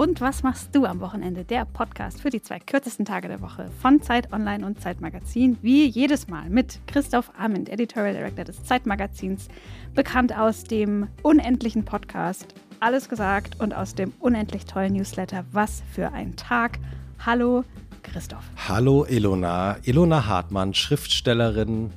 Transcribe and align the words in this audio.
Und 0.00 0.22
was 0.22 0.42
machst 0.42 0.74
du 0.74 0.86
am 0.86 1.00
Wochenende? 1.00 1.44
Der 1.44 1.66
Podcast 1.66 2.22
für 2.22 2.30
die 2.30 2.40
zwei 2.40 2.58
kürzesten 2.58 3.04
Tage 3.04 3.28
der 3.28 3.42
Woche 3.42 3.68
von 3.82 4.00
Zeit 4.00 4.32
Online 4.32 4.64
und 4.64 4.80
Zeitmagazin. 4.80 5.58
Wie 5.60 5.84
jedes 5.86 6.26
Mal 6.26 6.48
mit 6.48 6.80
Christoph 6.86 7.30
Arment, 7.38 7.68
Editorial 7.68 8.14
Director 8.14 8.44
des 8.44 8.64
Zeitmagazins, 8.64 9.48
bekannt 9.94 10.34
aus 10.34 10.64
dem 10.64 11.08
unendlichen 11.22 11.84
Podcast 11.84 12.54
Alles 12.80 13.10
gesagt 13.10 13.60
und 13.60 13.74
aus 13.74 13.94
dem 13.94 14.14
unendlich 14.20 14.64
tollen 14.64 14.94
Newsletter 14.94 15.44
Was 15.52 15.82
für 15.92 16.12
ein 16.12 16.34
Tag. 16.34 16.78
Hallo, 17.26 17.64
Christoph. 18.02 18.44
Hallo, 18.68 19.04
Ilona. 19.04 19.76
Ilona 19.82 20.24
Hartmann, 20.24 20.72
Schriftstellerin, 20.72 21.90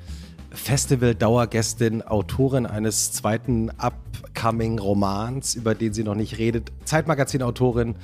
Festival-Dauergästin, 0.54 2.02
Autorin 2.02 2.66
eines 2.66 3.12
zweiten 3.12 3.70
Upcoming-Romans, 3.72 5.56
über 5.56 5.76
den 5.76 5.94
sie 5.94 6.04
noch 6.04 6.16
nicht 6.16 6.38
redet, 6.38 6.72
Zeitmagazin-Autorin 6.86 7.96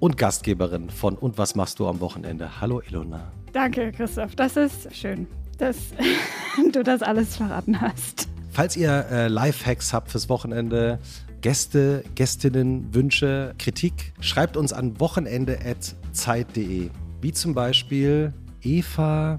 und 0.00 0.16
Gastgeberin 0.16 0.90
von 0.90 1.14
Und 1.14 1.38
was 1.38 1.54
machst 1.54 1.78
du 1.78 1.86
am 1.86 2.00
Wochenende? 2.00 2.60
Hallo 2.60 2.80
Ilona. 2.80 3.30
Danke, 3.52 3.92
Christoph. 3.92 4.34
Das 4.34 4.56
ist 4.56 4.94
schön, 4.94 5.26
dass 5.58 5.76
du 6.72 6.82
das 6.82 7.02
alles 7.02 7.36
verraten 7.36 7.80
hast. 7.80 8.28
Falls 8.50 8.76
ihr 8.76 9.06
äh, 9.10 9.28
Lifehacks 9.28 9.92
habt 9.92 10.10
fürs 10.10 10.28
Wochenende, 10.28 10.98
Gäste, 11.40 12.02
Gästinnen, 12.14 12.92
Wünsche, 12.94 13.54
Kritik, 13.58 14.12
schreibt 14.20 14.56
uns 14.56 14.72
an 14.72 14.98
wochenende.zeit.de. 14.98 16.90
Wie 17.20 17.32
zum 17.32 17.54
Beispiel 17.54 18.32
Eva 18.62 19.38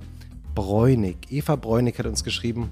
Bräunig. 0.55 1.17
Eva 1.29 1.55
Bräunig 1.55 1.97
hat 1.99 2.05
uns 2.05 2.23
geschrieben, 2.23 2.70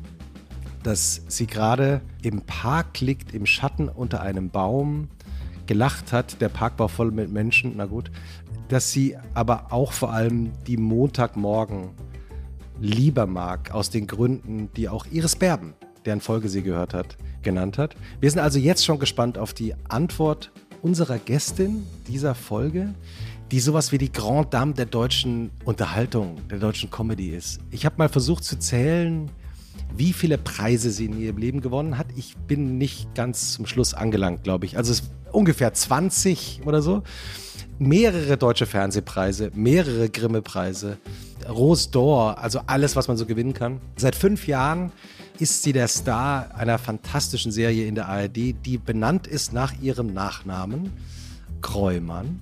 dass 0.83 1.21
sie 1.27 1.47
gerade 1.47 2.01
im 2.21 2.41
Park 2.41 2.99
liegt, 3.01 3.33
im 3.33 3.45
Schatten 3.45 3.89
unter 3.89 4.21
einem 4.21 4.49
Baum, 4.49 5.09
gelacht 5.65 6.13
hat. 6.13 6.41
Der 6.41 6.49
Park 6.49 6.79
war 6.79 6.89
voll 6.89 7.11
mit 7.11 7.31
Menschen, 7.31 7.73
na 7.77 7.85
gut. 7.85 8.11
Dass 8.69 8.91
sie 8.91 9.17
aber 9.33 9.71
auch 9.71 9.91
vor 9.91 10.11
allem 10.13 10.51
die 10.67 10.77
Montagmorgen 10.77 11.89
lieber 12.79 13.25
mag, 13.25 13.71
aus 13.71 13.89
den 13.89 14.07
Gründen, 14.07 14.69
die 14.75 14.89
auch 14.89 15.05
Iris 15.11 15.35
Berben, 15.35 15.73
deren 16.05 16.21
Folge 16.21 16.49
sie 16.49 16.63
gehört 16.63 16.93
hat, 16.93 17.17
genannt 17.41 17.77
hat. 17.77 17.95
Wir 18.19 18.29
sind 18.29 18.39
also 18.39 18.57
jetzt 18.57 18.85
schon 18.85 18.99
gespannt 18.99 19.37
auf 19.37 19.53
die 19.53 19.75
Antwort 19.89 20.51
unserer 20.81 21.17
Gästin 21.17 21.85
dieser 22.07 22.35
Folge 22.35 22.93
die 23.51 23.59
sowas 23.59 23.91
wie 23.91 23.97
die 23.97 24.11
Grand 24.11 24.53
Dame 24.53 24.73
der 24.73 24.85
deutschen 24.85 25.49
Unterhaltung, 25.65 26.37
der 26.49 26.59
deutschen 26.59 26.91
Comedy 26.91 27.29
ist. 27.29 27.59
Ich 27.71 27.85
habe 27.85 27.95
mal 27.97 28.09
versucht 28.09 28.43
zu 28.43 28.59
zählen, 28.59 29.31
wie 29.95 30.13
viele 30.13 30.37
Preise 30.37 30.91
sie 30.91 31.05
in 31.05 31.19
ihrem 31.19 31.37
Leben 31.37 31.61
gewonnen 31.61 31.97
hat. 31.97 32.07
Ich 32.15 32.37
bin 32.37 32.77
nicht 32.77 33.15
ganz 33.15 33.53
zum 33.53 33.65
Schluss 33.65 33.93
angelangt, 33.93 34.43
glaube 34.43 34.65
ich. 34.65 34.77
Also 34.77 35.01
ungefähr 35.31 35.73
20 35.73 36.61
oder 36.65 36.81
so. 36.81 37.03
Mehrere 37.79 38.37
deutsche 38.37 38.65
Fernsehpreise, 38.65 39.51
mehrere 39.55 40.09
Grimme-Preise, 40.09 40.97
Rose 41.47 41.89
d'Or, 41.89 42.35
also 42.35 42.59
alles, 42.67 42.95
was 42.95 43.07
man 43.07 43.17
so 43.17 43.25
gewinnen 43.25 43.53
kann. 43.53 43.79
Seit 43.95 44.15
fünf 44.15 44.47
Jahren 44.47 44.91
ist 45.39 45.63
sie 45.63 45.71
der 45.71 45.87
Star 45.87 46.53
einer 46.55 46.77
fantastischen 46.77 47.51
Serie 47.51 47.87
in 47.87 47.95
der 47.95 48.09
ARD, 48.09 48.53
die 48.65 48.77
benannt 48.77 49.27
ist 49.27 49.53
nach 49.53 49.73
ihrem 49.81 50.13
Nachnamen, 50.13 50.91
Kreumann. 51.61 52.41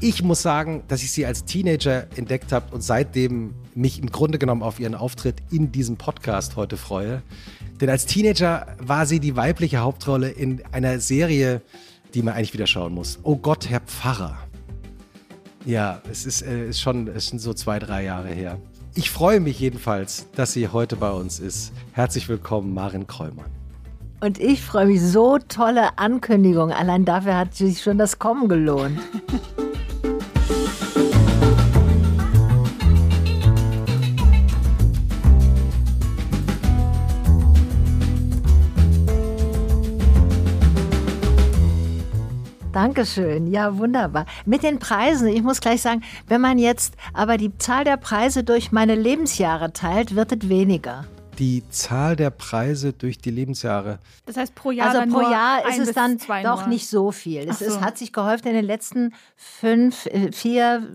Ich 0.00 0.22
muss 0.22 0.42
sagen, 0.42 0.82
dass 0.88 1.02
ich 1.02 1.10
sie 1.10 1.24
als 1.24 1.46
Teenager 1.46 2.06
entdeckt 2.16 2.52
habe 2.52 2.74
und 2.74 2.82
seitdem 2.82 3.54
mich 3.74 3.98
im 3.98 4.10
Grunde 4.10 4.38
genommen 4.38 4.62
auf 4.62 4.78
ihren 4.78 4.94
Auftritt 4.94 5.36
in 5.50 5.72
diesem 5.72 5.96
Podcast 5.96 6.56
heute 6.56 6.76
freue. 6.76 7.22
Denn 7.80 7.88
als 7.88 8.04
Teenager 8.04 8.66
war 8.78 9.06
sie 9.06 9.20
die 9.20 9.36
weibliche 9.36 9.78
Hauptrolle 9.78 10.28
in 10.28 10.62
einer 10.70 11.00
Serie, 11.00 11.62
die 12.12 12.22
man 12.22 12.34
eigentlich 12.34 12.52
wieder 12.52 12.66
schauen 12.66 12.92
muss. 12.92 13.18
Oh 13.22 13.36
Gott, 13.36 13.70
Herr 13.70 13.80
Pfarrer. 13.80 14.36
Ja, 15.64 16.02
es 16.10 16.26
ist, 16.26 16.42
äh, 16.42 16.68
ist 16.68 16.80
schon, 16.82 17.08
es 17.08 17.28
sind 17.28 17.38
so 17.38 17.54
zwei, 17.54 17.78
drei 17.78 18.04
Jahre 18.04 18.28
her. 18.28 18.58
Ich 18.94 19.10
freue 19.10 19.40
mich 19.40 19.58
jedenfalls, 19.58 20.26
dass 20.36 20.52
sie 20.52 20.68
heute 20.68 20.96
bei 20.96 21.10
uns 21.10 21.40
ist. 21.40 21.72
Herzlich 21.92 22.28
willkommen, 22.28 22.74
Marin 22.74 23.06
Kreumann. 23.06 23.50
Und 24.20 24.38
ich 24.40 24.60
freue 24.60 24.86
mich, 24.86 25.00
so 25.00 25.38
tolle 25.38 25.98
Ankündigung. 25.98 26.70
Allein 26.70 27.06
dafür 27.06 27.36
hat 27.36 27.54
sich 27.54 27.82
schon 27.82 27.96
das 27.96 28.18
Kommen 28.18 28.48
gelohnt. 28.48 28.98
Dankeschön. 42.76 43.46
Ja, 43.46 43.78
wunderbar. 43.78 44.26
Mit 44.44 44.62
den 44.62 44.78
Preisen, 44.78 45.28
ich 45.28 45.42
muss 45.42 45.62
gleich 45.62 45.80
sagen, 45.80 46.02
wenn 46.28 46.42
man 46.42 46.58
jetzt 46.58 46.92
aber 47.14 47.38
die 47.38 47.56
Zahl 47.56 47.84
der 47.84 47.96
Preise 47.96 48.44
durch 48.44 48.70
meine 48.70 48.94
Lebensjahre 48.94 49.72
teilt, 49.72 50.14
wird 50.14 50.30
es 50.32 50.50
weniger 50.50 51.06
die 51.38 51.68
Zahl 51.68 52.16
der 52.16 52.30
Preise 52.30 52.94
durch 52.94 53.18
die 53.18 53.30
Lebensjahre. 53.30 53.98
Das 54.24 54.38
heißt, 54.38 54.54
pro 54.54 54.70
Jahr, 54.70 54.94
also 54.94 55.12
pro 55.12 55.20
Jahr 55.20 55.68
ist 55.68 55.78
es 55.78 55.92
dann 55.92 56.16
doch 56.16 56.62
nur. 56.62 56.68
nicht 56.68 56.88
so 56.88 57.12
viel. 57.12 57.46
Es 57.46 57.58
so. 57.58 57.66
ist, 57.66 57.82
hat 57.82 57.98
sich 57.98 58.14
gehäuft 58.14 58.46
in 58.46 58.54
den 58.54 58.64
letzten 58.64 59.12
fünf, 59.36 60.06
äh, 60.06 60.32
vier 60.32 60.86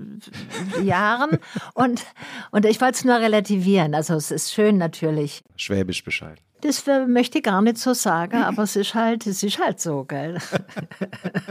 Jahren. 0.83 1.37
Und, 1.75 2.03
und 2.49 2.65
ich 2.65 2.81
wollte 2.81 2.95
es 2.95 3.05
nur 3.05 3.19
relativieren. 3.19 3.93
Also 3.93 4.15
es 4.15 4.31
ist 4.31 4.51
schön 4.51 4.79
natürlich. 4.79 5.43
Schwäbisch 5.55 6.03
Bescheid. 6.03 6.41
Das 6.61 6.85
möchte 7.07 7.39
ich 7.39 7.43
gar 7.43 7.61
nicht 7.61 7.77
so 7.77 7.93
sagen, 7.93 8.43
aber 8.43 8.63
es 8.63 8.75
ist 8.75 8.93
halt, 8.93 9.25
es 9.27 9.43
ist 9.43 9.59
halt 9.59 9.79
so, 9.79 10.03
gell? 10.03 10.37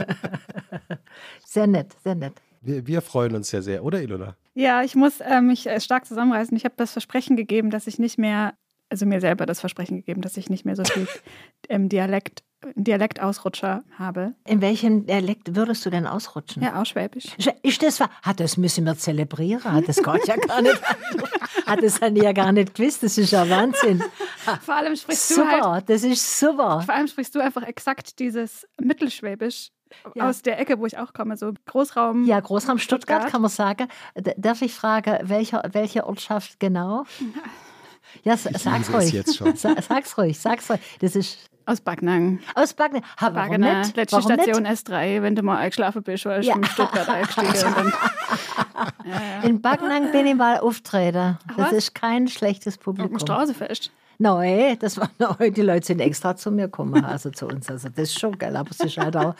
sehr 1.45 1.67
nett, 1.67 1.95
sehr 2.03 2.15
nett. 2.15 2.33
Wir, 2.61 2.85
wir, 2.85 3.01
freuen 3.01 3.35
uns 3.35 3.51
ja 3.51 3.61
sehr, 3.61 3.83
oder 3.83 4.01
Ilona? 4.01 4.35
Ja, 4.53 4.83
ich 4.83 4.95
muss 4.95 5.19
äh, 5.19 5.41
mich 5.41 5.67
stark 5.79 6.05
zusammenreißen. 6.05 6.55
Ich 6.55 6.65
habe 6.65 6.75
das 6.77 6.91
Versprechen 6.91 7.35
gegeben, 7.35 7.71
dass 7.71 7.87
ich 7.87 7.99
nicht 7.99 8.17
mehr, 8.17 8.53
also 8.89 9.05
mir 9.05 9.19
selber 9.19 9.45
das 9.45 9.59
Versprechen 9.59 9.97
gegeben, 9.97 10.21
dass 10.21 10.37
ich 10.37 10.49
nicht 10.49 10.65
mehr 10.65 10.75
so 10.75 10.83
viel 10.83 11.07
im 11.67 11.89
Dialekt 11.89 12.43
Dialektausrutscher 12.75 13.83
habe. 13.97 14.33
In 14.45 14.61
welchem 14.61 15.07
Dialekt 15.07 15.55
würdest 15.55 15.83
du 15.85 15.89
denn 15.89 16.05
ausrutschen? 16.05 16.61
Ja, 16.61 16.79
auch 16.79 16.85
Schwäbisch. 16.85 17.25
Ist 17.63 17.81
das 17.81 17.99
wahr? 17.99 18.11
Hat 18.21 18.39
das 18.39 18.57
müssen 18.57 18.85
wir 18.85 18.95
zelebrieren? 18.95 19.63
Hat 19.63 19.87
das 19.87 20.03
Gott 20.03 20.27
ja 20.27 20.35
gar 20.35 20.61
nicht. 20.61 20.79
hat 21.71 21.83
das 21.83 21.99
ja 21.99 22.31
gar 22.31 22.51
nicht 22.51 22.75
gewusst. 22.75 23.03
Das 23.03 23.17
ist 23.17 23.31
ja 23.31 23.49
Wahnsinn. 23.49 24.03
Vor 24.61 24.75
allem 24.75 24.95
sprichst 24.95 25.29
super, 25.29 25.59
du 25.59 25.69
halt, 25.71 25.89
das 25.89 26.03
ist 26.03 26.39
super. 26.39 26.81
Vor 26.81 26.93
allem 26.93 27.07
sprichst 27.07 27.33
du 27.35 27.39
einfach 27.39 27.63
exakt 27.63 28.19
dieses 28.19 28.67
Mittelschwäbisch. 28.79 29.69
Ja. 30.15 30.29
Aus 30.29 30.41
der 30.41 30.57
Ecke, 30.57 30.79
wo 30.79 30.85
ich 30.85 30.97
auch 30.97 31.11
komme, 31.11 31.35
so 31.35 31.51
Großraum. 31.65 32.25
Ja, 32.25 32.39
Großraum 32.39 32.77
Stuttgart, 32.77 33.23
Stuttgart. 33.23 33.31
kann 33.31 33.41
man 33.41 33.51
sagen. 33.51 33.87
Darf 34.37 34.61
ich 34.61 34.73
fragen, 34.73 35.19
welche, 35.23 35.61
welche 35.73 36.07
Ortschaft 36.07 36.61
genau? 36.61 37.03
Ja, 38.23 38.37
sag's 38.37 38.93
ruhig. 38.93 39.11
Jetzt 39.11 39.35
schon. 39.35 39.55
Sag's 39.55 40.17
ruhig, 40.17 40.39
sag's 40.39 40.69
ruhig. 40.69 40.79
Das 40.99 41.15
ist 41.15 41.50
aus 41.65 41.81
Backnang. 41.81 42.39
Aus 42.55 42.73
Backnang. 42.73 43.03
Ha, 43.19 43.29
Backnang, 43.29 43.91
letzte 43.95 44.17
warum 44.17 44.31
Station 44.31 44.63
nicht? 44.63 44.87
S3, 44.87 45.21
wenn 45.21 45.35
du 45.35 45.43
mal 45.43 45.57
eingeschlafen 45.57 46.03
bist, 46.03 46.25
weil 46.25 46.41
ich 46.41 46.47
ja. 46.47 46.55
in 46.55 46.63
Stuttgart 46.65 47.09
eingestiegen 47.09 47.73
bin. 47.75 47.93
ja, 49.05 49.13
ja. 49.13 49.47
In 49.47 49.61
Backnang 49.61 50.11
bin 50.11 50.27
ich 50.27 50.35
mal 50.35 50.59
auftreten. 50.59 51.37
Das 51.57 51.71
ist 51.71 51.95
kein 51.95 52.27
schlechtes 52.27 52.77
Publikum. 52.77 53.15
Auf 53.15 53.21
Straßefest? 53.21 53.91
Nein, 54.21 54.77
das 54.79 54.97
war 54.97 55.09
neu. 55.17 55.49
Die 55.49 55.63
Leute 55.63 55.85
sind 55.87 55.99
extra 55.99 56.35
zu 56.35 56.51
mir 56.51 56.65
gekommen, 56.65 57.03
also 57.03 57.31
zu 57.31 57.47
uns. 57.47 57.69
Also 57.69 57.89
das 57.89 58.09
ist 58.09 58.19
schon 58.19 58.37
geil, 58.37 58.55
aber 58.55 58.69
es 58.69 58.79
ist 58.79 58.97
halt 58.97 59.17
auch 59.17 59.33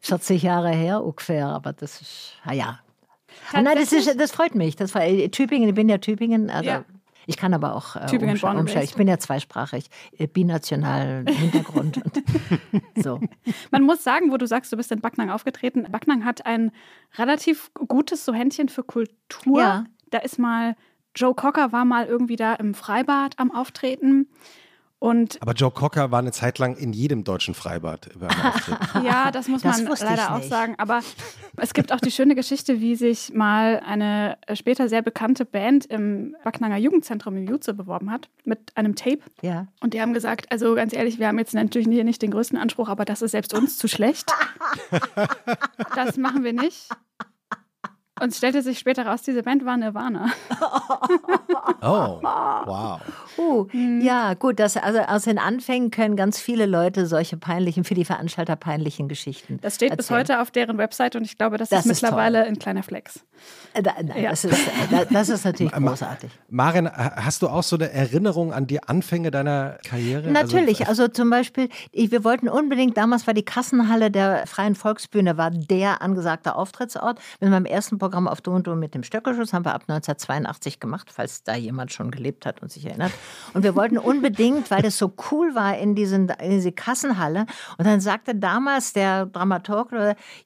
40 0.00 0.42
Jahre 0.42 0.70
her 0.70 1.04
ungefähr. 1.04 1.48
Aber 1.48 1.74
das 1.74 2.00
ist, 2.00 2.32
ja. 2.50 2.78
Nein, 3.52 3.66
das, 3.76 3.92
ist, 3.92 4.18
das 4.18 4.32
freut 4.32 4.54
mich. 4.54 4.76
Das 4.76 4.94
war, 4.94 5.02
Tübingen, 5.02 5.68
ich 5.68 5.74
bin 5.74 5.88
ja 5.90 5.98
Tübingen. 5.98 6.48
Also 6.48 6.70
ja. 6.70 6.84
Ich 7.26 7.36
kann 7.36 7.54
aber 7.54 7.74
auch 7.74 7.96
äh, 7.96 8.06
Tübingen, 8.06 8.34
umsch 8.34 8.44
umstellen. 8.44 8.84
Ich 8.84 8.94
bin 8.94 9.08
ja 9.08 9.18
zweisprachig, 9.18 9.88
äh, 10.16 10.26
binational 10.26 11.24
Hintergrund. 11.28 12.02
so. 12.96 13.20
Man 13.70 13.82
muss 13.82 14.04
sagen, 14.04 14.30
wo 14.32 14.36
du 14.36 14.46
sagst, 14.46 14.72
du 14.72 14.76
bist 14.76 14.92
in 14.92 15.00
Backnang 15.00 15.30
aufgetreten. 15.30 15.86
Backnang 15.90 16.24
hat 16.24 16.46
ein 16.46 16.72
relativ 17.16 17.70
gutes 17.74 18.24
so 18.24 18.32
Händchen 18.32 18.68
für 18.68 18.82
Kultur. 18.82 19.60
Ja. 19.60 19.84
Da 20.10 20.18
ist 20.18 20.38
mal 20.38 20.76
Joe 21.14 21.34
Cocker 21.34 21.72
war 21.72 21.84
mal 21.84 22.06
irgendwie 22.06 22.36
da 22.36 22.54
im 22.54 22.74
Freibad 22.74 23.38
am 23.38 23.50
Auftreten. 23.50 24.28
Und 25.02 25.36
Aber 25.42 25.52
Joe 25.54 25.72
Cocker 25.72 26.12
war 26.12 26.20
eine 26.20 26.30
Zeit 26.30 26.60
lang 26.60 26.76
in 26.76 26.92
jedem 26.92 27.24
deutschen 27.24 27.54
Freibad 27.54 28.06
über 28.14 28.28
Ja, 29.04 29.32
das 29.32 29.48
muss 29.48 29.62
das 29.62 29.82
man 29.82 29.96
leider 29.98 30.32
auch 30.32 30.42
sagen. 30.44 30.76
Aber 30.78 31.00
es 31.56 31.74
gibt 31.74 31.92
auch 31.92 31.98
die 31.98 32.12
schöne 32.12 32.36
Geschichte, 32.36 32.80
wie 32.80 32.94
sich 32.94 33.34
mal 33.34 33.82
eine 33.84 34.38
später 34.54 34.88
sehr 34.88 35.02
bekannte 35.02 35.44
Band 35.44 35.86
im 35.86 36.36
Backnanger 36.44 36.76
Jugendzentrum 36.76 37.36
in 37.36 37.48
Jutze 37.48 37.74
beworben 37.74 38.12
hat 38.12 38.28
mit 38.44 38.60
einem 38.76 38.94
Tape. 38.94 39.18
Ja. 39.40 39.66
Und 39.80 39.92
die 39.92 40.00
haben 40.00 40.14
gesagt, 40.14 40.52
also 40.52 40.76
ganz 40.76 40.92
ehrlich, 40.92 41.18
wir 41.18 41.26
haben 41.26 41.40
jetzt 41.40 41.52
natürlich 41.52 41.88
hier 41.88 42.04
nicht 42.04 42.22
den 42.22 42.30
größten 42.30 42.56
Anspruch, 42.56 42.88
aber 42.88 43.04
das 43.04 43.22
ist 43.22 43.32
selbst 43.32 43.54
uns 43.54 43.78
zu 43.78 43.88
schlecht. 43.88 44.30
das 45.96 46.16
machen 46.16 46.44
wir 46.44 46.52
nicht. 46.52 46.88
Und 48.22 48.28
es 48.28 48.38
stellte 48.38 48.62
sich 48.62 48.78
später 48.78 49.04
raus, 49.04 49.22
diese 49.22 49.42
Band 49.42 49.64
war 49.64 49.76
Nirvana. 49.76 50.30
oh, 51.82 52.20
wow. 52.22 53.00
Uh, 53.36 53.66
mhm. 53.72 54.00
Ja, 54.00 54.34
gut, 54.34 54.60
das, 54.60 54.76
also 54.76 55.00
aus 55.00 55.22
den 55.24 55.38
Anfängen 55.38 55.90
können 55.90 56.14
ganz 56.14 56.38
viele 56.38 56.66
Leute 56.66 57.06
solche 57.06 57.36
peinlichen, 57.36 57.82
für 57.82 57.94
die 57.94 58.04
Veranstalter 58.04 58.54
peinlichen 58.54 59.08
Geschichten. 59.08 59.58
Das 59.60 59.74
steht 59.74 59.90
erzählen. 59.90 59.96
bis 59.96 60.10
heute 60.10 60.40
auf 60.40 60.52
deren 60.52 60.78
Website 60.78 61.16
und 61.16 61.24
ich 61.24 61.36
glaube, 61.36 61.58
das, 61.58 61.70
Das 61.70 61.84
ist 61.84 61.90
ist 61.92 62.02
mittlerweile 62.02 62.44
ein 62.44 62.60
kleiner 62.60 62.84
Flex. 62.84 63.24
Äh, 63.74 63.82
Da, 63.82 63.94
nein, 64.00 64.22
Ja. 64.22 64.30
das, 64.30 64.44
ist, 64.44 64.68
äh, 64.68 65.06
das 65.10 65.28
ist 65.28 65.44
natürlich 65.44 65.72
großartig. 65.72 66.30
Maren, 66.48 66.88
hast 66.94 67.42
du 67.42 67.48
auch 67.48 67.64
so 67.64 67.74
eine 67.74 67.90
Erinnerung 67.90 68.52
an 68.52 68.68
die 68.68 68.80
Anfänge 68.80 69.32
deiner 69.32 69.78
Karriere? 69.84 70.30
Natürlich, 70.30 70.86
Also, 70.86 71.02
also 71.02 71.12
zum 71.12 71.28
Beispiel, 71.28 71.70
ich, 71.90 72.12
wir 72.12 72.22
wollten 72.22 72.48
unbedingt, 72.48 72.96
damals 72.96 73.26
war 73.26 73.34
die 73.34 73.44
Kassenhalle 73.44 74.12
der 74.12 74.46
Freien 74.46 74.76
Volksbühne, 74.76 75.36
war 75.36 75.50
der 75.50 76.02
angesagte 76.02 76.54
Auftrittsort. 76.54 77.18
Mit 77.40 77.50
meinem 77.50 77.64
ersten 77.64 77.98
Programm 77.98 78.11
auf 78.12 78.40
Du 78.40 78.52
und 78.52 78.66
Du 78.66 78.74
mit 78.74 78.94
dem 78.94 79.02
Stöckelschuss 79.02 79.52
haben 79.52 79.64
wir 79.64 79.74
ab 79.74 79.82
1982 79.82 80.80
gemacht, 80.80 81.10
falls 81.12 81.42
da 81.42 81.54
jemand 81.54 81.92
schon 81.92 82.10
gelebt 82.10 82.46
hat 82.46 82.62
und 82.62 82.70
sich 82.70 82.86
erinnert. 82.86 83.12
Und 83.54 83.62
wir 83.62 83.74
wollten 83.74 83.98
unbedingt, 83.98 84.70
weil 84.70 84.82
das 84.82 84.98
so 84.98 85.12
cool 85.30 85.54
war 85.54 85.76
in, 85.78 85.94
diesen, 85.94 86.28
in 86.28 86.50
diese 86.50 86.72
Kassenhalle. 86.72 87.46
Und 87.78 87.86
dann 87.86 88.00
sagte 88.00 88.34
damals 88.34 88.92
der 88.92 89.26
Dramaturg, 89.26 89.92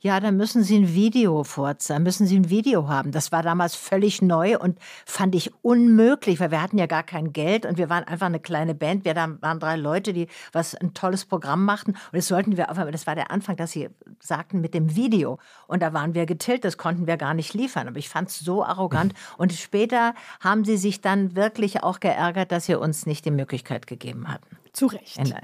ja, 0.01 0.21
da 0.21 0.31
müssen 0.31 0.63
Sie 0.63 0.79
ein 0.79 0.95
Video 0.95 1.45
vorzeigen, 1.45 2.03
müssen 2.03 2.27
Sie 2.27 2.39
ein 2.39 2.51
Video 2.51 2.89
haben. 2.89 3.13
Das 3.13 3.33
war 3.33 3.43
damals 3.43 3.75
völlig 3.75 4.23
neu 4.23 4.59
und 4.59 4.79
fand 5.05 5.35
ich 5.35 5.53
unmöglich, 5.63 6.41
weil 6.41 6.51
wir 6.51 6.63
hatten 6.63 6.79
ja 6.79 6.87
gar 6.87 7.03
kein 7.03 7.33
Geld 7.33 7.67
und 7.67 7.79
wir 7.79 7.91
waren 7.91 8.05
einfach 8.05 8.27
eine 8.27 8.41
kleine 8.41 8.75
Band. 8.75 9.05
Wir 9.05 9.15
waren 9.17 9.61
drei 9.61 9.77
Leute, 9.77 10.13
die 10.13 10.29
was 10.53 10.75
ein 10.75 10.95
tolles 10.95 11.25
Programm 11.25 11.65
machten 11.65 11.93
und 11.93 11.99
das 12.13 12.29
sollten 12.29 12.57
wir 12.57 12.67
das 12.67 13.07
war 13.07 13.15
der 13.15 13.31
Anfang, 13.31 13.57
dass 13.57 13.73
sie 13.73 13.89
sagten 14.21 14.61
mit 14.61 14.75
dem 14.75 14.97
Video 14.97 15.39
und 15.67 15.83
da 15.83 15.93
waren 15.93 16.15
wir 16.15 16.27
getillt, 16.27 16.65
das 16.65 16.79
konnten 16.79 17.07
wir 17.07 17.17
gar 17.17 17.35
nicht 17.35 17.55
liefern, 17.56 17.88
aber 17.88 17.99
ich 17.99 18.08
fand 18.08 18.29
es 18.29 18.38
so 18.38 18.64
arrogant 18.64 19.14
und 19.38 19.53
später 19.53 20.14
haben 20.41 20.64
sie 20.64 20.76
sich 20.76 21.00
dann 21.00 21.35
wirklich 21.35 21.82
auch 21.82 22.00
geärgert, 22.00 22.53
dass 22.53 22.67
sie 22.67 22.75
uns 22.75 23.06
nicht 23.06 23.25
die 23.25 23.31
Möglichkeit 23.31 23.87
gegeben 23.87 24.29
hatten. 24.29 24.56
Zu 24.73 24.87
Recht. 24.87 25.19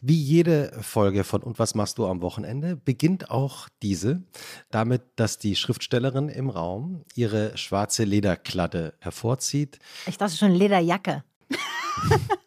Wie 0.00 0.20
jede 0.20 0.72
Folge 0.82 1.24
von 1.24 1.42
Und 1.42 1.58
was 1.58 1.74
machst 1.74 1.98
du 1.98 2.06
am 2.06 2.22
Wochenende 2.22 2.76
beginnt 2.76 3.30
auch 3.30 3.68
diese 3.82 4.22
damit, 4.70 5.02
dass 5.16 5.38
die 5.38 5.56
Schriftstellerin 5.56 6.28
im 6.28 6.50
Raum 6.50 7.02
ihre 7.14 7.56
schwarze 7.56 8.04
Lederkladde 8.04 8.94
hervorzieht. 9.00 9.78
Ich 10.06 10.18
dachte 10.18 10.36
schon 10.36 10.52
Lederjacke. 10.52 11.24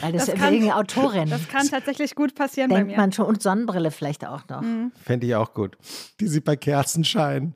Weil 0.00 0.12
das, 0.12 0.26
Das 0.26 0.34
kann- 0.36 0.52
wegen 0.52 0.70
Autorin. 0.70 1.28
Das 1.28 1.48
kann 1.48 1.66
tatsächlich 1.68 2.14
gut 2.14 2.34
passieren 2.34 2.70
bei 2.70 2.76
denkt 2.76 2.92
mir. 2.92 2.96
man 2.96 3.12
schon 3.12 3.26
und 3.26 3.42
Sonnenbrille 3.42 3.90
vielleicht 3.90 4.26
auch 4.26 4.42
noch. 4.48 4.62
Fände 5.02 5.26
ich 5.26 5.34
auch 5.34 5.54
gut. 5.54 5.76
Die 6.20 6.28
sie 6.28 6.40
bei 6.40 6.54
Kerzenschein 6.56 7.54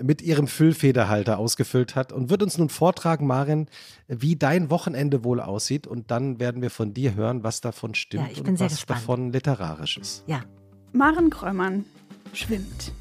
mit 0.00 0.22
ihrem 0.22 0.46
Füllfederhalter 0.46 1.38
ausgefüllt 1.38 1.94
hat 1.94 2.12
und 2.12 2.30
wird 2.30 2.42
uns 2.42 2.56
nun 2.56 2.68
vortragen, 2.70 3.26
Marin, 3.26 3.66
wie 4.08 4.36
dein 4.36 4.70
Wochenende 4.70 5.22
wohl 5.24 5.40
aussieht. 5.40 5.86
Und 5.86 6.10
dann 6.10 6.40
werden 6.40 6.62
wir 6.62 6.70
von 6.70 6.94
dir 6.94 7.14
hören, 7.14 7.42
was 7.44 7.60
davon 7.60 7.94
stimmt 7.94 8.24
Ja, 8.24 8.30
ich 8.32 8.42
bin 8.42 8.52
und 8.52 8.56
sehr 8.56 8.66
was 8.66 8.72
gespannt. 8.76 9.00
davon 9.00 9.32
literarisch 9.32 9.98
ist. 9.98 10.24
Ja. 10.26 10.40
Maren 10.92 11.30
Kräumann 11.30 11.84
schwimmt. 12.32 12.92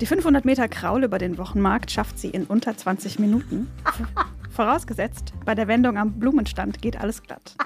Die 0.00 0.06
500 0.06 0.44
Meter 0.44 0.66
Kraul 0.68 1.04
über 1.04 1.18
den 1.18 1.38
Wochenmarkt 1.38 1.90
schafft 1.92 2.18
sie 2.18 2.28
in 2.28 2.44
unter 2.44 2.76
20 2.76 3.18
Minuten. 3.20 3.68
Vorausgesetzt, 4.54 5.34
bei 5.44 5.56
der 5.56 5.66
Wendung 5.66 5.98
am 5.98 6.12
Blumenstand 6.12 6.80
geht 6.80 6.96
alles 7.00 7.20
glatt. 7.22 7.56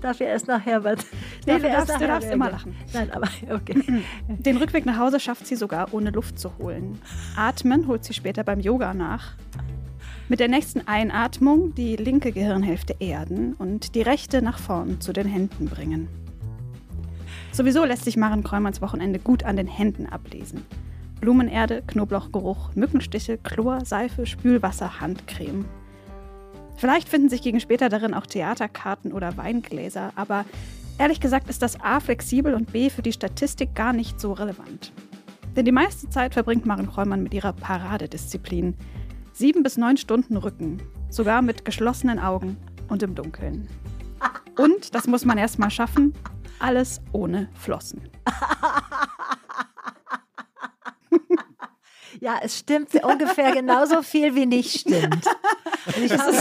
Darf 0.00 0.20
ich 0.20 0.26
erst 0.26 0.46
nachher 0.46 0.84
was? 0.84 0.98
Nee, 1.46 1.58
Darf 1.58 1.62
du 1.62 1.68
darfst- 1.68 2.00
du 2.00 2.06
darfst 2.06 2.30
immer 2.30 2.46
reagieren? 2.52 2.76
Nein, 2.92 3.10
aber 3.10 3.26
okay. 3.54 3.82
Den 4.28 4.56
Rückweg 4.56 4.86
nach 4.86 4.98
Hause 4.98 5.18
schafft 5.18 5.46
sie 5.48 5.56
sogar 5.56 5.92
ohne 5.92 6.10
Luft 6.10 6.38
zu 6.38 6.56
holen. 6.58 7.00
Atmen 7.36 7.88
holt 7.88 8.04
sie 8.04 8.14
später 8.14 8.44
beim 8.44 8.60
Yoga 8.60 8.94
nach. 8.94 9.32
Mit 10.28 10.38
der 10.38 10.48
nächsten 10.48 10.86
Einatmung 10.86 11.74
die 11.74 11.96
linke 11.96 12.30
Gehirnhälfte 12.32 12.94
erden 13.00 13.54
und 13.54 13.94
die 13.96 14.02
rechte 14.02 14.42
nach 14.42 14.58
vorn 14.58 15.00
zu 15.00 15.12
den 15.12 15.26
Händen 15.26 15.66
bringen. 15.66 16.08
Sowieso 17.52 17.84
lässt 17.84 18.04
sich 18.04 18.16
Maren 18.16 18.44
Kräumanns 18.44 18.80
Wochenende 18.80 19.18
gut 19.18 19.42
an 19.42 19.56
den 19.56 19.66
Händen 19.66 20.06
ablesen. 20.06 20.64
Blumenerde, 21.20 21.82
Knoblauchgeruch, 21.86 22.74
Mückenstiche, 22.74 23.38
Chlor, 23.38 23.84
Seife, 23.84 24.26
Spülwasser, 24.26 25.00
Handcreme. 25.00 25.64
Vielleicht 26.76 27.08
finden 27.08 27.28
sich 27.28 27.42
gegen 27.42 27.60
später 27.60 27.88
darin 27.88 28.14
auch 28.14 28.26
Theaterkarten 28.26 29.12
oder 29.12 29.36
Weingläser, 29.36 30.12
aber 30.16 30.44
ehrlich 30.98 31.20
gesagt 31.20 31.48
ist 31.48 31.62
das 31.62 31.80
A 31.80 32.00
flexibel 32.00 32.54
und 32.54 32.72
B 32.72 32.90
für 32.90 33.02
die 33.02 33.12
Statistik 33.12 33.74
gar 33.74 33.92
nicht 33.92 34.20
so 34.20 34.32
relevant. 34.32 34.92
Denn 35.56 35.64
die 35.64 35.72
meiste 35.72 36.08
Zeit 36.10 36.34
verbringt 36.34 36.66
Maren 36.66 36.90
Kräumann 36.90 37.22
mit 37.22 37.32
ihrer 37.32 37.52
Paradedisziplin. 37.52 38.74
Sieben 39.32 39.62
bis 39.62 39.76
neun 39.76 39.96
Stunden 39.96 40.36
Rücken, 40.36 40.82
sogar 41.10 41.42
mit 41.42 41.64
geschlossenen 41.64 42.18
Augen 42.18 42.56
und 42.88 43.02
im 43.02 43.14
Dunkeln. 43.14 43.68
Und, 44.56 44.94
das 44.94 45.06
muss 45.06 45.24
man 45.24 45.38
erst 45.38 45.58
mal 45.58 45.70
schaffen, 45.70 46.14
alles 46.58 47.00
ohne 47.12 47.48
Flossen. 47.54 48.02
Ja, 52.24 52.38
es 52.42 52.58
stimmt 52.60 52.88
ungefähr 53.04 53.52
genauso 53.52 54.00
viel, 54.02 54.34
wie 54.34 54.46
nicht 54.46 54.80
stimmt. 54.80 55.26
Und 55.86 56.02
ich 56.02 56.12
habe 56.12 56.32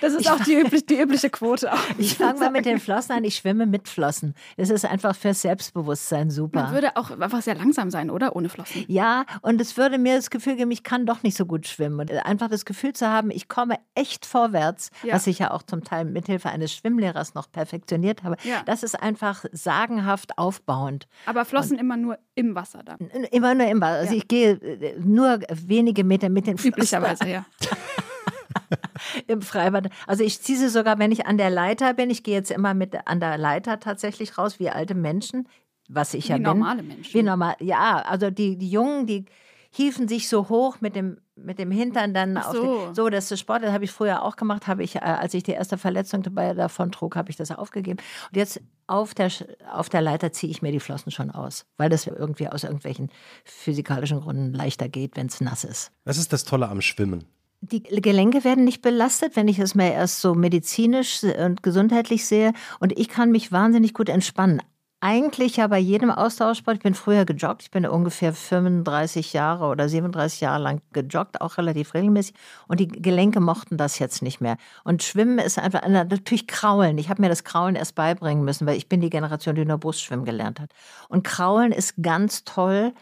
Das 0.00 0.12
ist 0.14 0.30
auch 0.30 0.38
die, 0.44 0.54
üblich, 0.54 0.86
die 0.86 1.00
übliche 1.00 1.30
Quote. 1.30 1.72
Auch. 1.72 1.78
Ich 1.98 2.16
fange 2.16 2.38
mal 2.38 2.50
mit 2.52 2.64
den 2.64 2.78
Flossen 2.78 3.12
an. 3.16 3.24
Ich 3.24 3.34
schwimme 3.36 3.66
mit 3.66 3.88
Flossen. 3.88 4.34
Das 4.56 4.70
ist 4.70 4.84
einfach 4.84 5.16
fürs 5.16 5.42
Selbstbewusstsein 5.42 6.28
Man 6.28 6.30
super. 6.30 6.70
würde 6.72 6.96
auch 6.96 7.10
einfach 7.10 7.42
sehr 7.42 7.56
langsam 7.56 7.90
sein, 7.90 8.08
oder? 8.10 8.36
Ohne 8.36 8.48
Flossen. 8.48 8.84
Ja, 8.86 9.24
und 9.40 9.60
es 9.60 9.76
würde 9.76 9.98
mir 9.98 10.14
das 10.14 10.30
Gefühl 10.30 10.54
geben, 10.54 10.70
ich 10.70 10.84
kann 10.84 11.06
doch 11.06 11.24
nicht 11.24 11.36
so 11.36 11.44
gut 11.44 11.66
schwimmen. 11.66 11.98
Und 11.98 12.12
einfach 12.12 12.48
das 12.48 12.64
Gefühl 12.64 12.92
zu 12.92 13.08
haben, 13.08 13.30
ich 13.32 13.48
komme 13.48 13.76
echt 13.96 14.24
vorwärts, 14.26 14.90
Ja. 15.02 15.14
was 15.14 15.26
ich 15.26 15.40
ja 15.40 15.50
auch 15.50 15.62
zum 15.64 15.82
Teil 15.82 16.04
mithilfe 16.04 16.48
eines 16.50 16.72
Schwimmlehrers 16.72 17.34
noch 17.34 17.50
perfektioniert 17.50 18.22
habe. 18.22 18.36
Ja. 18.44 18.62
Das 18.66 18.84
ist 18.84 18.94
einfach 19.02 19.44
sagenhaft 19.50 20.38
aufbauend. 20.38 21.08
Aber 21.26 21.44
Flossen 21.44 21.78
immer 21.78 21.96
nur 21.96 22.18
im 22.36 22.54
Wasser 22.54 22.82
dann. 22.84 22.98
Immer 23.32 23.54
nur 23.54 23.66
im 23.66 23.80
Wasser. 23.80 23.98
Also 23.98 24.12
Ja. 24.12 24.18
ich 24.18 24.28
gehe 24.28 24.52
äh, 24.52 24.94
nur 25.38 25.46
wenige 25.68 26.04
Meter 26.04 26.28
mit 26.28 26.46
den 26.46 26.58
Flossen 26.58 26.72
Üblicherweise, 26.72 27.28
ja. 27.28 27.46
im 29.26 29.42
Freibad. 29.42 29.88
Also 30.06 30.24
ich 30.24 30.40
ziehe 30.40 30.58
sie 30.58 30.68
sogar, 30.68 30.98
wenn 30.98 31.12
ich 31.12 31.26
an 31.26 31.38
der 31.38 31.50
Leiter 31.50 31.94
bin. 31.94 32.10
Ich 32.10 32.22
gehe 32.22 32.34
jetzt 32.34 32.50
immer 32.50 32.74
mit 32.74 32.96
an 33.06 33.20
der 33.20 33.38
Leiter 33.38 33.80
tatsächlich 33.80 34.38
raus, 34.38 34.58
wie 34.58 34.70
alte 34.70 34.94
Menschen, 34.94 35.48
was 35.88 36.14
ich 36.14 36.28
ja 36.28 36.36
Wie 36.36 36.40
bin. 36.40 36.58
normale 36.58 36.82
Menschen. 36.82 37.14
Wie 37.14 37.22
normal, 37.22 37.56
ja. 37.60 38.02
Also 38.02 38.30
die, 38.30 38.56
die 38.56 38.70
Jungen, 38.70 39.06
die 39.06 39.24
hieven 39.70 40.08
sich 40.08 40.28
so 40.28 40.48
hoch 40.48 40.80
mit 40.80 40.96
dem, 40.96 41.18
mit 41.36 41.58
dem 41.58 41.70
Hintern 41.70 42.14
dann 42.14 42.36
Ach 42.36 42.48
auf 42.48 42.54
so. 42.54 42.86
den, 42.86 42.94
so, 42.94 43.08
das 43.08 43.30
ist 43.30 43.40
Sport, 43.40 43.62
das 43.62 43.72
habe 43.72 43.84
ich 43.84 43.90
früher 43.90 44.22
auch 44.22 44.36
gemacht, 44.36 44.66
habe 44.66 44.82
ich, 44.82 44.96
äh, 44.96 45.00
als 45.00 45.34
ich 45.34 45.42
die 45.42 45.52
erste 45.52 45.78
Verletzung 45.78 46.22
dabei 46.22 46.54
davon 46.54 46.92
trug, 46.92 47.16
habe 47.16 47.30
ich 47.30 47.36
das 47.36 47.50
aufgegeben. 47.50 47.98
Und 48.30 48.36
jetzt 48.36 48.60
auf 48.86 49.14
der, 49.14 49.30
auf 49.70 49.88
der 49.88 50.02
Leiter 50.02 50.32
ziehe 50.32 50.50
ich 50.50 50.62
mir 50.62 50.72
die 50.72 50.80
Flossen 50.80 51.10
schon 51.10 51.30
aus, 51.30 51.64
weil 51.76 51.88
das 51.88 52.06
irgendwie 52.06 52.48
aus 52.48 52.64
irgendwelchen 52.64 53.10
physikalischen 53.44 54.20
Gründen 54.20 54.52
leichter 54.52 54.88
geht, 54.88 55.16
wenn 55.16 55.26
es 55.26 55.40
nass 55.40 55.64
ist. 55.64 55.92
Was 56.04 56.18
ist 56.18 56.32
das 56.32 56.44
Tolle 56.44 56.68
am 56.68 56.80
Schwimmen? 56.80 57.24
Die 57.64 57.80
Gelenke 57.80 58.42
werden 58.42 58.64
nicht 58.64 58.82
belastet, 58.82 59.36
wenn 59.36 59.46
ich 59.46 59.60
es 59.60 59.76
mir 59.76 59.92
erst 59.92 60.20
so 60.20 60.34
medizinisch 60.34 61.22
und 61.22 61.62
gesundheitlich 61.62 62.26
sehe. 62.26 62.52
Und 62.80 62.98
ich 62.98 63.08
kann 63.08 63.30
mich 63.30 63.52
wahnsinnig 63.52 63.94
gut 63.94 64.08
entspannen. 64.08 64.60
Eigentlich 65.04 65.56
ja 65.56 65.66
bei 65.66 65.80
jedem 65.80 66.12
Austauschsport. 66.12 66.76
Ich 66.76 66.82
bin 66.84 66.94
früher 66.94 67.24
gejoggt. 67.24 67.62
Ich 67.62 67.72
bin 67.72 67.84
ungefähr 67.84 68.32
35 68.32 69.32
Jahre 69.32 69.64
oder 69.64 69.88
37 69.88 70.42
Jahre 70.42 70.62
lang 70.62 70.80
gejoggt, 70.92 71.40
auch 71.40 71.58
relativ 71.58 71.94
regelmäßig. 71.94 72.36
Und 72.68 72.78
die 72.78 72.86
Gelenke 72.86 73.40
mochten 73.40 73.76
das 73.76 73.98
jetzt 73.98 74.22
nicht 74.22 74.40
mehr. 74.40 74.58
Und 74.84 75.02
Schwimmen 75.02 75.40
ist 75.40 75.58
einfach, 75.58 75.84
natürlich 75.88 76.46
Kraulen. 76.46 76.98
Ich 76.98 77.08
habe 77.08 77.20
mir 77.20 77.28
das 77.28 77.42
Kraulen 77.42 77.74
erst 77.74 77.96
beibringen 77.96 78.44
müssen, 78.44 78.64
weil 78.64 78.76
ich 78.76 78.88
bin 78.88 79.00
die 79.00 79.10
Generation, 79.10 79.56
die 79.56 79.64
nur 79.64 79.78
Brustschwimmen 79.78 80.24
gelernt 80.24 80.60
hat. 80.60 80.70
Und 81.08 81.24
Kraulen 81.24 81.72
ist 81.72 81.94
ganz 82.00 82.44
toll 82.44 82.92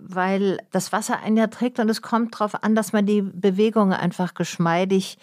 weil 0.00 0.58
das 0.72 0.90
Wasser 0.90 1.20
einen 1.20 1.36
ja 1.36 1.46
trägt 1.46 1.78
und 1.78 1.88
es 1.88 2.02
kommt 2.02 2.34
darauf 2.34 2.64
an, 2.64 2.74
dass 2.74 2.92
man 2.92 3.06
die 3.06 3.22
Bewegung 3.22 3.92
einfach 3.92 4.34
geschmeidig 4.34 5.18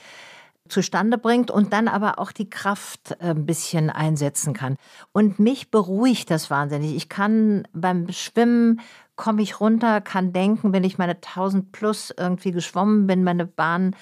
zustande 0.70 1.18
bringt 1.18 1.52
und 1.52 1.74
dann 1.74 1.88
aber 1.88 2.20
auch 2.20 2.32
die 2.32 2.50
Kraft 2.50 3.12
äh, 3.20 3.32
ein 3.32 3.46
bisschen 3.46 3.90
einsetzen 3.90 4.54
kann. 4.54 4.78
Und 5.12 5.40
mich 5.40 5.72
beruhigt 5.72 6.30
das 6.32 6.50
wahnsinnig. 6.50 6.96
Ich 6.96 7.10
kann 7.10 7.68
beim 7.74 8.12
Schwimmen 8.12 8.82
komme 9.16 9.44
ich 9.44 9.60
runter, 9.60 10.02
kann 10.02 10.34
denken, 10.34 10.74
wenn 10.74 10.84
ich 10.84 10.98
meine 10.98 11.22
1000 11.22 11.72
plus 11.72 12.12
irgendwie 12.18 12.52
geschwommen 12.52 13.06
bin, 13.06 13.24
meine 13.24 13.46
Bahn 13.46 13.96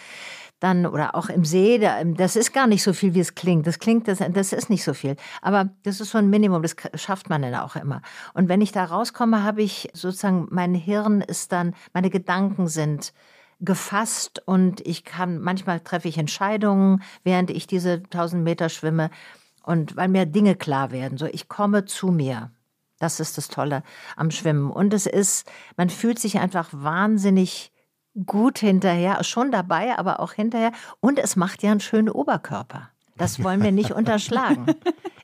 dann 0.60 0.86
oder 0.86 1.16
auch 1.16 1.30
im 1.30 1.46
See, 1.46 1.78
da- 1.78 2.04
das 2.04 2.36
ist 2.36 2.54
gar 2.54 2.68
nicht 2.68 2.84
so 2.84 2.94
viel, 2.94 3.13
wie 3.13 3.20
es 3.20 3.36
klingt. 3.36 3.66
Das 3.68 3.80
klingt, 3.80 4.08
das, 4.08 4.20
das 4.20 4.54
ist 4.54 4.70
nicht 4.70 4.84
so 4.84 4.94
viel. 4.94 5.16
Aber 5.42 5.70
das 5.84 6.00
ist 6.01 6.12
so 6.12 6.18
ein 6.18 6.30
Minimum, 6.30 6.62
das 6.62 6.75
schafft 6.96 7.30
man 7.30 7.42
dann 7.42 7.56
auch 7.56 7.75
immer. 7.75 8.01
Und 8.34 8.50
wenn 8.50 8.62
ich 8.62 8.72
da 8.72 8.86
rauskomme, 8.86 9.44
habe 9.44 9.62
ich 9.62 9.89
sozusagen, 9.94 10.48
mein 10.51 10.74
Hirn 10.74 11.22
ist 11.22 11.51
dann, 11.51 11.75
meine 11.94 12.10
Gedanken 12.10 12.68
sind 12.68 13.13
gefasst 13.60 14.42
und 14.46 14.82
ich 14.82 15.04
kann, 15.04 15.39
manchmal 15.39 15.82
treffe 15.82 16.08
ich 16.08 16.18
Entscheidungen, 16.18 17.04
während 17.24 17.50
ich 17.50 17.68
diese 17.68 17.94
1000 17.94 18.44
Meter 18.44 18.70
schwimme 18.70 19.10
und 19.63 19.96
weil 19.96 20.08
mir 20.08 20.25
Dinge 20.25 20.56
klar 20.56 20.92
werden. 20.92 21.18
So, 21.18 21.25
ich 21.25 21.48
komme 21.48 21.86
zu 21.86 22.08
mir. 22.08 22.51
Das 23.00 23.20
ist 23.20 23.38
das 23.38 23.48
Tolle 23.48 23.84
am 24.16 24.32
Schwimmen. 24.32 24.72
Und 24.72 24.94
es 24.94 25.06
ist, 25.06 25.50
man 25.78 25.89
fühlt 25.89 26.20
sich 26.20 26.39
einfach 26.39 26.70
wahnsinnig 26.72 27.72
gut 28.25 28.60
hinterher, 28.60 29.24
schon 29.24 29.51
dabei, 29.51 29.98
aber 29.98 30.20
auch 30.20 30.34
hinterher. 30.34 30.72
Und 31.00 31.20
es 31.20 31.36
macht 31.36 31.63
ja 31.63 31.72
einen 31.72 31.80
schönen 31.80 32.10
Oberkörper. 32.10 32.89
Das 33.16 33.44
wollen 33.44 33.63
wir 33.63 33.72
nicht 33.72 33.92
unterschlagen. 33.96 34.66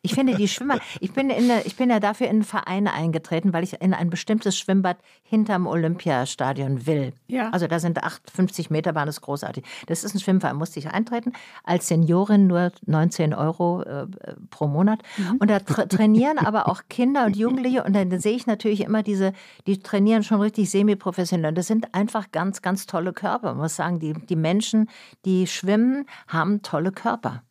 Ich 0.06 0.14
finde 0.14 0.36
die 0.36 0.48
Schwimmer, 0.48 0.80
ich 1.00 1.14
bin, 1.14 1.32
in, 1.32 1.50
ich 1.66 1.76
bin 1.76 1.90
ja 1.90 2.00
dafür 2.00 2.28
in 2.28 2.36
einen 2.36 2.44
Verein 2.44 2.88
eingetreten, 2.88 3.54
weil 3.54 3.64
ich 3.64 3.82
in 3.82 3.94
ein 3.94 4.12
bestimmtes 4.12 4.58
Schwimmbad 4.58 4.98
hinterm 5.24 5.66
Olympiastadion 5.66 6.86
will. 6.86 7.14
Ja. 7.28 7.50
Also 7.50 7.66
da 7.66 7.80
sind 7.80 8.04
58 8.04 8.70
Meter, 8.70 8.94
Bahn, 8.94 9.08
das 9.08 9.18
ist 9.18 9.22
großartig. 9.22 9.66
Das 9.88 10.04
ist 10.04 10.14
ein 10.14 10.20
Schwimmverein, 10.20 10.56
musste 10.56 10.80
ich 10.80 10.90
eintreten. 10.90 11.34
Als 11.64 11.88
Seniorin 11.88 12.46
nur 12.46 12.72
19 12.86 13.34
Euro 13.34 13.82
äh, 13.82 14.06
pro 14.52 14.68
Monat. 14.68 15.02
Mhm. 15.18 15.38
Und 15.40 15.50
da 15.50 15.60
tra 15.60 15.86
trainieren 15.86 16.38
aber 16.38 16.68
auch 16.68 16.84
Kinder 16.88 17.26
und 17.26 17.36
Jugendliche. 17.36 17.84
Und 17.84 17.94
dann 17.94 18.20
sehe 18.20 18.36
ich 18.36 18.46
natürlich 18.46 18.82
immer 18.82 19.02
diese, 19.02 19.34
die 19.66 19.80
trainieren 19.80 20.24
schon 20.24 20.40
richtig 20.40 20.70
semi-professionell. 20.70 21.54
Das 21.54 21.66
sind 21.66 21.96
einfach 21.96 22.32
ganz, 22.32 22.62
ganz 22.62 22.86
tolle 22.86 23.12
Körper. 23.12 23.50
Man 23.54 23.64
muss 23.64 23.76
sagen, 23.76 24.00
die, 24.00 24.14
die 24.14 24.36
Menschen, 24.36 24.88
die 25.26 25.48
schwimmen, 25.48 26.06
haben 26.28 26.62
tolle 26.62 26.92
Körper. 26.92 27.42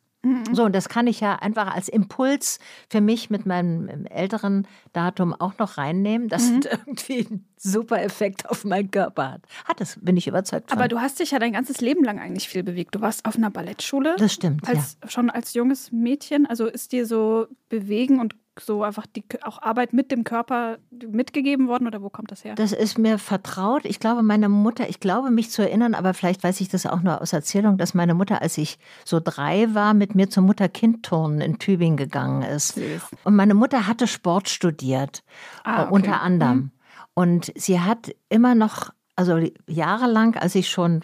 So, 0.53 0.63
und 0.65 0.73
das 0.75 0.89
kann 0.89 1.07
ich 1.07 1.19
ja 1.19 1.35
einfach 1.35 1.73
als 1.75 1.87
Impuls 1.89 2.59
für 2.89 2.99
mich 3.01 3.29
mit 3.29 3.45
meinem 3.45 4.05
älteren 4.07 4.67
Datum 4.93 5.33
auch 5.33 5.57
noch 5.59 5.77
reinnehmen, 5.77 6.27
dass 6.29 6.49
Mhm. 6.49 6.59
es 6.59 6.65
irgendwie 6.85 7.27
einen 7.27 7.47
super 7.57 8.01
Effekt 8.01 8.49
auf 8.49 8.63
meinen 8.65 8.89
Körper 8.91 9.33
hat. 9.33 9.41
Hat 9.65 9.81
es, 9.81 9.97
bin 10.01 10.17
ich 10.17 10.27
überzeugt 10.27 10.69
von. 10.71 10.79
Aber 10.79 10.87
du 10.87 10.99
hast 10.99 11.19
dich 11.19 11.31
ja 11.31 11.39
dein 11.39 11.53
ganzes 11.53 11.81
Leben 11.81 12.03
lang 12.03 12.19
eigentlich 12.19 12.47
viel 12.49 12.63
bewegt. 12.63 12.95
Du 12.95 13.01
warst 13.01 13.25
auf 13.25 13.35
einer 13.35 13.49
Ballettschule. 13.51 14.15
das 14.17 14.33
stimmt, 14.33 14.67
als, 14.67 14.97
Schon 15.07 15.29
als 15.29 15.53
junges 15.53 15.91
Mädchen. 15.91 16.45
Also 16.45 16.65
ist 16.67 16.91
dir 16.91 17.05
so 17.05 17.47
Bewegen 17.69 18.19
und 18.19 18.35
so 18.59 18.83
einfach 18.83 19.05
die 19.05 19.23
auch 19.41 19.61
Arbeit 19.61 19.93
mit 19.93 20.11
dem 20.11 20.23
Körper 20.23 20.77
mitgegeben 20.91 21.67
worden 21.67 21.87
oder 21.87 22.01
wo 22.01 22.09
kommt 22.09 22.31
das 22.31 22.43
her? 22.43 22.55
Das 22.55 22.71
ist 22.71 22.97
mir 22.97 23.17
vertraut. 23.19 23.85
Ich 23.85 23.99
glaube, 23.99 24.23
meine 24.23 24.49
Mutter, 24.49 24.87
ich 24.89 24.99
glaube 24.99 25.29
mich 25.29 25.51
zu 25.51 25.61
erinnern, 25.61 25.93
aber 25.93 26.13
vielleicht 26.13 26.43
weiß 26.43 26.61
ich 26.61 26.69
das 26.69 26.85
auch 26.85 27.01
nur 27.01 27.21
aus 27.21 27.33
Erzählung, 27.33 27.77
dass 27.77 27.93
meine 27.93 28.13
Mutter, 28.13 28.41
als 28.41 28.57
ich 28.57 28.77
so 29.03 29.19
drei 29.23 29.73
war, 29.73 29.93
mit 29.93 30.15
mir 30.15 30.29
zum 30.29 30.45
Mutter-Kind-Turnen 30.45 31.41
in 31.41 31.59
Tübingen 31.59 31.97
gegangen 31.97 32.43
ist. 32.43 32.75
Süß. 32.75 33.01
Und 33.23 33.35
meine 33.35 33.53
Mutter 33.53 33.87
hatte 33.87 34.07
Sport 34.07 34.49
studiert, 34.49 35.23
Ah, 35.63 35.81
äh, 35.81 35.85
okay. 35.85 35.93
unter 35.93 36.21
anderem. 36.21 36.57
Mhm. 36.57 36.71
Und 37.13 37.51
sie 37.55 37.79
hat 37.79 38.13
immer 38.29 38.55
noch, 38.55 38.89
also 39.15 39.39
jahrelang, 39.67 40.35
als 40.35 40.55
ich 40.55 40.69
schon 40.69 41.01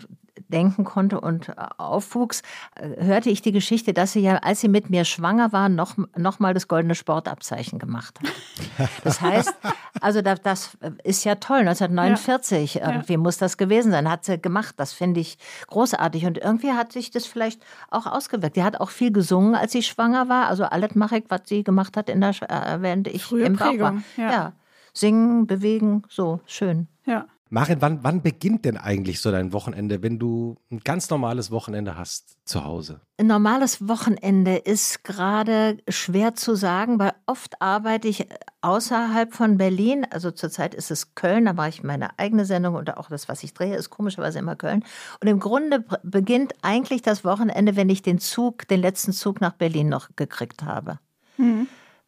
denken 0.51 0.83
konnte 0.83 1.19
und 1.19 1.49
äh, 1.49 1.53
aufwuchs, 1.77 2.43
äh, 2.75 3.03
hörte 3.03 3.29
ich 3.29 3.41
die 3.41 3.51
Geschichte, 3.51 3.93
dass 3.93 4.13
sie 4.13 4.19
ja, 4.19 4.37
als 4.37 4.61
sie 4.61 4.67
mit 4.67 4.89
mir 4.89 5.05
schwanger 5.05 5.51
war, 5.51 5.69
noch, 5.69 5.95
noch 6.15 6.39
mal 6.39 6.53
das 6.53 6.67
goldene 6.67 6.93
Sportabzeichen 6.93 7.79
gemacht 7.79 8.19
hat. 8.19 8.89
Das 9.03 9.21
heißt, 9.21 9.53
also 10.01 10.21
das, 10.21 10.41
das 10.41 10.77
ist 11.03 11.23
ja 11.23 11.35
toll, 11.35 11.59
1949 11.59 12.81
irgendwie 12.81 13.17
muss 13.17 13.37
das 13.37 13.57
gewesen 13.57 13.91
sein, 13.91 14.09
hat 14.09 14.25
sie 14.25 14.39
gemacht. 14.39 14.75
Das 14.77 14.93
finde 14.93 15.19
ich 15.19 15.37
großartig 15.67 16.25
und 16.25 16.37
irgendwie 16.37 16.73
hat 16.73 16.91
sich 16.91 17.11
das 17.11 17.25
vielleicht 17.25 17.61
auch 17.89 18.05
ausgewirkt. 18.05 18.55
Die 18.55 18.63
hat 18.63 18.79
auch 18.79 18.89
viel 18.89 19.11
gesungen, 19.11 19.55
als 19.55 19.71
sie 19.71 19.83
schwanger 19.83 20.29
war, 20.29 20.47
also 20.47 20.65
alles 20.65 20.95
mache 20.95 21.17
ich, 21.17 21.23
was 21.29 21.41
sie 21.45 21.63
gemacht 21.63 21.97
hat, 21.97 22.09
in 22.09 22.21
der, 22.21 22.31
äh, 22.41 22.81
während 22.81 23.07
ich 23.07 23.23
Frühe 23.23 23.45
im 23.45 23.55
Bauch 23.55 23.79
war. 23.79 24.01
Ja. 24.17 24.31
ja, 24.31 24.53
singen, 24.93 25.47
bewegen, 25.47 26.03
so 26.09 26.41
schön. 26.45 26.87
Ja. 27.05 27.25
Marin, 27.53 27.81
wann, 27.81 28.01
wann 28.01 28.21
beginnt 28.21 28.63
denn 28.63 28.77
eigentlich 28.77 29.19
so 29.19 29.29
dein 29.29 29.51
Wochenende, 29.51 30.01
wenn 30.01 30.19
du 30.19 30.55
ein 30.71 30.79
ganz 30.79 31.09
normales 31.09 31.51
Wochenende 31.51 31.97
hast 31.97 32.37
zu 32.45 32.63
Hause? 32.63 33.01
Ein 33.17 33.27
normales 33.27 33.89
Wochenende 33.89 34.55
ist 34.55 35.03
gerade 35.03 35.77
schwer 35.89 36.33
zu 36.33 36.55
sagen, 36.55 36.97
weil 36.97 37.11
oft 37.25 37.61
arbeite 37.61 38.07
ich 38.07 38.25
außerhalb 38.61 39.33
von 39.33 39.57
Berlin. 39.57 40.07
Also 40.09 40.31
zurzeit 40.31 40.73
ist 40.73 40.91
es 40.91 41.13
Köln, 41.13 41.43
da 41.43 41.51
mache 41.51 41.67
ich 41.67 41.83
meine 41.83 42.17
eigene 42.17 42.45
Sendung 42.45 42.75
und 42.75 42.95
auch 42.95 43.09
das, 43.09 43.27
was 43.27 43.43
ich 43.43 43.53
drehe, 43.53 43.75
ist 43.75 43.89
komischerweise 43.89 44.39
immer 44.39 44.55
Köln. 44.55 44.85
Und 45.19 45.27
im 45.27 45.41
Grunde 45.41 45.83
beginnt 46.03 46.53
eigentlich 46.61 47.01
das 47.01 47.25
Wochenende, 47.25 47.75
wenn 47.75 47.89
ich 47.89 48.01
den 48.01 48.19
Zug, 48.19 48.65
den 48.69 48.79
letzten 48.79 49.11
Zug 49.11 49.41
nach 49.41 49.55
Berlin 49.55 49.89
noch 49.89 50.07
gekriegt 50.15 50.63
habe. 50.63 50.99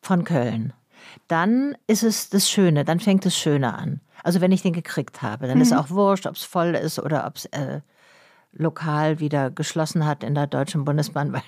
Von 0.01 0.23
Köln. 0.23 0.71
Dann 1.27 1.75
ist 1.85 2.03
es 2.03 2.29
das 2.29 2.50
Schöne, 2.50 2.85
dann 2.85 3.01
fängt 3.01 3.25
das 3.25 3.38
Schöne 3.38 3.73
an. 3.73 4.00
Also 4.24 4.42
wenn 4.42 4.51
ich 4.51 4.62
den 4.62 4.74
gekriegt 4.74 5.22
habe, 5.22 5.48
dann 5.48 5.62
ist 5.62 5.74
auch 5.74 5.89
wurscht, 5.89 6.25
ob 6.25 6.36
es 6.36 6.44
voll 6.44 6.75
ist 6.75 6.98
oder 6.98 7.27
ob 7.27 7.36
es 7.36 7.46
äh, 7.48 7.82
lokal 8.53 9.20
wieder 9.20 9.51
geschlossen 9.51 10.06
hat 10.06 10.24
in 10.24 10.34
der 10.34 10.48
Deutschen 10.48 10.86
Bundesbahn, 10.86 11.34
weil 11.34 11.44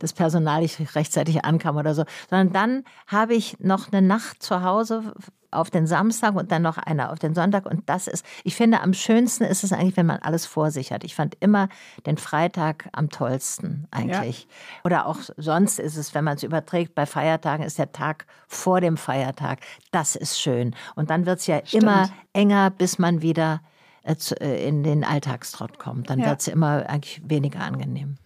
das 0.00 0.12
Personal 0.12 0.62
nicht 0.62 0.94
rechtzeitig 0.94 1.44
ankam 1.44 1.76
oder 1.76 1.94
so. 1.94 2.04
Sondern 2.28 2.52
dann 2.52 2.84
habe 3.06 3.34
ich 3.34 3.58
noch 3.60 3.92
eine 3.92 4.02
Nacht 4.02 4.42
zu 4.42 4.62
Hause 4.62 5.14
auf 5.50 5.70
den 5.70 5.86
Samstag 5.86 6.34
und 6.34 6.52
dann 6.52 6.62
noch 6.62 6.78
eine 6.78 7.10
auf 7.10 7.18
den 7.18 7.34
Sonntag. 7.34 7.66
Und 7.66 7.88
das 7.88 8.06
ist, 8.06 8.24
ich 8.44 8.54
finde, 8.54 8.80
am 8.80 8.92
schönsten 8.94 9.44
ist 9.44 9.64
es 9.64 9.72
eigentlich, 9.72 9.96
wenn 9.96 10.06
man 10.06 10.18
alles 10.18 10.46
vor 10.46 10.70
sich 10.70 10.92
hat. 10.92 11.04
Ich 11.04 11.14
fand 11.14 11.36
immer 11.40 11.68
den 12.06 12.16
Freitag 12.16 12.88
am 12.92 13.10
tollsten 13.10 13.86
eigentlich. 13.90 14.46
Oder 14.84 15.06
auch 15.06 15.18
sonst 15.36 15.78
ist 15.78 15.96
es, 15.96 16.14
wenn 16.14 16.24
man 16.24 16.36
es 16.36 16.42
überträgt, 16.42 16.94
bei 16.94 17.06
Feiertagen 17.06 17.64
ist 17.64 17.78
der 17.78 17.92
Tag 17.92 18.26
vor 18.46 18.80
dem 18.80 18.96
Feiertag. 18.96 19.60
Das 19.90 20.16
ist 20.16 20.40
schön. 20.40 20.74
Und 20.94 21.10
dann 21.10 21.26
wird 21.26 21.40
es 21.40 21.46
ja 21.46 21.60
immer 21.72 22.10
enger, 22.32 22.70
bis 22.70 22.98
man 22.98 23.22
wieder 23.22 23.60
äh, 24.02 24.14
äh, 24.40 24.66
in 24.68 24.82
den 24.82 25.04
Alltagstrott 25.04 25.78
kommt. 25.78 26.10
Dann 26.10 26.20
Ja. 26.20 26.26
wird 26.30 26.40
es 26.40 26.48
immer 26.48 26.88
eigentlich 26.88 27.20
weniger 27.24 27.60
angenehm. 27.60 28.16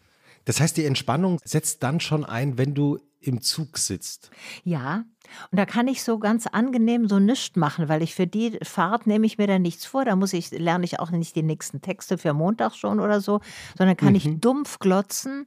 Das 0.45 0.61
heißt, 0.61 0.76
die 0.76 0.85
Entspannung 0.85 1.40
setzt 1.45 1.83
dann 1.83 2.00
schon 2.00 2.25
ein, 2.25 2.59
wenn 2.59 2.75
du 2.75 2.99
im 3.26 3.40
Zug 3.40 3.78
sitzt. 3.78 4.31
Ja, 4.62 5.04
und 5.50 5.59
da 5.59 5.66
kann 5.66 5.88
ich 5.88 6.02
so 6.02 6.19
ganz 6.19 6.47
angenehm 6.47 7.09
so 7.09 7.19
nichts 7.19 7.57
machen, 7.57 7.88
weil 7.88 8.02
ich 8.02 8.14
für 8.14 8.26
die 8.26 8.59
Fahrt 8.62 9.07
nehme 9.07 9.26
ich 9.26 9.38
mir 9.38 9.47
da 9.47 9.59
nichts 9.59 9.87
vor. 9.87 10.04
Da 10.04 10.16
muss 10.16 10.33
ich, 10.33 10.50
lerne 10.50 10.85
ich 10.85 11.00
auch 11.00 11.11
nicht 11.11 11.35
die 11.37 11.43
nächsten 11.43 11.81
Texte 11.81 12.19
für 12.19 12.33
Montag 12.35 12.75
schon 12.75 13.00
oder 13.00 13.21
so, 13.21 13.40
sondern 13.76 13.97
kann 13.97 14.14
ich 14.14 14.28
dumpf 14.40 14.78
glotzen 14.78 15.47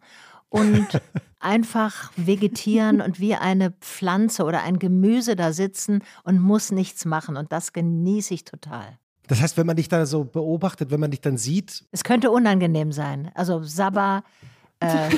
und 0.50 0.88
einfach 1.39 2.12
vegetieren 2.15 3.01
und 3.01 3.19
wie 3.19 3.36
eine 3.36 3.72
Pflanze 3.72 4.43
oder 4.43 4.63
ein 4.63 4.79
Gemüse 4.79 5.36
da 5.36 5.53
sitzen 5.53 6.03
und 6.24 6.39
muss 6.39 6.72
nichts 6.72 7.05
machen. 7.05 7.38
Und 7.38 7.51
das 7.51 7.74
genieße 7.74 8.34
ich 8.34 8.43
total. 8.46 8.98
Das 9.27 9.41
heißt, 9.41 9.57
wenn 9.57 9.67
man 9.67 9.75
dich 9.75 9.89
da 9.89 10.05
so 10.05 10.24
beobachtet, 10.24 10.89
wenn 10.89 11.01
man 11.01 11.12
dich 11.12 11.22
dann 11.22 11.38
sieht, 11.38 11.86
Es 11.91 12.03
könnte 12.03 12.31
unangenehm 12.31 12.91
sein. 12.91 13.29
Also 13.36 13.62
Sabber, 13.62 14.24
äh, 14.79 15.10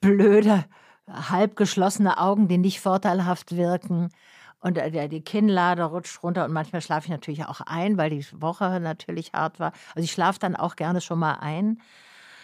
blöde, 0.00 0.64
halb 1.08 1.56
geschlossene 1.56 2.18
Augen, 2.18 2.48
die 2.48 2.58
nicht 2.58 2.80
vorteilhaft 2.80 3.56
wirken. 3.56 4.08
Und 4.60 4.76
äh, 4.78 4.90
der- 4.90 5.08
die 5.08 5.20
Kinnlade 5.20 5.84
rutscht 5.84 6.22
runter 6.22 6.44
und 6.44 6.52
manchmal 6.52 6.82
schlafe 6.82 7.06
ich 7.06 7.10
natürlich 7.10 7.44
auch 7.44 7.60
ein, 7.60 7.96
weil 7.96 8.10
die 8.10 8.26
Woche 8.40 8.80
natürlich 8.80 9.32
hart 9.32 9.60
war. 9.60 9.72
Also 9.94 10.04
ich 10.04 10.12
schlafe 10.12 10.38
dann 10.40 10.56
auch 10.56 10.76
gerne 10.76 11.00
schon 11.00 11.18
mal 11.18 11.34
ein. 11.34 11.80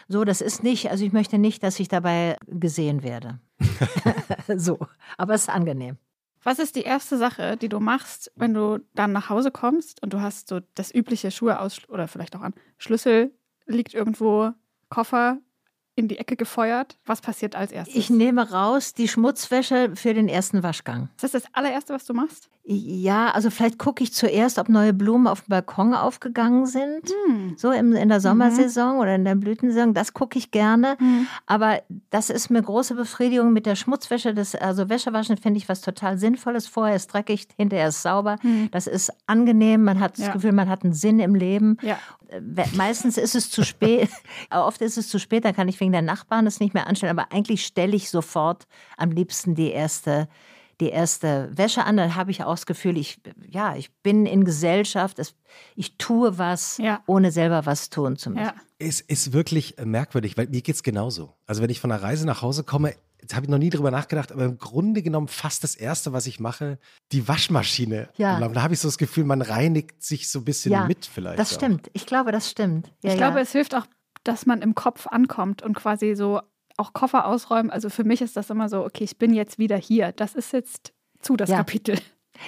So, 0.07 0.25
das 0.25 0.41
ist 0.41 0.63
nicht, 0.63 0.91
also 0.91 1.05
ich 1.05 1.13
möchte 1.13 1.39
nicht, 1.39 1.63
dass 1.63 1.81
ich 1.81 1.89
dabei 1.89 2.37
gesehen 2.47 3.03
werde. 3.03 3.41
so, 4.57 4.79
aber 5.17 5.35
es 5.35 5.43
ist 5.43 5.49
angenehm. 5.51 5.97
Was 6.43 6.59
ist 6.59 6.77
die 6.77 6.83
erste 6.83 7.17
Sache, 7.17 7.57
die 7.57 7.71
du 7.71 7.81
machst, 7.81 8.31
wenn 8.37 8.53
du 8.53 8.79
dann 8.95 9.13
nach 9.13 9.31
Hause 9.31 9.51
kommst 9.51 10.03
und 10.03 10.13
du 10.13 10.21
hast 10.21 10.49
so 10.49 10.61
das 10.75 10.95
übliche 10.95 11.31
Schuhe 11.31 11.59
aus 11.59 11.89
oder 11.89 12.07
vielleicht 12.07 12.37
auch 12.37 12.43
an 12.43 12.53
Schlüssel 12.77 13.33
liegt 13.67 13.95
irgendwo, 13.95 14.51
Koffer 14.91 15.39
in 15.97 16.09
die 16.09 16.19
Ecke 16.19 16.37
gefeuert? 16.37 16.97
Was 17.07 17.21
passiert 17.21 17.57
als 17.57 17.73
erstes? 17.73 17.95
Ich 17.95 18.11
nehme 18.11 18.51
raus 18.51 18.95
die 18.95 19.09
Schmutzwäsche 19.09 19.93
für 19.95 20.15
den 20.15 20.29
ersten 20.29 20.63
Waschgang. 20.63 21.09
ist 21.17 21.23
das 21.23 21.33
das 21.33 21.55
allererste, 21.55 21.95
was 21.95 22.05
du 22.05 22.15
machst? 22.15 22.51
Ja, 22.67 23.31
also 23.33 23.51
vielleicht 23.51 23.79
gucke 23.79 24.03
ich 24.03 24.15
zuerst, 24.15 24.59
ob 24.59 24.71
neue 24.71 24.95
Blumen 24.95 25.27
auf 25.27 25.43
dem 25.43 25.51
Balkon 25.51 25.93
aufgegangen 25.93 26.65
sind. 26.65 27.03
So 27.57 27.71
im, 27.73 27.93
in 27.93 28.09
der 28.09 28.21
Sommersaison 28.21 28.97
oder 29.01 29.15
in 29.17 29.25
der 29.27 29.35
Blütensaison. 29.35 29.93
Das 29.93 30.15
gucke 30.15 30.39
ich 30.39 30.51
gerne. 30.51 30.97
Aber 31.45 31.83
das 32.09 32.31
ist 32.31 32.49
mir 32.49 32.63
große 32.63 32.95
Befriedigung 32.95 33.53
mit 33.53 33.67
der 33.67 33.77
Schmutzwäsche. 33.77 34.33
Das, 34.33 34.55
also 34.55 34.89
Wäschewaschen 34.89 35.37
finde 35.37 35.59
ich 35.59 35.69
was 35.69 35.83
total 35.83 36.17
Sinnvolles. 36.17 36.67
Vorher 36.67 36.97
ist 36.97 37.09
dreckig, 37.13 37.49
hinterher 37.59 37.89
ist 37.89 38.01
sauber. 38.03 38.37
Das 38.71 38.87
ist 38.87 39.13
angenehm. 39.27 39.85
Man 39.85 40.01
hat 40.01 40.17
das 40.19 40.27
Ja. 40.29 40.33
Gefühl, 40.33 40.53
man 40.53 40.71
hat 40.71 40.85
einen 40.85 40.95
Sinn 40.95 41.21
im 41.21 41.35
Leben. 41.35 41.77
Ja. 41.83 41.99
Äh, 42.29 42.41
Meistens 42.73 43.19
ist 43.19 43.35
es 43.35 43.51
zu 43.51 43.63
spät. 43.63 44.09
Oft 44.51 44.81
ist 44.81 44.97
es 44.97 45.09
zu 45.09 45.19
spät, 45.19 45.45
dann 45.45 45.55
kann 45.55 45.69
ich 45.69 45.79
wegen 45.81 45.93
der 45.93 46.01
Nachbarn 46.01 46.47
das 46.47 46.61
nicht 46.61 46.73
mehr 46.73 46.87
anstellen. 46.87 47.19
Aber 47.19 47.31
eigentlich 47.31 47.67
stelle 47.67 47.95
ich 47.95 48.09
sofort 48.09 48.67
am 48.97 49.11
liebsten 49.11 49.55
die 49.55 49.71
erste, 49.71 50.29
die 50.81 50.89
erste 50.91 51.51
Wäsche 51.57 51.85
an. 51.85 51.97
Dann 51.97 52.15
habe 52.15 52.31
ich 52.31 52.43
auch 52.43 52.53
das 52.55 52.67
Gefühl, 52.67 52.97
ich, 52.99 53.21
ja, 53.49 53.77
ich 53.77 53.93
bin 54.03 54.27
in 54.27 54.45
Gesellschaft, 54.45 55.19
es, 55.19 55.35
ich 55.77 55.97
tue 55.99 56.39
was, 56.39 56.79
Ja. 56.79 57.03
ohne 57.07 57.31
selber 57.31 57.67
was 57.67 57.91
tun 57.91 58.17
zu 58.17 58.31
müssen. 58.31 58.45
Ja. 58.45 58.55
es 58.79 59.01
ist 59.01 59.33
wirklich 59.33 59.79
äh, 59.79 59.85
merkwürdig, 59.85 60.37
weil 60.37 60.49
mir 60.49 60.63
geht 60.63 60.75
es 60.75 60.83
genauso. 60.83 61.35
Also 61.47 61.63
wenn 61.63 61.71
ich 61.71 61.81
von 61.81 61.91
einer 61.93 62.03
Reise 62.03 62.27
nach 62.27 62.43
Hause 62.43 62.65
komme, 62.65 62.95
jetzt 63.21 63.35
habe 63.35 63.47
ich 63.47 63.51
noch 63.51 63.59
nie 63.59 63.71
drüber 63.71 63.91
nachgedacht, 63.91 64.33
aber 64.33 64.45
im 64.45 64.59
Grunde 64.59 65.03
genommen 65.03 65.29
fast 65.29 65.65
das 65.65 65.75
Erste, 65.77 66.13
was 66.13 66.27
ich 66.27 66.41
mache, 66.41 66.79
die 67.13 67.27
Waschmaschine. 67.27 68.09
Ja. 68.17 68.39
Da 68.49 68.63
habe 68.63 68.75
ich 68.75 68.81
so 68.81 68.89
das 68.89 68.99
Gefühl, 68.99 69.25
man 69.25 69.41
reinigt 69.43 70.03
sich 70.03 70.29
so 70.29 70.41
ein 70.41 70.45
bisschen 70.45 70.73
Ja, 70.73 70.87
mit 70.87 71.07
vielleicht. 71.07 71.39
Das 71.39 71.53
auch. 71.53 71.57
stimmt. 71.57 71.89
Ich 71.95 72.05
glaube, 72.07 72.33
das 72.33 72.51
stimmt. 72.51 72.93
Ja, 73.03 73.13
ich 73.13 73.17
glaube, 73.17 73.41
es 73.41 73.53
hilft 73.53 73.75
auch, 73.75 73.87
dass 74.25 74.45
man 74.47 74.61
im 74.63 74.75
Kopf 74.75 75.07
ankommt 75.07 75.63
und 75.63 75.75
quasi 75.75 76.15
so 76.15 76.41
auch 76.77 76.93
Koffer 76.93 77.27
ausräumen. 77.27 77.71
Also 77.71 77.89
für 77.89 78.05
mich 78.05 78.21
ist 78.23 78.37
das 78.37 78.51
immer 78.51 78.69
so, 78.69 78.85
okay, 78.85 79.05
ich 79.05 79.19
bin 79.19 79.33
jetzt 79.33 79.59
wieder 79.59 79.77
hier. 79.77 80.13
Das 80.13 80.35
ist 80.35 80.53
jetzt 80.53 80.93
zu 81.21 81.37
das 81.37 81.51
Ja. 81.51 81.59
Kapitel. 81.59 81.99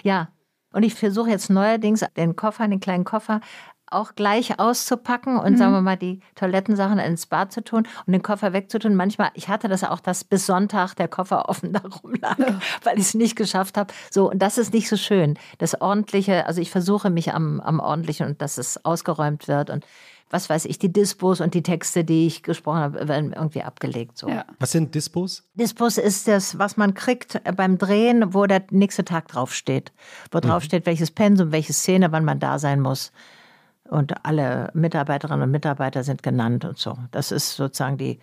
Ja. 0.03 0.29
Und 0.73 0.83
ich 0.83 0.95
versuche 0.95 1.31
jetzt 1.31 1.49
neuerdings 1.49 2.05
den 2.17 2.37
Koffer, 2.37 2.69
den 2.69 2.81
kleinen 2.81 3.05
Koffer, 3.05 3.41
auch 3.89 4.15
gleich 4.15 4.59
auszupacken 4.59 5.39
und 5.39 5.53
mhm. 5.53 5.57
sagen 5.57 5.73
wir 5.73 5.81
mal 5.81 5.97
die 5.97 6.21
Toilettensachen 6.35 6.99
ins 6.99 7.27
Bad 7.27 7.53
zu 7.53 7.63
tun 7.63 7.87
und 8.05 8.13
den 8.13 8.23
Koffer 8.23 8.53
wegzutun. 8.53 8.97
Manchmal, 8.97 9.31
ich 9.35 9.49
hatte 9.49 9.69
das 9.69 9.85
auch, 9.85 10.01
dass 10.01 10.25
bis 10.25 10.47
Sonntag 10.47 10.95
der 10.95 11.09
Koffer 11.09 11.49
offen 11.49 11.73
da 11.73 11.81
rumlag, 11.81 12.39
ja. 12.39 12.59
weil 12.83 12.99
ich 12.99 13.05
es 13.05 13.15
nicht 13.15 13.37
geschafft 13.37 13.77
habe. 13.77 13.95
So, 14.11 14.31
und 14.31 14.41
das 14.41 14.59
ist 14.59 14.73
nicht 14.73 14.89
so 14.89 14.97
schön. 14.97 15.39
Das 15.59 15.81
Ordentliche, 15.81 16.47
also 16.47 16.61
ich 16.61 16.71
versuche 16.71 17.11
mich 17.11 17.33
am, 17.33 17.61
am 17.61 17.79
Ordentlichen 17.79 18.27
und 18.27 18.43
dass 18.43 18.59
es 18.59 18.85
ausgeräumt 18.85 19.47
wird 19.47 19.71
und 19.71 19.87
was 20.31 20.51
weiß 20.51 20.65
ich, 20.65 20.79
die 20.79 20.93
Dispos 20.93 21.41
und 21.41 21.55
die 21.55 21.63
Texte, 21.63 22.05
die 22.05 22.27
ich 22.27 22.43
gesprochen 22.43 22.81
habe, 22.81 23.09
werden 23.09 23.33
irgendwie 23.33 23.63
abgelegt. 23.63 24.19
So. 24.19 24.29
Ja. 24.29 24.45
Was 24.59 24.73
sind 24.73 24.95
Dispos? 24.95 25.45
Dispos 25.55 25.99
ist 25.99 26.27
das, 26.27 26.59
was 26.59 26.77
man 26.77 26.95
kriegt 26.95 27.41
beim 27.57 27.79
Drehen, 27.79 28.35
wo 28.35 28.47
der 28.47 28.65
nächste 28.71 29.05
Tag 29.05 29.29
draufsteht. 29.29 29.93
Wo 30.33 30.39
mhm. 30.39 30.43
draufsteht, 30.43 30.87
welches 30.87 31.13
Pensum, 31.13 31.53
welche 31.53 31.73
Szene, 31.73 32.11
wann 32.11 32.25
man 32.25 32.41
da 32.41 32.59
sein 32.59 32.81
muss. 32.81 33.13
Und 33.85 34.27
alle 34.27 34.71
Mitarbeiterinnen 34.75 35.43
und 35.43 35.51
Mitarbeiter 35.53 36.03
sind 36.03 36.25
genannt 36.25 36.65
und 36.65 36.77
so. 36.77 36.99
Das 37.13 37.31
ist 37.31 37.55
sozusagen 37.55 37.97
die, 37.97 38.19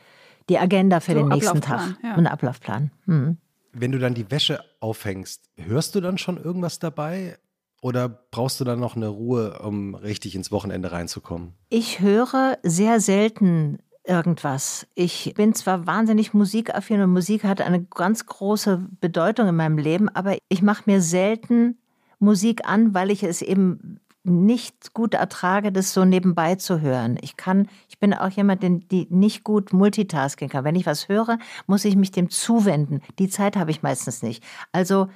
die 0.49 0.59
Agenda 0.59 0.99
für 0.99 1.13
so 1.13 1.19
den 1.19 1.29
nächsten 1.29 1.61
Tag. 1.61 1.97
Ja. 2.03 2.15
Ein 2.15 2.27
Ablaufplan. 2.27 2.91
Mhm. 3.05 3.37
Wenn 3.71 3.91
du 3.93 3.97
dann 3.97 4.13
die 4.13 4.29
Wäsche 4.29 4.63
aufhängst, 4.81 5.49
hörst 5.55 5.95
du 5.95 6.01
dann 6.01 6.17
schon 6.17 6.37
irgendwas 6.37 6.79
dabei? 6.79 7.37
Oder 7.83 8.07
brauchst 8.07 8.61
du 8.61 8.63
dann 8.63 8.79
noch 8.79 8.95
eine 8.95 9.09
Ruhe, 9.09 9.59
um 9.59 9.93
richtig 9.93 10.35
ins 10.35 10.53
Wochenende 10.53 10.93
reinzukommen? 10.93 11.51
Ich 11.67 11.99
höre 11.99 12.57
sehr 12.63 13.01
selten 13.01 13.79
irgendwas. 14.05 14.87
Ich 14.95 15.33
bin 15.35 15.53
zwar 15.53 15.85
wahnsinnig 15.85 16.33
musikaffin 16.33 17.01
und 17.01 17.11
Musik 17.11 17.43
hat 17.43 17.59
eine 17.59 17.83
ganz 17.83 18.25
große 18.25 18.87
Bedeutung 19.01 19.49
in 19.49 19.57
meinem 19.57 19.77
Leben, 19.77 20.07
aber 20.07 20.37
ich 20.47 20.61
mache 20.61 20.83
mir 20.85 21.01
selten 21.01 21.77
Musik 22.19 22.65
an, 22.65 22.93
weil 22.93 23.11
ich 23.11 23.21
es 23.21 23.41
eben 23.41 23.99
nicht 24.23 24.93
gut 24.93 25.13
ertrage, 25.13 25.73
das 25.73 25.93
so 25.93 26.05
nebenbei 26.05 26.55
zu 26.55 26.79
hören. 26.79 27.17
Ich 27.21 27.35
kann, 27.35 27.67
ich 27.89 27.99
bin 27.99 28.13
auch 28.13 28.29
jemand, 28.29 28.63
die 28.63 29.07
nicht 29.09 29.43
gut 29.43 29.73
multitasking 29.73 30.47
kann. 30.47 30.63
Wenn 30.63 30.75
ich 30.75 30.85
was 30.85 31.09
höre, 31.09 31.37
muss 31.67 31.83
ich 31.83 31.97
mich 31.97 32.11
dem 32.11 32.29
zuwenden. 32.29 33.01
Die 33.19 33.27
Zeit 33.27 33.57
habe 33.57 33.71
ich 33.71 33.83
meistens 33.83 34.23
nicht. 34.23 34.41
Also, 34.71 35.09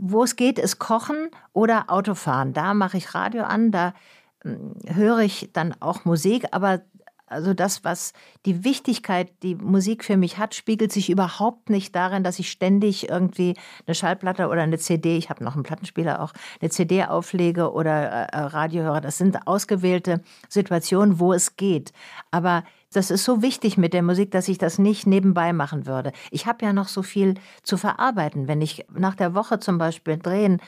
wo 0.00 0.24
es 0.24 0.36
geht, 0.36 0.58
ist 0.58 0.78
Kochen 0.78 1.30
oder 1.52 1.84
Autofahren. 1.88 2.52
Da 2.52 2.74
mache 2.74 2.96
ich 2.96 3.14
Radio 3.14 3.44
an, 3.44 3.70
da 3.70 3.94
hm, 4.42 4.74
höre 4.86 5.20
ich 5.20 5.50
dann 5.52 5.74
auch 5.80 6.04
Musik, 6.04 6.46
aber 6.52 6.82
also 7.30 7.54
das, 7.54 7.84
was 7.84 8.12
die 8.46 8.64
Wichtigkeit, 8.64 9.30
die 9.42 9.54
Musik 9.54 10.04
für 10.04 10.16
mich 10.16 10.38
hat, 10.38 10.54
spiegelt 10.54 10.92
sich 10.92 11.10
überhaupt 11.10 11.70
nicht 11.70 11.94
darin, 11.94 12.24
dass 12.24 12.38
ich 12.38 12.50
ständig 12.50 13.08
irgendwie 13.08 13.54
eine 13.86 13.94
Schallplatte 13.94 14.48
oder 14.48 14.62
eine 14.62 14.78
CD, 14.78 15.16
ich 15.16 15.30
habe 15.30 15.44
noch 15.44 15.54
einen 15.54 15.62
Plattenspieler 15.62 16.22
auch, 16.22 16.32
eine 16.60 16.70
CD 16.70 17.04
auflege 17.04 17.72
oder 17.72 18.02
äh, 18.02 18.38
Radio 18.38 18.84
höre. 18.84 19.00
Das 19.00 19.18
sind 19.18 19.46
ausgewählte 19.46 20.22
Situationen, 20.48 21.18
wo 21.18 21.32
es 21.32 21.56
geht. 21.56 21.92
Aber 22.30 22.64
das 22.92 23.10
ist 23.10 23.24
so 23.24 23.42
wichtig 23.42 23.76
mit 23.76 23.92
der 23.92 24.02
Musik, 24.02 24.30
dass 24.30 24.48
ich 24.48 24.58
das 24.58 24.78
nicht 24.78 25.06
nebenbei 25.06 25.52
machen 25.52 25.86
würde. 25.86 26.12
Ich 26.30 26.46
habe 26.46 26.64
ja 26.64 26.72
noch 26.72 26.88
so 26.88 27.02
viel 27.02 27.34
zu 27.62 27.76
verarbeiten. 27.76 28.48
Wenn 28.48 28.62
ich 28.62 28.86
nach 28.92 29.14
der 29.14 29.34
Woche 29.34 29.58
zum 29.58 29.78
Beispiel 29.78 30.16
drehen 30.16 30.60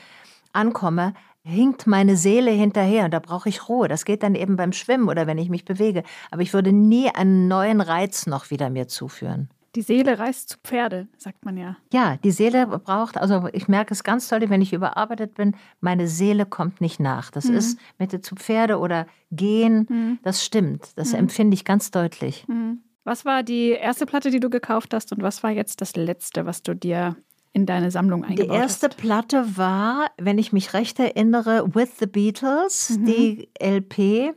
ankomme, 0.53 1.13
hinkt 1.43 1.87
meine 1.87 2.17
Seele 2.17 2.51
hinterher 2.51 3.05
und 3.05 3.11
da 3.11 3.19
brauche 3.19 3.49
ich 3.49 3.67
Ruhe. 3.67 3.87
Das 3.87 4.05
geht 4.05 4.21
dann 4.21 4.35
eben 4.35 4.55
beim 4.55 4.73
Schwimmen 4.73 5.09
oder 5.09 5.25
wenn 5.25 5.39
ich 5.39 5.49
mich 5.49 5.65
bewege. 5.65 6.03
Aber 6.29 6.43
ich 6.43 6.53
würde 6.53 6.71
nie 6.71 7.09
einen 7.09 7.47
neuen 7.47 7.81
Reiz 7.81 8.27
noch 8.27 8.51
wieder 8.51 8.69
mir 8.69 8.87
zuführen. 8.87 9.49
Die 9.75 9.81
Seele 9.81 10.19
reist 10.19 10.49
zu 10.49 10.57
Pferde, 10.63 11.07
sagt 11.17 11.45
man 11.45 11.55
ja. 11.55 11.77
Ja, 11.93 12.17
die 12.17 12.31
Seele 12.31 12.67
braucht, 12.67 13.17
also 13.17 13.47
ich 13.53 13.69
merke 13.69 13.93
es 13.93 14.03
ganz 14.03 14.27
toll, 14.27 14.41
wenn 14.49 14.61
ich 14.61 14.73
überarbeitet 14.73 15.35
bin, 15.35 15.55
meine 15.79 16.07
Seele 16.07 16.45
kommt 16.45 16.81
nicht 16.81 16.99
nach. 16.99 17.31
Das 17.31 17.45
mhm. 17.45 17.55
ist 17.55 17.79
mit 17.97 18.25
zu 18.25 18.35
Pferde 18.35 18.79
oder 18.79 19.07
gehen, 19.31 19.87
mhm. 19.89 20.19
das 20.23 20.43
stimmt. 20.43 20.97
Das 20.97 21.13
mhm. 21.13 21.19
empfinde 21.19 21.55
ich 21.55 21.63
ganz 21.63 21.89
deutlich. 21.91 22.45
Mhm. 22.47 22.81
Was 23.03 23.25
war 23.25 23.43
die 23.43 23.69
erste 23.69 24.05
Platte, 24.05 24.29
die 24.29 24.39
du 24.39 24.49
gekauft 24.49 24.93
hast 24.93 25.11
und 25.11 25.23
was 25.23 25.41
war 25.41 25.51
jetzt 25.51 25.81
das 25.81 25.95
letzte, 25.95 26.45
was 26.45 26.63
du 26.63 26.75
dir 26.75 27.15
in 27.53 27.65
deine 27.65 27.91
Sammlung 27.91 28.23
eingebaut 28.23 28.55
Die 28.55 28.59
erste 28.59 28.87
hast. 28.87 28.97
Platte 28.97 29.57
war, 29.57 30.11
wenn 30.17 30.37
ich 30.37 30.53
mich 30.53 30.73
recht 30.73 30.99
erinnere, 30.99 31.73
With 31.73 31.97
the 31.99 32.05
Beatles, 32.07 32.97
mhm. 32.97 33.05
die 33.05 33.49
LP. 33.59 34.33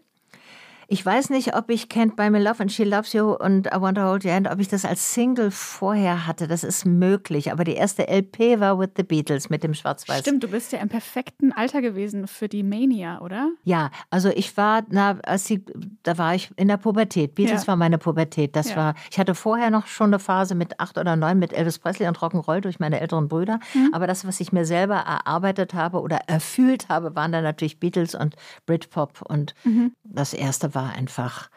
Ich 0.88 1.04
weiß 1.04 1.30
nicht, 1.30 1.56
ob 1.56 1.70
ich 1.70 1.84
Can't 1.84 2.16
Buy 2.16 2.30
Me 2.30 2.38
Love 2.38 2.60
and 2.60 2.72
She 2.72 2.84
Loves 2.84 3.12
You 3.12 3.32
und 3.32 3.66
I 3.66 3.80
Want 3.80 3.96
to 3.96 4.04
Hold 4.04 4.24
Your 4.24 4.32
Hand, 4.32 4.48
ob 4.50 4.60
ich 4.60 4.68
das 4.68 4.84
als 4.84 5.14
Single 5.14 5.50
vorher 5.50 6.26
hatte. 6.26 6.46
Das 6.46 6.64
ist 6.64 6.84
möglich. 6.84 7.52
Aber 7.52 7.64
die 7.64 7.74
erste 7.74 8.06
LP 8.08 8.60
war 8.60 8.78
With 8.78 8.90
the 8.96 9.02
Beatles 9.02 9.50
mit 9.50 9.62
dem 9.62 9.74
Schwarz-Weiß. 9.74 10.20
Stimmt, 10.20 10.42
du 10.42 10.48
bist 10.48 10.72
ja 10.72 10.80
im 10.80 10.88
perfekten 10.88 11.52
Alter 11.52 11.80
gewesen 11.80 12.26
für 12.26 12.48
die 12.48 12.62
Mania, 12.62 13.20
oder? 13.20 13.50
Ja, 13.64 13.90
also 14.10 14.28
ich 14.28 14.56
war, 14.56 14.82
na, 14.90 15.18
als 15.24 15.46
sie, 15.46 15.64
da 16.02 16.18
war 16.18 16.34
ich 16.34 16.50
in 16.56 16.68
der 16.68 16.76
Pubertät. 16.76 17.34
Beatles 17.34 17.62
ja. 17.62 17.68
war 17.68 17.76
meine 17.76 17.98
Pubertät. 17.98 18.54
Das 18.56 18.70
ja. 18.70 18.76
war, 18.76 18.94
ich 19.10 19.18
hatte 19.18 19.34
vorher 19.34 19.70
noch 19.70 19.86
schon 19.86 20.08
eine 20.08 20.18
Phase 20.18 20.54
mit 20.54 20.80
acht 20.80 20.98
oder 20.98 21.16
neun 21.16 21.38
mit 21.38 21.52
Elvis 21.52 21.78
Presley 21.78 22.08
und 22.08 22.18
Rock'n'Roll 22.18 22.60
durch 22.60 22.78
meine 22.78 23.00
älteren 23.00 23.28
Brüder. 23.28 23.58
Mhm. 23.72 23.90
Aber 23.92 24.06
das, 24.06 24.26
was 24.26 24.40
ich 24.40 24.52
mir 24.52 24.64
selber 24.66 24.96
erarbeitet 24.96 25.74
habe 25.74 26.00
oder 26.00 26.18
erfüllt 26.26 26.88
habe, 26.88 27.14
waren 27.16 27.32
dann 27.32 27.44
natürlich 27.44 27.80
Beatles 27.80 28.14
und 28.14 28.36
Britpop. 28.66 29.22
Und 29.28 29.54
mhm. 29.64 29.92
das 30.04 30.34
erste 30.34 30.73
war 30.74 30.92
einfach 30.92 31.50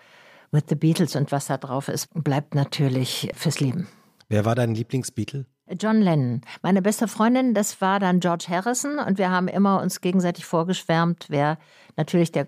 with 0.52 0.64
the 0.70 0.76
Beatles 0.76 1.16
und 1.16 1.32
was 1.32 1.48
da 1.48 1.58
drauf 1.58 1.88
ist, 1.88 2.10
bleibt 2.14 2.56
natürlich 2.56 3.30
fürs 3.36 3.60
Leben. 3.60 3.88
Wer 4.30 4.46
war 4.46 4.56
dein 4.56 4.76
Lieblingsbeatle? 4.76 5.46
John 5.80 6.02
Lennon. 6.02 6.42
Meine 6.62 6.82
beste 6.82 7.08
Freundin, 7.08 7.54
das 7.54 7.82
war 7.82 8.00
dann 8.00 8.20
George 8.20 8.46
Harrison 8.48 9.00
und 9.00 9.18
wir 9.18 9.32
haben 9.32 9.48
immer 9.48 9.82
uns 9.82 10.00
gegenseitig 10.00 10.46
vorgeschwärmt, 10.46 11.26
wer 11.30 11.58
natürlich 11.98 12.32
der 12.32 12.48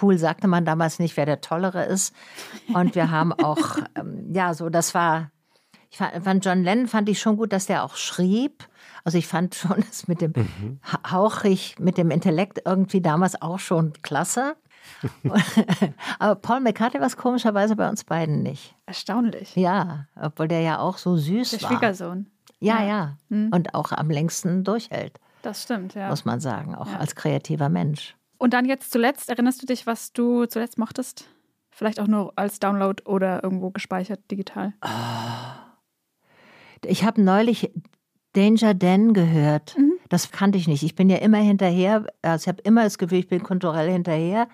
cool 0.00 0.16
sagte 0.18 0.48
man 0.48 0.64
damals 0.64 0.98
nicht, 0.98 1.16
wer 1.16 1.26
der 1.26 1.40
tollere 1.40 1.84
ist. 1.84 2.14
Und 2.72 2.94
wir 2.94 3.10
haben 3.10 3.32
auch, 3.42 3.78
ähm, 3.94 4.32
ja, 4.32 4.54
so, 4.54 4.68
das 4.68 4.94
war, 4.94 5.30
ich 5.90 5.98
fand, 5.98 6.44
John 6.44 6.62
Lennon 6.62 6.88
fand 6.88 7.08
ich 7.08 7.20
schon 7.20 7.36
gut, 7.36 7.52
dass 7.52 7.66
der 7.66 7.84
auch 7.84 7.96
schrieb. 7.96 8.68
Also 9.04 9.18
ich 9.18 9.26
fand 9.26 9.54
schon 9.54 9.84
das 9.88 10.08
mit 10.08 10.20
dem 10.20 10.32
mhm. 10.34 10.80
hauchig, 11.10 11.76
mit 11.78 11.98
dem 11.98 12.10
Intellekt 12.10 12.62
irgendwie 12.64 13.00
damals 13.00 13.40
auch 13.40 13.58
schon 13.58 13.92
klasse. 14.02 14.56
Aber 16.18 16.34
Paul 16.36 16.60
McCartney 16.60 17.00
war 17.00 17.06
es 17.06 17.16
komischerweise 17.16 17.76
bei 17.76 17.88
uns 17.88 18.04
beiden 18.04 18.42
nicht. 18.42 18.74
Erstaunlich. 18.86 19.54
Ja, 19.56 20.06
obwohl 20.20 20.48
der 20.48 20.60
ja 20.60 20.78
auch 20.78 20.98
so 20.98 21.16
süß 21.16 21.50
der 21.50 21.62
war. 21.62 21.68
Der 21.68 21.76
Schwiegersohn. 21.76 22.30
Ja, 22.60 22.80
ja. 22.80 22.86
ja. 22.86 23.16
Hm. 23.30 23.50
Und 23.52 23.74
auch 23.74 23.92
am 23.92 24.10
längsten 24.10 24.64
durchhält. 24.64 25.18
Das 25.42 25.64
stimmt, 25.64 25.94
ja. 25.94 26.08
Muss 26.08 26.24
man 26.24 26.40
sagen, 26.40 26.74
auch 26.74 26.86
ja. 26.86 26.98
als 26.98 27.14
kreativer 27.14 27.68
Mensch. 27.68 28.16
Und 28.38 28.54
dann 28.54 28.64
jetzt 28.64 28.92
zuletzt, 28.92 29.28
erinnerst 29.28 29.62
du 29.62 29.66
dich, 29.66 29.86
was 29.86 30.12
du 30.12 30.46
zuletzt 30.46 30.78
mochtest? 30.78 31.28
Vielleicht 31.70 32.00
auch 32.00 32.06
nur 32.06 32.32
als 32.36 32.60
Download 32.60 33.02
oder 33.04 33.42
irgendwo 33.42 33.70
gespeichert 33.70 34.20
digital? 34.30 34.74
Oh. 34.84 34.88
Ich 36.84 37.04
habe 37.04 37.22
neulich 37.22 37.72
Danger 38.34 38.74
Dan 38.74 39.14
gehört. 39.14 39.76
Mhm. 39.76 39.91
Das 40.12 40.30
kannte 40.30 40.58
ich 40.58 40.68
nicht. 40.68 40.82
Ich 40.82 40.94
bin 40.94 41.08
ja 41.08 41.16
immer 41.16 41.38
hinterher, 41.38 42.04
also 42.20 42.42
ich 42.42 42.48
habe 42.48 42.60
immer 42.64 42.84
das 42.84 42.98
Gefühl, 42.98 43.20
ich 43.20 43.28
bin 43.28 43.42
kulturell 43.42 43.90
hinterher. 43.90 44.46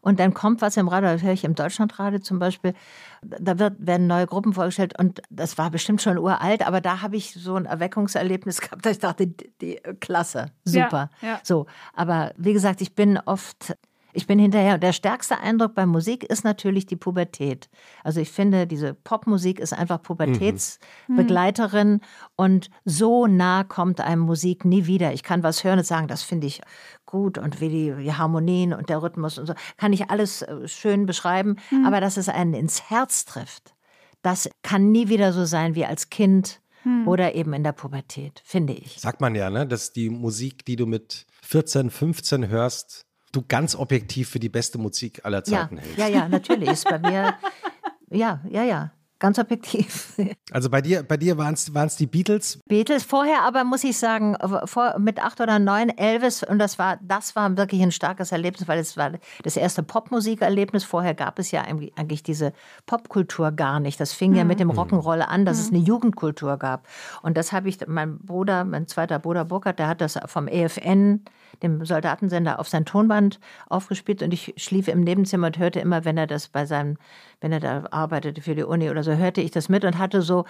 Und 0.00 0.18
dann 0.18 0.34
kommt 0.34 0.60
was 0.60 0.76
im 0.76 0.88
Radio, 0.88 1.10
das 1.10 1.22
höre 1.22 1.34
ich 1.34 1.44
im 1.44 1.54
Deutschlandradio 1.54 2.18
zum 2.18 2.40
Beispiel, 2.40 2.74
da 3.22 3.60
wird, 3.60 3.74
werden 3.78 4.08
neue 4.08 4.26
Gruppen 4.26 4.54
vorgestellt 4.54 4.98
und 4.98 5.22
das 5.30 5.56
war 5.56 5.70
bestimmt 5.70 6.02
schon 6.02 6.18
uralt, 6.18 6.66
aber 6.66 6.80
da 6.80 7.00
habe 7.00 7.14
ich 7.14 7.32
so 7.32 7.54
ein 7.54 7.64
Erweckungserlebnis 7.64 8.60
gehabt, 8.60 8.84
dass 8.84 8.94
ich 8.94 8.98
dachte, 8.98 9.28
die, 9.28 9.52
die 9.60 9.80
klasse, 10.00 10.46
super. 10.64 11.10
Ja, 11.22 11.28
ja. 11.28 11.40
So, 11.44 11.66
aber 11.94 12.32
wie 12.36 12.52
gesagt, 12.52 12.80
ich 12.80 12.96
bin 12.96 13.16
oft 13.24 13.76
ich 14.14 14.26
bin 14.26 14.38
hinterher. 14.38 14.74
Und 14.74 14.82
der 14.82 14.92
stärkste 14.92 15.38
Eindruck 15.38 15.74
bei 15.74 15.86
Musik 15.86 16.24
ist 16.24 16.44
natürlich 16.44 16.86
die 16.86 16.96
Pubertät. 16.96 17.68
Also 18.02 18.20
ich 18.20 18.30
finde, 18.30 18.66
diese 18.66 18.94
Popmusik 18.94 19.58
ist 19.58 19.72
einfach 19.72 20.02
Pubertätsbegleiterin 20.02 21.92
mhm. 21.92 22.00
und 22.36 22.70
so 22.84 23.26
nah 23.26 23.64
kommt 23.64 24.00
einem 24.00 24.22
Musik 24.22 24.64
nie 24.64 24.86
wieder. 24.86 25.12
Ich 25.12 25.22
kann 25.22 25.42
was 25.42 25.64
hören 25.64 25.78
und 25.78 25.84
sagen, 25.84 26.08
das 26.08 26.22
finde 26.22 26.46
ich 26.46 26.60
gut 27.06 27.38
und 27.38 27.60
wie 27.60 27.68
die, 27.68 28.12
Harmonien 28.12 28.72
und 28.72 28.88
der 28.88 29.02
Rhythmus 29.02 29.38
und 29.38 29.46
so, 29.46 29.54
kann 29.76 29.92
ich 29.92 30.10
alles 30.10 30.42
äh, 30.42 30.66
schön 30.66 31.06
beschreiben. 31.06 31.56
Mhm. 31.70 31.86
Aber 31.86 32.00
dass 32.00 32.16
es 32.16 32.28
einen 32.28 32.54
ins 32.54 32.90
Herz 32.90 33.24
trifft, 33.24 33.74
das 34.22 34.48
kann 34.62 34.90
nie 34.90 35.08
wieder 35.08 35.32
so 35.32 35.44
sein 35.44 35.74
wie 35.74 35.84
als 35.84 36.08
Kind 36.08 36.60
hm. 36.82 37.06
oder 37.06 37.34
eben 37.34 37.52
in 37.52 37.62
der 37.62 37.72
Pubertät, 37.72 38.40
finde 38.44 38.72
ich. 38.72 39.00
Sagt 39.00 39.20
man 39.20 39.34
ja, 39.34 39.50
ne, 39.50 39.66
dass 39.66 39.92
die 39.92 40.08
Musik, 40.08 40.64
die 40.64 40.76
du 40.76 40.86
mit 40.86 41.26
14, 41.42 41.90
15 41.90 42.48
hörst, 42.48 43.04
du 43.36 43.42
ganz 43.46 43.74
objektiv 43.74 44.28
für 44.28 44.40
die 44.40 44.48
beste 44.48 44.78
Musik 44.78 45.24
aller 45.24 45.44
Zeiten 45.44 45.76
ja, 45.76 45.82
hältst. 45.82 45.98
Ja, 45.98 46.08
ja, 46.08 46.28
natürlich. 46.28 46.68
Ist 46.68 46.88
bei 46.88 46.98
mir, 46.98 47.34
ja, 48.10 48.40
ja, 48.48 48.64
ja. 48.64 48.92
Ganz 49.18 49.38
objektiv. 49.38 50.12
Also 50.52 50.70
bei 50.70 50.80
dir, 50.80 51.02
bei 51.02 51.16
dir 51.16 51.36
waren 51.36 51.54
es 51.54 51.96
die 51.96 52.06
Beatles? 52.06 52.60
Beatles 52.68 53.02
vorher, 53.02 53.42
aber 53.42 53.64
muss 53.64 53.82
ich 53.82 53.98
sagen, 53.98 54.36
vor, 54.66 54.96
mit 55.00 55.20
acht 55.20 55.40
oder 55.40 55.58
neun 55.58 55.88
Elvis 55.88 56.44
und 56.44 56.60
das 56.60 56.78
war, 56.78 56.98
das 57.02 57.34
war 57.34 57.56
wirklich 57.56 57.82
ein 57.82 57.90
starkes 57.90 58.30
Erlebnis, 58.30 58.68
weil 58.68 58.78
es 58.78 58.96
war 58.96 59.12
das 59.42 59.56
erste 59.56 59.82
Popmusikerlebnis. 59.82 60.84
Vorher 60.84 61.14
gab 61.14 61.40
es 61.40 61.50
ja 61.50 61.62
eigentlich 61.62 62.22
diese 62.22 62.52
Popkultur 62.86 63.50
gar 63.50 63.80
nicht. 63.80 63.98
Das 63.98 64.12
fing 64.12 64.30
mhm. 64.30 64.36
ja 64.36 64.44
mit 64.44 64.60
dem 64.60 64.70
Rock'n'Roll 64.70 65.20
an, 65.20 65.44
dass 65.44 65.56
mhm. 65.56 65.62
es 65.62 65.68
eine 65.70 65.78
Jugendkultur 65.78 66.56
gab. 66.56 66.86
Und 67.22 67.36
das 67.36 67.52
habe 67.52 67.68
ich, 67.68 67.78
mein 67.88 68.18
Bruder, 68.18 68.64
mein 68.64 68.86
zweiter 68.86 69.18
Bruder 69.18 69.44
Burkhard, 69.44 69.80
der 69.80 69.88
hat 69.88 70.00
das 70.00 70.18
vom 70.26 70.46
EFN 70.46 71.24
dem 71.62 71.84
Soldatensender 71.84 72.58
auf 72.58 72.68
sein 72.68 72.84
Tonband 72.84 73.40
aufgespielt 73.68 74.22
und 74.22 74.32
ich 74.32 74.54
schlief 74.56 74.88
im 74.88 75.02
Nebenzimmer 75.02 75.48
und 75.48 75.58
hörte 75.58 75.80
immer, 75.80 76.04
wenn 76.04 76.18
er 76.18 76.26
das 76.26 76.48
bei 76.48 76.66
seinem, 76.66 76.96
wenn 77.40 77.52
er 77.52 77.60
da 77.60 77.84
arbeitete 77.90 78.40
für 78.42 78.54
die 78.54 78.64
Uni 78.64 78.90
oder 78.90 79.02
so, 79.02 79.12
hörte 79.16 79.40
ich 79.40 79.50
das 79.50 79.68
mit 79.68 79.84
und 79.84 79.98
hatte 79.98 80.22
so 80.22 80.44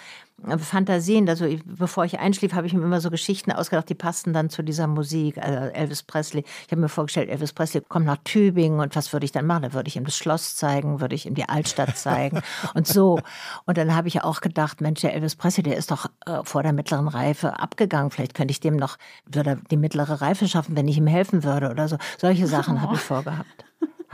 äh, 0.47 0.59
Fantasien. 0.59 1.29
Also 1.29 1.45
ich, 1.45 1.63
bevor 1.65 2.05
ich 2.05 2.19
einschlief, 2.19 2.55
habe 2.55 2.67
ich 2.67 2.73
mir 2.73 2.83
immer 2.83 3.01
so 3.01 3.11
Geschichten 3.11 3.53
ausgedacht, 3.53 3.89
die 3.89 3.95
passten 3.95 4.33
dann 4.33 4.51
zu 4.51 4.63
dieser 4.63 4.87
Musik. 4.87 5.39
Also 5.39 5.59
Elvis 5.73 6.03
Presley. 6.03 6.45
Ich 6.67 6.73
habe 6.73 6.81
mir 6.81 6.89
vorgestellt, 6.89 7.29
Elvis 7.31 7.53
Presley 7.53 7.83
kommt 7.89 8.07
nach 8.07 8.19
Tübingen 8.25 8.81
und 8.81 8.97
was 8.97 9.13
würde 9.13 9.25
ich 9.25 9.33
dann 9.33 9.47
machen? 9.47 9.63
Da 9.63 9.73
würde 9.73 9.89
ich 9.89 9.97
ihm 9.97 10.05
das 10.05 10.17
Schloss 10.17 10.57
zeigen, 10.57 11.01
würde 11.01 11.15
ich 11.15 11.27
ihm 11.27 11.35
die 11.35 11.49
Altstadt 11.49 11.97
zeigen 11.97 12.43
und 12.75 12.87
so. 12.87 13.21
Und 13.67 13.79
dann 13.79 13.95
habe 13.95 14.09
ich 14.09 14.23
auch 14.23 14.41
gedacht, 14.41 14.81
Mensch, 14.81 15.01
der 15.01 15.15
Elvis 15.15 15.37
Presley, 15.37 15.63
der 15.63 15.77
ist 15.77 15.91
doch 15.91 16.07
äh, 16.27 16.41
vor 16.45 16.63
der 16.63 16.73
mittleren 16.73 17.09
Reife 17.09 17.59
abgegangen. 17.59 18.11
Vielleicht 18.11 18.35
könnte 18.35 18.53
ich 18.53 18.61
dem 18.61 18.77
noch, 18.77 18.97
würde 19.27 19.51
er 19.51 19.57
die 19.57 19.77
mittlere 19.77 20.21
Reife 20.21 20.49
schaffen, 20.49 20.77
wenn 20.77 20.89
ich 20.89 20.99
ihm 20.99 21.07
helfen 21.07 21.45
würde 21.45 21.71
oder 21.71 21.89
so. 21.89 21.97
Solche 22.19 22.47
Sachen 22.47 22.77
oh. 22.77 22.81
habe 22.81 22.95
ich 22.95 23.01
vorgehabt. 23.05 23.65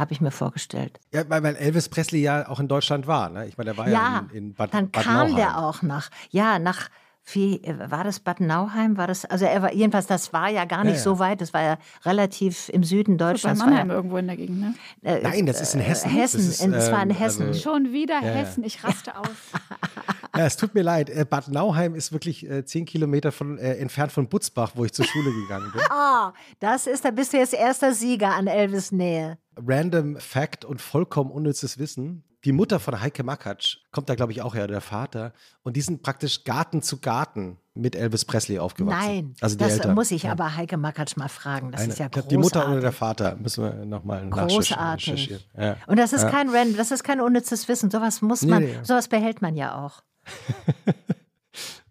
Habe 0.00 0.14
ich 0.14 0.22
mir 0.22 0.30
vorgestellt. 0.30 0.98
Ja, 1.12 1.24
weil, 1.28 1.44
Elvis 1.56 1.90
Presley 1.90 2.22
ja 2.22 2.48
auch 2.48 2.58
in 2.58 2.68
Deutschland 2.68 3.06
war. 3.06 3.28
Ne? 3.28 3.46
Ich 3.46 3.58
meine, 3.58 3.74
der 3.74 3.76
war 3.76 3.86
ja, 3.86 3.92
ja 3.92 4.26
in, 4.32 4.36
in 4.48 4.54
Bad 4.54 4.72
Dann 4.72 4.90
Bad 4.90 5.04
kam 5.04 5.14
Nauheim. 5.14 5.36
der 5.36 5.58
auch 5.58 5.82
nach, 5.82 6.10
ja, 6.30 6.58
nach 6.58 6.88
wie, 7.32 7.62
war 7.88 8.04
das 8.04 8.20
Bad 8.20 8.40
Nauheim? 8.40 8.96
War 8.96 9.06
das, 9.06 9.24
also 9.24 9.44
er 9.44 9.62
war, 9.62 9.72
jedenfalls, 9.72 10.06
das 10.06 10.32
war 10.32 10.48
ja 10.48 10.64
gar 10.64 10.84
nicht 10.84 10.92
ja, 10.92 10.98
ja. 10.98 11.02
so 11.02 11.18
weit, 11.18 11.40
das 11.40 11.52
war 11.52 11.62
ja 11.62 11.78
relativ 12.04 12.68
im 12.70 12.82
Süden 12.82 13.18
Deutschlands. 13.18 13.60
Bei 13.60 13.66
Mannheim 13.66 13.88
ja, 13.88 13.94
irgendwo 13.94 14.16
in 14.16 14.26
der 14.26 14.36
Gegend, 14.36 14.60
ne? 14.60 14.74
Äh, 15.02 15.20
Nein, 15.22 15.46
das 15.46 15.60
ist 15.60 15.74
in 15.74 15.80
Hessen. 15.80 16.10
Hessen, 16.10 16.38
das, 16.38 16.60
ist, 16.60 16.72
das 16.72 16.90
war 16.90 17.02
in 17.02 17.10
Hessen. 17.10 17.48
Also, 17.48 17.60
Schon 17.60 17.92
wieder 17.92 18.20
Hessen, 18.20 18.64
ich 18.64 18.82
raste 18.82 19.16
aus. 19.16 19.28
Ja, 20.36 20.46
es 20.46 20.56
tut 20.56 20.74
mir 20.74 20.82
leid. 20.82 21.10
Äh, 21.10 21.26
Bad 21.28 21.48
Nauheim 21.48 21.94
ist 21.94 22.12
wirklich 22.12 22.48
äh, 22.48 22.64
zehn 22.64 22.84
Kilometer 22.84 23.32
von, 23.32 23.58
äh, 23.58 23.74
entfernt 23.74 24.12
von 24.12 24.28
Butzbach, 24.28 24.72
wo 24.74 24.84
ich 24.84 24.92
zur 24.92 25.04
Schule 25.04 25.32
gegangen 25.32 25.70
bin. 25.72 25.82
Ah, 25.90 26.28
oh, 26.28 26.38
das 26.60 26.86
ist, 26.86 27.04
da 27.04 27.10
bist 27.10 27.32
du 27.32 27.36
jetzt 27.36 27.52
erster 27.52 27.92
Sieger 27.92 28.34
an 28.34 28.46
Elvis 28.46 28.92
Nähe. 28.92 29.38
Random 29.56 30.16
Fact 30.16 30.64
und 30.64 30.80
vollkommen 30.80 31.30
unnützes 31.30 31.78
Wissen. 31.78 32.22
Die 32.44 32.52
Mutter 32.52 32.80
von 32.80 32.98
Heike 33.00 33.22
Makatsch 33.22 33.78
kommt 33.92 34.08
da, 34.08 34.14
glaube 34.14 34.32
ich, 34.32 34.40
auch 34.40 34.54
her, 34.54 34.66
der 34.66 34.80
Vater. 34.80 35.34
Und 35.62 35.76
die 35.76 35.82
sind 35.82 36.02
praktisch 36.02 36.44
Garten 36.44 36.80
zu 36.80 36.98
Garten 36.98 37.58
mit 37.74 37.94
Elvis 37.94 38.24
Presley 38.24 38.58
aufgewachsen. 38.58 39.06
Nein, 39.06 39.34
also 39.40 39.56
die 39.56 39.64
das 39.64 39.74
Eltern. 39.74 39.94
muss 39.94 40.10
ich 40.10 40.22
ja. 40.22 40.32
aber 40.32 40.56
Heike 40.56 40.78
Makatsch 40.78 41.16
mal 41.16 41.28
fragen. 41.28 41.70
Das 41.70 41.82
Eine, 41.82 41.92
ist 41.92 41.98
ja 41.98 42.08
großartig. 42.08 42.28
Die 42.30 42.38
Mutter 42.38 42.68
oder 42.68 42.80
der 42.80 42.92
Vater 42.92 43.36
müssen 43.36 43.64
wir 43.64 43.84
nochmal 43.84 44.28
Großartig. 44.30 45.38
Ja. 45.56 45.76
Und 45.86 45.98
das 45.98 46.14
ist 46.14 46.22
ja. 46.22 46.30
kein 46.30 46.48
Random, 46.48 46.76
das 46.76 46.90
ist 46.90 47.04
kein 47.04 47.20
unnützes 47.20 47.68
Wissen. 47.68 47.90
Sowas 47.90 48.22
muss 48.22 48.42
man, 48.42 48.62
nee, 48.62 48.72
nee. 48.72 48.84
sowas 48.84 49.08
behält 49.08 49.42
man 49.42 49.54
ja 49.56 49.74
auch. 49.74 50.02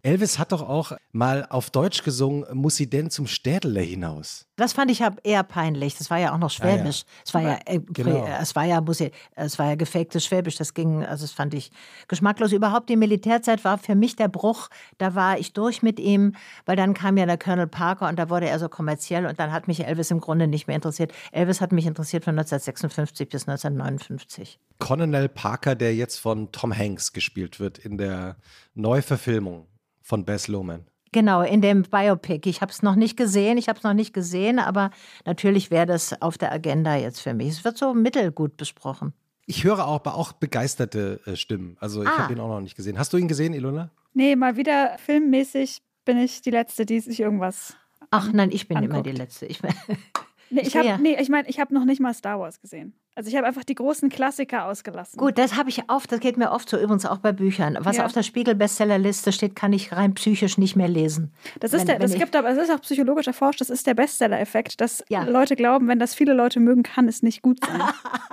Elvis 0.02 0.38
hat 0.38 0.52
doch 0.52 0.62
auch 0.62 0.92
mal 1.12 1.46
auf 1.50 1.70
Deutsch 1.70 2.02
gesungen, 2.02 2.46
muss 2.52 2.76
sie 2.76 2.88
denn 2.88 3.10
zum 3.10 3.26
Städele 3.26 3.80
hinaus? 3.80 4.46
Das 4.56 4.72
fand 4.72 4.90
ich 4.90 5.02
eher 5.24 5.42
peinlich. 5.42 5.96
Das 5.96 6.10
war 6.10 6.18
ja 6.18 6.34
auch 6.34 6.38
noch 6.38 6.50
Schwäbisch. 6.50 7.02
Ah, 7.02 7.10
ja. 7.10 7.22
Es 7.24 7.34
war 7.34 7.42
ja, 7.42 7.58
äh, 7.66 7.80
genau. 7.80 8.26
es 8.40 8.56
war 8.56 8.64
ja, 8.64 8.80
muss 8.80 9.00
ich, 9.00 9.12
es 9.34 9.58
war 9.58 9.66
ja 9.66 9.74
gefaktes 9.74 10.24
Schwäbisch. 10.24 10.56
Das 10.56 10.74
ging, 10.74 11.04
also 11.04 11.24
das 11.24 11.32
fand 11.32 11.54
ich 11.54 11.70
geschmacklos. 12.08 12.52
Überhaupt 12.52 12.88
die 12.88 12.96
Militärzeit 12.96 13.64
war 13.64 13.78
für 13.78 13.94
mich 13.94 14.16
der 14.16 14.28
Bruch. 14.28 14.68
Da 14.98 15.14
war 15.14 15.38
ich 15.38 15.52
durch 15.52 15.82
mit 15.82 15.98
ihm, 16.00 16.34
weil 16.66 16.76
dann 16.76 16.94
kam 16.94 17.16
ja 17.16 17.26
der 17.26 17.38
Colonel 17.38 17.66
Parker 17.66 18.08
und 18.08 18.18
da 18.18 18.30
wurde 18.30 18.48
er 18.48 18.58
so 18.58 18.68
kommerziell 18.68 19.26
und 19.26 19.38
dann 19.38 19.52
hat 19.52 19.68
mich 19.68 19.84
Elvis 19.84 20.10
im 20.10 20.20
Grunde 20.20 20.46
nicht 20.46 20.66
mehr 20.66 20.76
interessiert. 20.76 21.12
Elvis 21.32 21.60
hat 21.60 21.72
mich 21.72 21.86
interessiert 21.86 22.24
von 22.24 22.32
1956 22.38 23.28
bis 23.28 23.48
1959. 23.48 24.58
Colonel 24.78 25.28
Parker, 25.28 25.74
der 25.74 25.94
jetzt 25.94 26.18
von 26.18 26.52
Tom 26.52 26.76
Hanks 26.76 27.12
gespielt 27.12 27.60
wird 27.60 27.78
in 27.78 27.98
der 27.98 28.36
Neuverfilmung 28.74 29.66
von 30.10 30.24
Bess 30.24 30.48
Lohman. 30.48 30.84
Genau, 31.12 31.42
in 31.42 31.60
dem 31.60 31.82
Biopic. 31.82 32.48
Ich 32.48 32.60
habe 32.60 32.70
es 32.70 32.82
noch 32.82 32.96
nicht 32.96 33.16
gesehen, 33.16 33.58
ich 33.58 33.68
habe 33.68 33.78
es 33.78 33.84
noch 33.84 33.94
nicht 33.94 34.12
gesehen, 34.12 34.58
aber 34.58 34.90
natürlich 35.24 35.70
wäre 35.70 35.86
das 35.86 36.20
auf 36.20 36.36
der 36.36 36.52
Agenda 36.52 36.96
jetzt 36.96 37.20
für 37.20 37.32
mich. 37.32 37.48
Es 37.48 37.64
wird 37.64 37.78
so 37.78 37.94
mittelgut 37.94 38.56
besprochen. 38.56 39.12
Ich 39.46 39.64
höre 39.64 39.86
auch, 39.86 40.04
auch 40.06 40.32
begeisterte 40.32 41.20
äh, 41.26 41.36
Stimmen. 41.36 41.76
Also 41.80 42.02
ich 42.02 42.08
ah. 42.08 42.18
habe 42.18 42.32
ihn 42.32 42.40
auch 42.40 42.48
noch 42.48 42.60
nicht 42.60 42.76
gesehen. 42.76 42.98
Hast 42.98 43.12
du 43.12 43.16
ihn 43.16 43.28
gesehen, 43.28 43.54
Ilona? 43.54 43.90
Nee, 44.12 44.34
mal 44.36 44.56
wieder 44.56 44.96
filmmäßig 44.98 45.82
bin 46.04 46.18
ich 46.18 46.42
die 46.42 46.50
Letzte, 46.50 46.86
die 46.86 47.00
sich 47.00 47.20
irgendwas. 47.20 47.76
Ach 48.10 48.32
nein, 48.32 48.50
ich 48.52 48.66
bin 48.66 48.78
anguckt. 48.78 48.94
immer 48.94 49.02
die 49.02 49.12
Letzte. 49.12 49.46
Ich, 49.46 49.60
nee, 50.50 50.62
ich, 50.62 50.76
habe 50.76 51.00
nee, 51.00 51.16
ich 51.20 51.28
meine, 51.28 51.48
ich 51.48 51.60
habe 51.60 51.72
noch 51.72 51.84
nicht 51.84 52.00
mal 52.00 52.14
Star 52.14 52.38
Wars 52.40 52.60
gesehen. 52.60 52.94
Also 53.20 53.28
ich 53.28 53.36
habe 53.36 53.46
einfach 53.46 53.64
die 53.64 53.74
großen 53.74 54.08
Klassiker 54.08 54.64
ausgelassen. 54.64 55.18
Gut, 55.18 55.36
das 55.36 55.54
habe 55.54 55.68
ich 55.68 55.90
oft, 55.90 56.10
das 56.10 56.20
geht 56.20 56.38
mir 56.38 56.52
oft 56.52 56.70
so, 56.70 56.78
übrigens 56.78 57.04
auch 57.04 57.18
bei 57.18 57.32
Büchern. 57.32 57.76
Was 57.78 57.98
ja. 57.98 58.06
auf 58.06 58.12
der 58.14 58.22
Spiegel-Bestsellerliste 58.22 59.30
steht, 59.30 59.54
kann 59.54 59.74
ich 59.74 59.92
rein 59.92 60.14
psychisch 60.14 60.56
nicht 60.56 60.74
mehr 60.74 60.88
lesen. 60.88 61.30
Das 61.58 61.74
ist 61.74 61.80
wenn, 61.80 61.86
der, 61.88 61.98
das 61.98 62.14
gibt 62.14 62.34
aber, 62.34 62.48
es 62.48 62.56
ist 62.56 62.70
auch 62.70 62.80
psychologisch 62.80 63.26
erforscht, 63.26 63.60
das 63.60 63.68
ist 63.68 63.86
der 63.86 63.92
Bestseller-Effekt, 63.92 64.80
dass 64.80 65.04
ja. 65.10 65.24
Leute 65.24 65.54
glauben, 65.54 65.86
wenn 65.86 65.98
das 65.98 66.14
viele 66.14 66.32
Leute 66.32 66.60
mögen, 66.60 66.82
kann 66.82 67.08
es 67.08 67.22
nicht 67.22 67.42
gut 67.42 67.58
sein. 67.62 67.82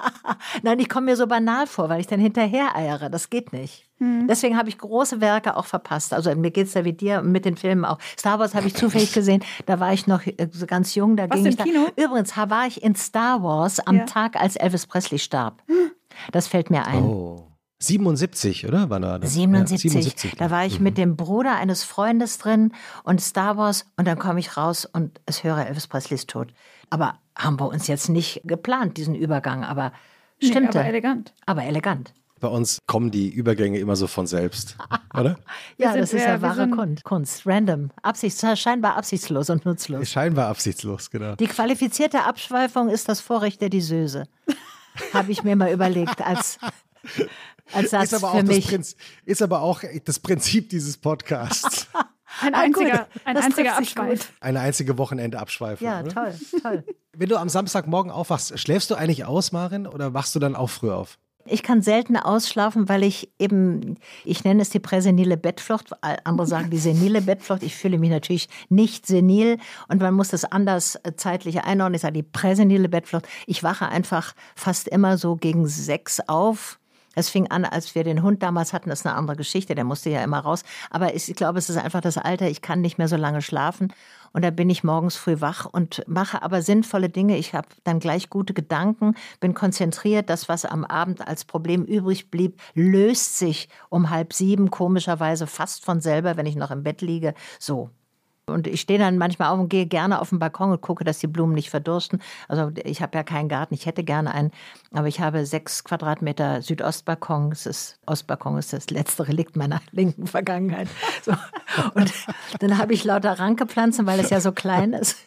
Nein, 0.64 0.80
ich 0.80 0.88
komme 0.88 1.08
mir 1.08 1.18
so 1.18 1.28
banal 1.28 1.68
vor, 1.68 1.90
weil 1.90 2.00
ich 2.00 2.08
dann 2.08 2.22
hinterher 2.22 2.74
eiere. 2.74 3.10
Das 3.10 3.30
geht 3.30 3.52
nicht. 3.52 3.88
Hm. 4.00 4.28
Deswegen 4.28 4.58
habe 4.58 4.70
ich 4.70 4.78
große 4.78 5.22
Werke 5.22 5.56
auch 5.56 5.66
verpasst. 5.66 6.14
Also 6.14 6.34
mir 6.36 6.52
geht 6.52 6.68
es 6.68 6.74
da 6.74 6.86
wie 6.86 6.94
dir 6.94 7.24
mit 7.24 7.46
den 7.46 7.58
Filmen 7.58 7.84
auch. 7.84 7.98
Star 8.18 8.38
Wars 8.38 8.54
habe 8.54 8.68
ich 8.68 8.76
zufällig 8.76 9.12
gesehen, 9.14 9.44
da 9.66 9.80
war 9.80 9.92
ich 9.92 10.06
noch 10.06 10.26
äh, 10.26 10.48
ganz 10.68 10.94
jung. 10.94 11.18
Da 11.18 11.24
Was 11.30 11.38
ging 11.38 11.46
im 11.46 11.50
ich 11.50 11.58
da. 11.58 11.64
Kino? 11.64 11.88
Übrigens 11.96 12.38
war 12.38 12.68
ich 12.68 12.84
in 12.84 12.96
Star 12.96 13.42
Wars 13.42 13.80
am 13.80 13.98
Ja. 13.98 14.06
Tag, 14.06 14.36
als 14.36 14.56
Elvis 14.56 14.77
Presley 14.86 15.18
starb. 15.20 15.64
Das 16.32 16.48
fällt 16.48 16.70
mir 16.70 16.86
ein. 16.86 17.04
Oh. 17.04 17.48
77, 17.80 18.68
oder? 18.68 18.90
Wann 18.90 19.04
war 19.04 19.20
das? 19.20 19.34
77. 19.34 19.84
Ja, 19.84 19.90
77. 20.02 20.36
Da 20.38 20.50
war 20.50 20.66
ich 20.66 20.80
Mhm. 20.80 20.84
mit 20.84 20.98
dem 20.98 21.16
Bruder 21.16 21.56
eines 21.56 21.84
Freundes 21.84 22.38
drin 22.40 22.74
und 23.04 23.22
Star 23.22 23.56
Wars 23.58 23.86
und 23.98 24.08
dann 24.08 24.18
komme 24.18 24.40
ich 24.40 24.58
raus 24.58 24.86
und 24.86 25.20
es 25.28 25.44
höre 25.44 25.66
Elvis 25.68 25.88
Presleys 25.88 26.26
Tod. 26.26 26.54
Aber 26.90 27.20
haben 27.38 27.60
wir 27.60 27.68
uns 27.68 27.86
jetzt 27.88 28.10
nicht 28.10 28.42
geplant, 28.46 28.98
diesen 28.98 29.14
Übergang, 29.16 29.64
aber 29.64 29.92
Nee, 30.42 30.48
stimmte. 30.50 30.80
aber 30.80 30.88
elegant. 30.88 31.34
aber 31.46 31.64
elegant. 31.66 32.14
Bei 32.40 32.48
uns 32.50 32.80
kommen 32.86 33.10
die 33.12 33.30
Übergänge 33.30 33.80
immer 33.80 33.96
so 33.96 34.08
von 34.08 34.28
selbst, 34.28 34.78
oder? 35.14 35.38
Ja, 35.78 35.92
sind 35.94 36.02
das 36.02 36.14
ist 36.14 36.22
ja 36.24 36.42
wahre 36.42 36.56
sind- 36.66 36.72
Kunst. 36.76 37.04
Kunst, 37.04 37.42
random, 37.48 37.90
Absichts, 38.04 38.44
scheinbar 38.60 38.96
absichtslos 38.96 39.50
und 39.50 39.66
nutzlos. 39.66 40.08
Scheinbar 40.10 40.48
absichtslos, 40.48 41.10
genau. 41.10 41.36
Die 41.36 41.48
qualifizierte 41.48 42.24
Abschweifung 42.24 42.90
ist 42.90 43.10
das 43.10 43.22
Vorrecht 43.22 43.62
der 43.62 43.70
Disöse. 43.70 44.26
Habe 45.14 45.32
ich 45.32 45.44
mir 45.44 45.56
mal 45.56 45.72
überlegt 45.72 46.22
als, 46.22 46.58
als 47.74 47.92
Satz 47.92 48.12
Ist 48.12 48.14
aber, 48.16 48.32
für 48.32 48.38
auch 48.38 48.40
das 48.42 48.48
mich. 48.48 48.68
Prinz, 48.68 48.96
ist 49.26 49.42
aber 49.42 49.62
auch 49.62 49.82
das 50.06 50.20
Prinzip 50.20 50.70
dieses 50.70 50.98
Podcasts. 50.98 51.88
Ein 52.42 52.54
Ah, 52.54 52.60
einziger, 52.60 53.08
ein 53.26 53.38
einziger 53.38 53.78
Abschweif. 53.78 54.32
Eine 54.42 54.60
einzige 54.60 54.98
Wochenende-Abschweifung. 55.00 55.88
Ja, 55.88 56.02
oder? 56.02 56.10
toll, 56.14 56.36
toll. 56.62 56.84
Wenn 57.16 57.30
du 57.30 57.38
am 57.38 57.50
Samstagmorgen 57.50 58.12
aufwachst, 58.12 58.60
schläfst 58.60 58.92
du 58.92 58.96
eigentlich 58.96 59.26
aus, 59.26 59.52
Marin, 59.54 59.88
oder 59.88 60.14
wachst 60.14 60.36
du 60.36 60.40
dann 60.40 60.56
auch 60.56 60.70
früh 60.70 60.92
auf? 60.92 61.18
Ich 61.50 61.64
kann 61.64 61.82
selten 61.82 62.18
ausschlafen, 62.18 62.90
weil 62.90 63.04
ich 63.04 63.30
eben, 63.40 63.98
ich 64.24 64.44
nenne 64.44 64.62
es 64.62 64.70
die 64.70 64.80
präsenile 64.80 65.38
Bettflucht, 65.38 65.92
andere 66.02 66.48
sagen 66.48 66.70
die 66.70 66.78
senile 66.78 67.22
Bettflucht. 67.22 67.64
Ich 67.64 67.76
fühle 67.76 67.98
mich 67.98 68.10
natürlich 68.10 68.50
nicht 68.70 69.06
senil 69.06 69.58
und 69.88 70.02
man 70.02 70.14
muss 70.14 70.30
das 70.30 70.46
anders 70.46 70.96
äh, 71.04 71.16
zeitlich 71.16 71.64
einordnen. 71.64 71.96
Ich 71.96 72.02
sage 72.02 72.14
die 72.14 72.24
präsenile 72.24 72.90
Bettflucht. 72.90 73.28
Ich 73.46 73.64
wache 73.64 73.88
einfach 73.88 74.34
fast 74.56 74.88
immer 74.88 75.18
so 75.18 75.36
gegen 75.36 75.68
sechs 75.68 76.20
auf. 76.28 76.80
Es 77.18 77.30
fing 77.30 77.50
an, 77.50 77.66
als 77.66 77.96
wir 77.96 78.04
den 78.04 78.22
Hund 78.22 78.44
damals 78.44 78.74
hatten, 78.74 78.90
das 78.90 79.00
ist 79.00 79.08
eine 79.08 79.16
andere 79.16 79.38
Geschichte, 79.38 79.74
der 79.74 79.84
musste 79.84 80.12
ja 80.12 80.24
immer 80.24 80.38
raus. 80.38 80.64
Aber 80.92 81.16
ich 81.16 81.26
glaube, 81.36 81.58
es 81.58 81.68
ist 81.68 81.78
einfach 81.78 82.02
das 82.02 82.20
Alter, 82.20 82.48
ich 82.48 82.62
kann 82.62 82.82
nicht 82.82 83.00
mehr 83.00 83.08
so 83.08 83.16
lange 83.16 83.42
schlafen. 83.42 83.92
Und 84.34 84.44
da 84.44 84.50
bin 84.50 84.70
ich 84.70 84.84
morgens 84.84 85.16
früh 85.16 85.42
wach 85.42 85.66
und 85.66 86.04
mache 86.08 86.42
aber 86.42 86.62
sinnvolle 86.62 87.10
Dinge. 87.10 87.38
Ich 87.38 87.54
habe 87.54 87.68
dann 87.84 88.00
gleich 88.00 88.30
gute 88.30 88.54
Gedanken, 88.54 89.16
bin 89.40 89.54
konzentriert. 89.54 90.30
Das, 90.30 90.50
was 90.50 90.66
am 90.66 90.86
Abend 90.86 91.28
als 91.28 91.46
Problem 91.46 91.84
übrig 91.86 92.30
blieb, 92.32 92.60
löst 92.74 93.38
sich 93.38 93.70
um 93.90 94.10
halb 94.10 94.34
sieben 94.34 94.72
komischerweise 94.72 95.48
fast 95.48 95.86
von 95.86 96.02
selber, 96.02 96.38
wenn 96.38 96.46
ich 96.46 96.56
noch 96.56 96.72
im 96.72 96.84
Bett 96.84 97.02
liege. 97.02 97.34
So. 97.60 97.90
Und 98.48 98.66
ich 98.66 98.82
stehe 98.82 98.98
dann 98.98 99.18
manchmal 99.18 99.50
auf 99.50 99.60
und 99.60 99.70
gehe 99.70 99.86
gerne 99.86 100.22
auf 100.22 100.30
den 100.30 100.40
Balkon 100.40 100.72
und 100.72 100.82
gucke, 100.82 101.04
dass 101.04 101.20
die 101.20 101.28
Blumen 101.28 101.54
nicht 101.54 101.70
verdursten. 101.70 102.22
Also 102.48 102.72
ich 102.84 103.02
habe 103.02 103.18
ja 103.18 103.24
keinen 103.24 103.50
Garten, 103.50 103.74
ich 103.74 103.86
hätte 103.86 104.06
gerne 104.06 104.34
einen, 104.34 104.52
aber 104.94 105.08
ich 105.08 105.20
habe 105.20 105.46
sechs 105.46 105.84
Quadratmeter 105.84 106.62
Südostbalkon. 106.62 107.52
Es 107.52 107.66
ist, 107.66 108.00
Ostbalkon 108.06 108.58
ist 108.58 108.72
das 108.72 108.90
letzte 108.90 109.28
Relikt 109.28 109.58
meiner 109.58 109.82
linken 109.92 110.28
Vergangenheit. 110.28 110.88
So. 111.24 111.34
Und 111.94 112.14
dann 112.60 112.78
habe 112.78 112.94
ich 112.94 113.04
lauter 113.04 113.38
Rankepflanzen, 113.38 114.06
weil 114.06 114.20
es 114.22 114.30
ja 114.30 114.40
so 114.40 114.54
klein 114.54 114.94
ist. 114.94 115.18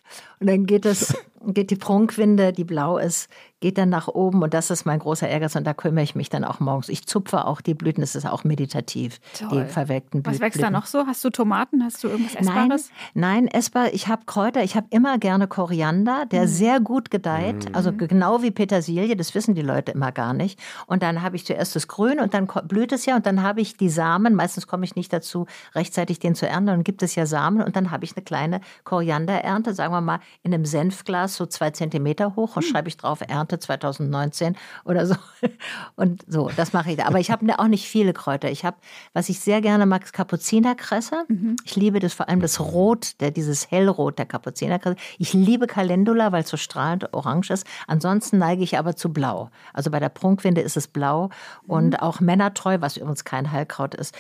Und 0.40 0.46
dann 0.48 0.64
geht 0.64 0.87
es 0.87 1.14
geht 1.46 1.70
die 1.70 1.76
Prunkwinde, 1.76 2.52
die 2.52 2.64
blau 2.64 2.98
ist, 2.98 3.28
geht 3.61 3.79
dann 3.79 3.90
nach 3.90 4.09
oben 4.09 4.42
und 4.42 4.55
das 4.55 4.70
ist 4.70 4.87
mein 4.87 4.99
großer 4.99 5.29
Ehrgeiz 5.29 5.55
und 5.55 5.66
da 5.66 5.75
kümmere 5.75 6.03
ich 6.03 6.14
mich 6.14 6.29
dann 6.31 6.44
auch 6.44 6.61
morgens. 6.61 6.88
Ich 6.88 7.07
zupfe 7.07 7.44
auch 7.44 7.61
die 7.61 7.75
Blüten, 7.75 8.01
das 8.01 8.14
ist 8.14 8.27
auch 8.27 8.44
meditativ, 8.44 9.20
Toll. 9.38 9.64
die 9.64 9.70
verwelkten 9.70 10.23
Blüten. 10.23 10.40
Was 10.40 10.40
wächst 10.40 10.62
da 10.62 10.70
noch 10.70 10.87
so? 10.87 11.07
Hast 11.07 11.23
du 11.25 11.31
Tomaten? 11.31 11.85
Hast 11.85 12.03
du 12.03 12.09
irgendwas 12.09 12.35
Essbares? 12.35 12.90
Nein, 13.14 13.44
nein 13.44 13.49
essbar. 13.49 13.92
Ich 13.92 14.09
habe 14.09 14.23
Kräuter. 14.27 14.62
Ich 14.62 14.77
habe 14.77 14.87
immer 14.90 15.18
gerne 15.18 15.46
Koriander, 15.46 16.27
der 16.27 16.42
mhm. 16.42 16.49
sehr 16.49 16.81
gut 16.81 17.11
gedeiht, 17.11 17.68
mhm. 17.68 17.75
also 17.75 17.92
genau 17.92 18.42
wie 18.42 18.51
Petersilie. 18.51 19.16
Das 19.16 19.35
wissen 19.35 19.55
die 19.55 19.62
Leute 19.62 19.92
immer 19.92 20.12
gar 20.12 20.33
nicht. 20.33 20.59
Und 20.87 21.03
dann 21.03 21.23
habe 21.23 21.37
ich 21.37 21.44
zuerst 21.44 21.77
das 21.77 21.88
Grün 21.88 22.18
und 22.18 22.33
dann 22.35 22.49
blüht 22.64 22.92
es 22.92 23.07
ja 23.07 23.16
und 23.16 23.27
dann 23.27 23.42
habe 23.42 23.61
ich 23.61 23.77
die 23.77 23.90
Samen. 23.90 24.35
Meistens 24.35 24.66
komme 24.66 24.85
ich 24.85 24.96
nicht 24.96 25.12
dazu, 25.12 25.46
rechtzeitig 25.75 26.18
den 26.18 26.35
zu 26.35 26.49
ernten. 26.49 26.68
Dann 26.68 26.85
gibt 26.85 27.03
es 27.03 27.14
ja 27.14 27.27
Samen 27.27 27.62
und 27.62 27.77
dann 27.77 27.90
habe 27.90 28.05
ich 28.05 28.16
eine 28.16 28.25
kleine 28.25 28.61
Korianderernte, 28.85 29.75
sagen 29.75 29.92
wir 29.92 30.01
mal 30.01 30.20
in 30.42 30.55
einem 30.55 30.64
Senfglas 30.64 31.37
so 31.37 31.46
zwei 31.46 31.70
Zentimeter 31.70 32.37
hoch 32.37 32.57
und 32.57 32.64
mhm. 32.64 32.70
schreibe 32.70 32.88
ich 32.88 32.96
drauf 32.96 33.20
Ernte 33.20 33.49
Ernte 33.50 33.58
2019 33.58 34.56
oder 34.84 35.06
so. 35.06 35.14
Und 35.96 36.22
so, 36.28 36.50
das 36.56 36.72
mache 36.72 36.90
ich 36.90 36.96
da. 36.96 37.06
Aber 37.06 37.18
ich 37.18 37.30
habe 37.30 37.46
auch 37.58 37.66
nicht 37.66 37.86
viele 37.86 38.12
Kräuter. 38.12 38.50
Ich 38.50 38.64
habe, 38.64 38.76
was 39.12 39.28
ich 39.28 39.40
sehr 39.40 39.60
gerne 39.60 39.86
mag, 39.86 40.04
ist 40.04 40.12
Kapuzinerkresse. 40.12 41.24
Mhm. 41.28 41.56
Ich 41.64 41.76
liebe 41.76 41.98
das 41.98 42.14
vor 42.14 42.28
allem 42.28 42.40
das 42.40 42.60
Rot, 42.60 43.20
der, 43.20 43.30
dieses 43.30 43.70
Hellrot 43.70 44.18
der 44.18 44.26
Kapuzinerkresse. 44.26 44.96
Ich 45.18 45.32
liebe 45.32 45.66
Calendula, 45.66 46.32
weil 46.32 46.42
es 46.42 46.48
so 46.48 46.56
strahlend 46.56 47.12
orange 47.12 47.50
ist. 47.50 47.66
Ansonsten 47.86 48.38
neige 48.38 48.62
ich 48.62 48.78
aber 48.78 48.96
zu 48.96 49.12
Blau. 49.12 49.50
Also 49.72 49.90
bei 49.90 49.98
der 49.98 50.10
Prunkwinde 50.10 50.60
ist 50.60 50.76
es 50.76 50.86
Blau 50.86 51.30
und 51.66 51.90
mhm. 51.90 51.96
auch 51.96 52.20
Männertreu, 52.20 52.78
was 52.80 52.96
übrigens 52.96 53.24
kein 53.24 53.50
Heilkraut 53.50 53.94
ist. 53.94 54.16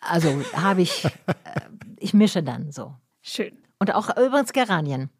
Also 0.00 0.42
habe 0.54 0.82
ich, 0.82 1.04
äh, 1.26 1.30
ich 1.98 2.14
mische 2.14 2.42
dann 2.42 2.72
so. 2.72 2.94
Schön. 3.22 3.56
Und 3.78 3.94
auch 3.94 4.16
übrigens 4.16 4.52
Geranien. 4.52 5.10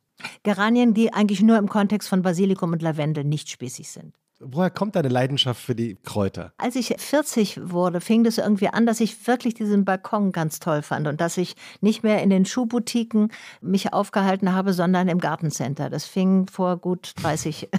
Geranien, 0.42 0.94
die 0.94 1.12
eigentlich 1.12 1.42
nur 1.42 1.58
im 1.58 1.68
Kontext 1.68 2.08
von 2.08 2.22
Basilikum 2.22 2.72
und 2.72 2.82
Lavendel 2.82 3.24
nicht 3.24 3.50
spießig 3.50 3.90
sind. 3.90 4.14
Woher 4.46 4.70
kommt 4.70 4.94
deine 4.96 5.08
Leidenschaft 5.08 5.60
für 5.60 5.74
die 5.74 5.96
Kräuter? 6.04 6.52
Als 6.58 6.76
ich 6.76 6.94
40 6.98 7.70
wurde, 7.70 8.00
fing 8.00 8.24
das 8.24 8.38
irgendwie 8.38 8.68
an, 8.68 8.84
dass 8.84 9.00
ich 9.00 9.26
wirklich 9.26 9.54
diesen 9.54 9.84
Balkon 9.84 10.32
ganz 10.32 10.60
toll 10.60 10.82
fand 10.82 11.06
und 11.06 11.20
dass 11.20 11.36
ich 11.38 11.56
nicht 11.80 12.02
mehr 12.02 12.22
in 12.22 12.30
den 12.30 12.44
Schuhboutiquen 12.44 13.32
mich 13.60 13.92
aufgehalten 13.92 14.52
habe, 14.52 14.72
sondern 14.72 15.08
im 15.08 15.18
Gartencenter. 15.18 15.88
Das 15.88 16.04
fing 16.04 16.46
vor 16.46 16.76
gut 16.76 17.14
30, 17.22 17.70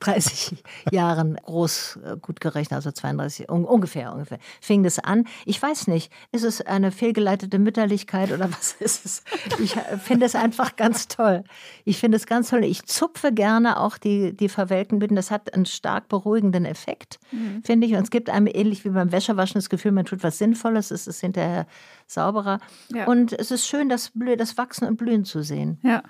30 0.00 0.62
Jahren 0.90 1.36
groß 1.36 2.00
äh, 2.04 2.16
gut 2.20 2.40
gerechnet, 2.40 2.76
also 2.76 2.90
32 2.90 3.48
ungefähr 3.48 4.12
ungefähr 4.12 4.38
fing 4.60 4.82
das 4.82 4.98
an. 4.98 5.24
Ich 5.46 5.60
weiß 5.60 5.86
nicht, 5.86 6.12
ist 6.32 6.44
es 6.44 6.60
eine 6.60 6.92
fehlgeleitete 6.92 7.58
Mütterlichkeit 7.58 8.32
oder 8.32 8.50
was 8.58 8.72
ist 8.78 9.04
es? 9.04 9.22
Ich 9.58 9.76
äh, 9.76 9.96
finde 9.98 10.26
es 10.26 10.34
einfach 10.34 10.76
ganz 10.76 11.08
toll. 11.08 11.44
Ich 11.84 11.98
finde 11.98 12.16
es 12.16 12.26
ganz 12.26 12.50
toll. 12.50 12.64
Ich 12.64 12.84
zupfe 12.86 13.32
gerne 13.32 13.80
auch 13.80 13.96
die 13.96 14.36
die 14.36 14.48
verwelkten 14.48 14.98
Blüten. 14.98 15.16
Das 15.16 15.30
hat 15.30 15.54
einen 15.54 15.66
stark 15.78 16.08
beruhigenden 16.08 16.66
Effekt, 16.66 17.18
mhm. 17.32 17.62
finde 17.64 17.86
ich. 17.86 17.94
Und 17.94 18.02
es 18.02 18.10
gibt 18.10 18.28
einem 18.28 18.46
ähnlich 18.46 18.84
wie 18.84 18.90
beim 18.90 19.10
Wäschewaschen 19.10 19.54
das 19.54 19.70
Gefühl, 19.70 19.92
man 19.92 20.04
tut 20.04 20.22
was 20.22 20.36
Sinnvolles, 20.38 20.90
es 20.90 21.06
ist 21.06 21.20
hinterher 21.20 21.66
sauberer. 22.06 22.60
Ja. 22.92 23.06
Und 23.06 23.32
es 23.32 23.50
ist 23.50 23.66
schön, 23.66 23.88
das, 23.88 24.12
das 24.36 24.58
Wachsen 24.58 24.86
und 24.86 24.96
Blühen 24.96 25.24
zu 25.24 25.42
sehen. 25.42 25.78
Ja. 25.82 26.02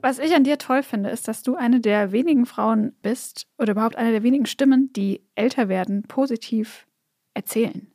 Was 0.00 0.18
ich 0.18 0.34
an 0.34 0.44
dir 0.44 0.58
toll 0.58 0.82
finde, 0.82 1.10
ist, 1.10 1.28
dass 1.28 1.42
du 1.42 1.54
eine 1.54 1.80
der 1.80 2.12
wenigen 2.12 2.44
Frauen 2.44 2.92
bist 3.00 3.46
oder 3.56 3.72
überhaupt 3.72 3.96
eine 3.96 4.10
der 4.10 4.22
wenigen 4.22 4.46
Stimmen, 4.46 4.92
die 4.92 5.22
älter 5.34 5.68
werden, 5.68 6.02
positiv 6.02 6.86
erzählen. 7.32 7.86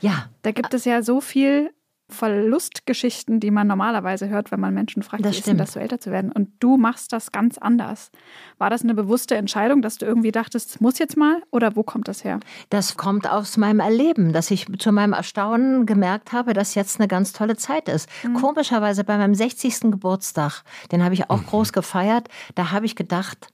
Ja. 0.00 0.28
Da 0.42 0.50
gibt 0.50 0.74
es 0.74 0.84
ja 0.84 1.02
so 1.02 1.20
viel 1.20 1.70
Verlustgeschichten, 2.10 3.38
die 3.38 3.50
man 3.50 3.66
normalerweise 3.66 4.28
hört, 4.28 4.50
wenn 4.50 4.60
man 4.60 4.72
Menschen 4.72 5.02
fragt, 5.02 5.24
das 5.24 5.34
wie 5.34 5.38
ist 5.38 5.46
denn 5.46 5.58
das 5.58 5.72
so 5.72 5.80
älter 5.80 6.00
zu 6.00 6.10
werden? 6.10 6.32
Und 6.32 6.50
du 6.58 6.78
machst 6.78 7.12
das 7.12 7.32
ganz 7.32 7.58
anders. 7.58 8.10
War 8.56 8.70
das 8.70 8.82
eine 8.82 8.94
bewusste 8.94 9.36
Entscheidung, 9.36 9.82
dass 9.82 9.98
du 9.98 10.06
irgendwie 10.06 10.32
dachtest, 10.32 10.70
es 10.70 10.80
muss 10.80 10.98
jetzt 10.98 11.18
mal? 11.18 11.42
Oder 11.50 11.76
wo 11.76 11.82
kommt 11.82 12.08
das 12.08 12.24
her? 12.24 12.40
Das 12.70 12.96
kommt 12.96 13.28
aus 13.28 13.58
meinem 13.58 13.80
Erleben, 13.80 14.32
dass 14.32 14.50
ich 14.50 14.66
zu 14.78 14.90
meinem 14.90 15.12
Erstaunen 15.12 15.84
gemerkt 15.84 16.32
habe, 16.32 16.54
dass 16.54 16.74
jetzt 16.74 16.98
eine 16.98 17.08
ganz 17.08 17.34
tolle 17.34 17.56
Zeit 17.56 17.88
ist. 17.88 18.08
Mhm. 18.24 18.34
Komischerweise 18.34 19.04
bei 19.04 19.18
meinem 19.18 19.34
60. 19.34 19.80
Geburtstag, 19.82 20.62
den 20.90 21.04
habe 21.04 21.12
ich 21.12 21.28
auch 21.28 21.42
mhm. 21.42 21.46
groß 21.46 21.74
gefeiert, 21.74 22.28
da 22.54 22.72
habe 22.72 22.86
ich 22.86 22.96
gedacht, 22.96 23.48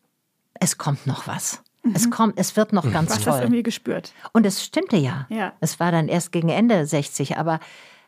es 0.60 0.78
kommt 0.78 1.08
noch 1.08 1.26
was. 1.26 1.60
Es 1.92 2.06
mhm. 2.06 2.10
kommt, 2.10 2.38
es 2.38 2.56
wird 2.56 2.72
noch 2.72 2.90
ganz 2.90 3.10
Was 3.10 3.20
toll. 3.20 3.32
Hast 3.32 3.40
du 3.40 3.44
irgendwie 3.44 3.62
gespürt? 3.62 4.12
Und 4.32 4.46
es 4.46 4.64
stimmte 4.64 4.96
ja. 4.96 5.26
ja. 5.28 5.52
Es 5.60 5.80
war 5.80 5.92
dann 5.92 6.08
erst 6.08 6.32
gegen 6.32 6.48
Ende 6.48 6.86
60, 6.86 7.36
aber 7.36 7.60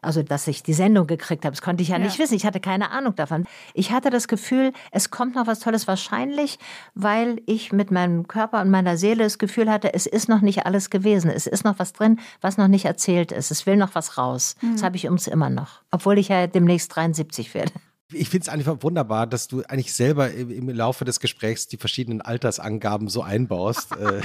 also 0.07 0.23
dass 0.23 0.47
ich 0.47 0.63
die 0.63 0.73
Sendung 0.73 1.07
gekriegt 1.07 1.45
habe. 1.45 1.53
Das 1.53 1.63
konnte 1.63 1.83
ich 1.83 1.89
ja, 1.89 1.99
ja, 1.99 2.05
nicht 2.05 2.19
wissen. 2.19 2.35
Ich 2.35 2.47
hatte 2.47 2.61
keine 2.61 2.91
Ahnung 2.91 3.15
davon. 3.17 3.45
Ich 3.75 3.93
hatte 3.93 4.11
das 4.11 4.29
Gefühl, 4.29 4.73
es 4.91 5.11
kommt 5.11 5.35
noch 5.35 5.47
was 5.47 5.61
Tolles. 5.61 5.87
Wahrscheinlich, 5.87 6.59
weil 6.95 7.43
ich 7.47 7.73
mit 7.73 7.91
meinem 7.91 8.29
Körper 8.29 8.61
und 8.61 8.71
meiner 8.71 8.97
Seele 8.97 9.25
das 9.25 9.39
Gefühl 9.39 9.71
hatte, 9.71 9.93
es 9.93 10.07
ist 10.07 10.29
noch 10.29 10.41
nicht 10.41 10.65
alles 10.65 10.91
gewesen. 10.91 11.31
Es 11.31 11.47
ist 11.47 11.65
noch 11.65 11.79
was 11.79 11.93
drin, 11.93 12.19
was 12.41 12.57
noch 12.57 12.69
nicht 12.69 12.85
erzählt 12.85 13.33
ist. 13.33 13.51
Es 13.51 13.67
will 13.67 13.77
noch 13.77 13.95
was 13.95 14.17
raus. 14.17 14.57
Mhm. 14.61 14.73
Das 14.73 14.83
habe 14.83 14.97
ich 14.97 15.05
ums 15.05 15.27
immer 15.27 15.51
noch. 15.51 15.83
Obwohl 15.91 16.19
ich 16.19 16.29
ja 16.29 16.47
demnächst 16.47 16.95
73 16.95 17.55
werde. 17.55 17.73
Ich 18.13 18.29
finde 18.29 18.45
es 18.45 18.49
einfach 18.49 18.83
wunderbar, 18.83 19.27
dass 19.27 19.49
du 19.49 19.63
eigentlich 19.65 19.93
selber 19.93 20.31
im, 20.31 20.69
Laufe 20.69 21.05
des 21.05 21.19
Gesprächs 21.19 21.67
die 21.67 21.77
verschiedenen 21.77 22.21
Altersangaben 22.21 23.09
so 23.09 23.23
einbaust. 23.23 23.97
Äh, 23.97 24.21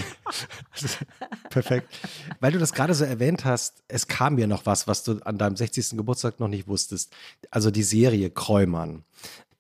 perfekt. 1.50 1.88
Weil 2.40 2.52
du 2.52 2.60
das 2.60 2.74
gerade 2.74 2.94
so 2.94 3.06
erwähnt 3.06 3.44
hast, 3.44 3.82
es 3.88 4.08
kam 4.08 4.36
mir 4.36 4.46
noch 4.46 4.68
was, 4.68 4.88
was 4.88 5.04
du 5.04 5.20
an 5.24 5.40
deinem 5.40 5.56
60. 5.56 5.98
Geburtstag 5.98 6.40
noch 6.40 6.48
nicht 6.48 6.68
wusstest. 6.68 7.12
Also 7.50 7.72
die 7.72 7.84
Serie 7.84 8.30
Kräumann. 8.30 9.04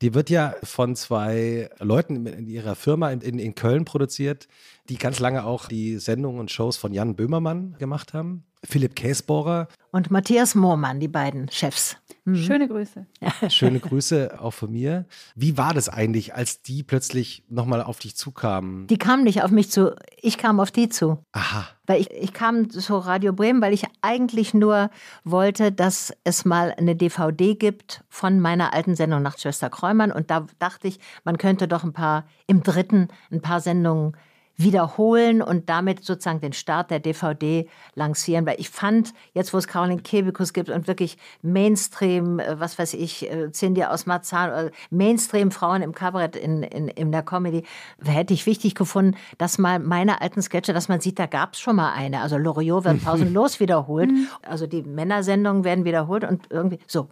Die 0.01 0.13
wird 0.13 0.29
ja 0.29 0.55
von 0.63 0.95
zwei 0.95 1.69
Leuten 1.79 2.25
in 2.25 2.47
ihrer 2.47 2.75
Firma 2.75 3.11
in, 3.11 3.39
in 3.39 3.55
Köln 3.55 3.85
produziert, 3.85 4.47
die 4.89 4.97
ganz 4.97 5.19
lange 5.19 5.45
auch 5.45 5.67
die 5.67 5.97
Sendungen 5.97 6.39
und 6.39 6.51
Shows 6.51 6.77
von 6.77 6.93
Jan 6.93 7.15
Böhmermann 7.15 7.75
gemacht 7.79 8.13
haben. 8.13 8.43
Philipp 8.63 8.95
Käsbohrer. 8.95 9.67
Und 9.91 10.11
Matthias 10.11 10.53
Mohrmann, 10.53 10.99
die 10.99 11.07
beiden 11.07 11.49
Chefs. 11.51 11.97
Mhm. 12.23 12.35
Schöne 12.35 12.67
Grüße. 12.67 13.05
Schöne 13.49 13.79
Grüße 13.79 14.39
auch 14.39 14.51
von 14.51 14.71
mir. 14.71 15.05
Wie 15.35 15.57
war 15.57 15.73
das 15.73 15.89
eigentlich, 15.89 16.35
als 16.35 16.61
die 16.61 16.83
plötzlich 16.83 17.43
nochmal 17.49 17.81
auf 17.81 17.99
dich 17.99 18.15
zukamen? 18.15 18.85
Die 18.87 18.97
kamen 18.97 19.23
nicht 19.23 19.41
auf 19.41 19.49
mich 19.49 19.71
zu, 19.71 19.95
ich 20.21 20.37
kam 20.37 20.59
auf 20.59 20.71
die 20.71 20.89
zu. 20.89 21.17
Aha. 21.31 21.67
Weil 21.87 22.01
ich, 22.01 22.11
ich 22.11 22.33
kam 22.33 22.69
zu 22.69 22.97
Radio 22.97 23.33
Bremen, 23.33 23.61
weil 23.61 23.73
ich 23.73 23.85
eigentlich 24.01 24.53
nur 24.53 24.91
wollte, 25.23 25.71
dass 25.71 26.13
es 26.23 26.45
mal 26.45 26.73
eine 26.77 26.95
DVD 26.95 27.55
gibt 27.55 28.03
von 28.07 28.39
meiner 28.39 28.73
alten 28.73 28.95
Sendung 28.95 29.23
Nachtschwester 29.23 29.71
Kräumann. 29.71 30.11
Und 30.11 30.29
da 30.29 30.45
dachte 30.59 30.87
ich, 30.87 30.99
man 31.23 31.39
könnte 31.39 31.67
doch 31.67 31.83
ein 31.83 31.93
paar, 31.93 32.25
im 32.45 32.61
dritten, 32.61 33.07
ein 33.31 33.41
paar 33.41 33.61
Sendungen 33.61 34.15
wiederholen 34.63 35.41
und 35.41 35.69
damit 35.69 36.03
sozusagen 36.03 36.41
den 36.41 36.53
Start 36.53 36.91
der 36.91 36.99
DVD 36.99 37.67
lancieren. 37.95 38.45
Weil 38.45 38.59
ich 38.59 38.69
fand, 38.69 39.13
jetzt 39.33 39.53
wo 39.53 39.57
es 39.57 39.67
Caroline 39.67 40.01
Kebekus 40.01 40.53
gibt 40.53 40.69
und 40.69 40.87
wirklich 40.87 41.17
Mainstream, 41.41 42.39
äh, 42.39 42.59
was 42.59 42.77
weiß 42.77 42.93
ich, 42.95 43.29
äh, 43.29 43.51
Cindy 43.51 43.83
aus 43.83 44.05
Marzahn, 44.05 44.71
Mainstream-Frauen 44.89 45.81
im 45.81 45.93
Kabarett 45.93 46.35
in, 46.35 46.63
in, 46.63 46.87
in 46.87 47.11
der 47.11 47.23
Comedy, 47.23 47.63
hätte 48.03 48.33
ich 48.33 48.45
wichtig 48.45 48.75
gefunden, 48.75 49.17
dass 49.37 49.57
mal 49.57 49.79
meine 49.79 50.21
alten 50.21 50.41
Sketche, 50.41 50.73
dass 50.73 50.87
man 50.89 50.99
sieht, 50.99 51.19
da 51.19 51.25
gab 51.25 51.53
es 51.53 51.59
schon 51.59 51.75
mal 51.75 51.93
eine. 51.93 52.21
Also 52.21 52.37
Loriot 52.37 52.85
wird 52.85 53.03
pausenlos 53.03 53.59
wiederholt. 53.59 54.11
Mhm. 54.11 54.27
Also 54.41 54.67
die 54.67 54.83
Männersendungen 54.83 55.63
werden 55.63 55.85
wiederholt 55.85 56.23
und 56.23 56.47
irgendwie 56.49 56.79
so. 56.87 57.09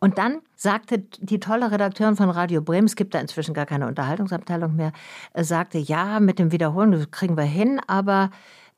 Und 0.00 0.16
dann 0.16 0.40
sagte 0.56 1.04
die 1.20 1.40
tolle 1.40 1.70
Redakteurin 1.70 2.16
von 2.16 2.30
Radio 2.30 2.62
Bremen, 2.62 2.86
es 2.86 2.96
gibt 2.96 3.14
da 3.14 3.20
inzwischen 3.20 3.52
gar 3.54 3.66
keine 3.66 3.86
Unterhaltungsabteilung 3.86 4.74
mehr, 4.74 4.92
äh, 5.34 5.44
sagte, 5.44 5.78
ja, 5.78 6.20
mit 6.20 6.38
dem 6.38 6.52
Wiederholen 6.52 6.92
das 6.92 7.10
kriegen 7.10 7.36
wir 7.36 7.44
hin, 7.44 7.80
aber 7.86 8.30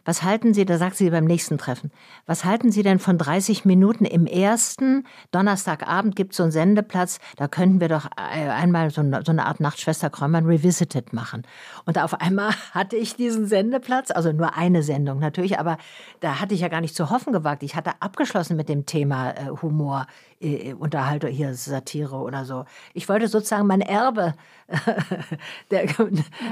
was 0.04 0.24
halten 0.24 0.52
Sie, 0.52 0.64
da 0.64 0.78
sagt 0.78 0.96
sie 0.96 1.11
beim 1.11 1.24
nächsten 1.26 1.58
Treffen, 1.58 1.92
was 2.26 2.44
halten 2.44 2.72
Sie 2.72 2.82
denn 2.82 2.98
von 2.98 3.18
30 3.18 3.64
Minuten 3.64 4.04
im 4.04 4.26
ersten 4.26 5.06
Donnerstagabend 5.30 6.16
gibt 6.16 6.32
es 6.32 6.38
so 6.38 6.42
einen 6.42 6.50
Sendeplatz, 6.50 7.20
da 7.37 7.46
könnten 7.46 7.80
wir 7.80 7.88
doch 7.88 8.06
äh, 8.16 8.48
einmal 8.48 8.90
so 8.90 9.00
eine, 9.00 9.46
Art 9.46 9.61
Nachtschwester 9.61 10.11
Kräumann 10.11 10.46
Revisited 10.46 11.12
machen. 11.12 11.42
Und 11.85 11.98
auf 11.98 12.20
einmal 12.20 12.50
hatte 12.72 12.96
ich 12.96 13.14
diesen 13.14 13.46
Sendeplatz, 13.46 14.11
also 14.11 14.32
nur 14.32 14.56
eine 14.56 14.82
Sendung 14.82 15.20
natürlich, 15.20 15.61
aber 15.61 15.78
da 16.18 16.40
hatte 16.40 16.54
ich 16.54 16.62
ja 16.62 16.68
gar 16.68 16.80
nicht 16.80 16.96
zu 16.96 17.11
hoffen 17.11 17.32
gewagt. 17.32 17.62
Ich 17.62 17.76
hatte 17.76 17.92
abgeschlossen 18.00 18.56
mit 18.56 18.68
dem 18.68 18.87
Thema 18.87 19.30
äh, 19.30 19.50
Humor, 19.62 20.08
äh, 20.42 20.74
Unterhaltung, 20.74 21.31
hier 21.31 21.55
Satire 21.55 22.16
oder 22.16 22.44
so. 22.44 22.64
Ich 22.94 23.09
wollte 23.09 23.28
sozusagen 23.28 23.66
mein 23.66 23.81
Erbe 23.81 24.35
der 25.70 25.87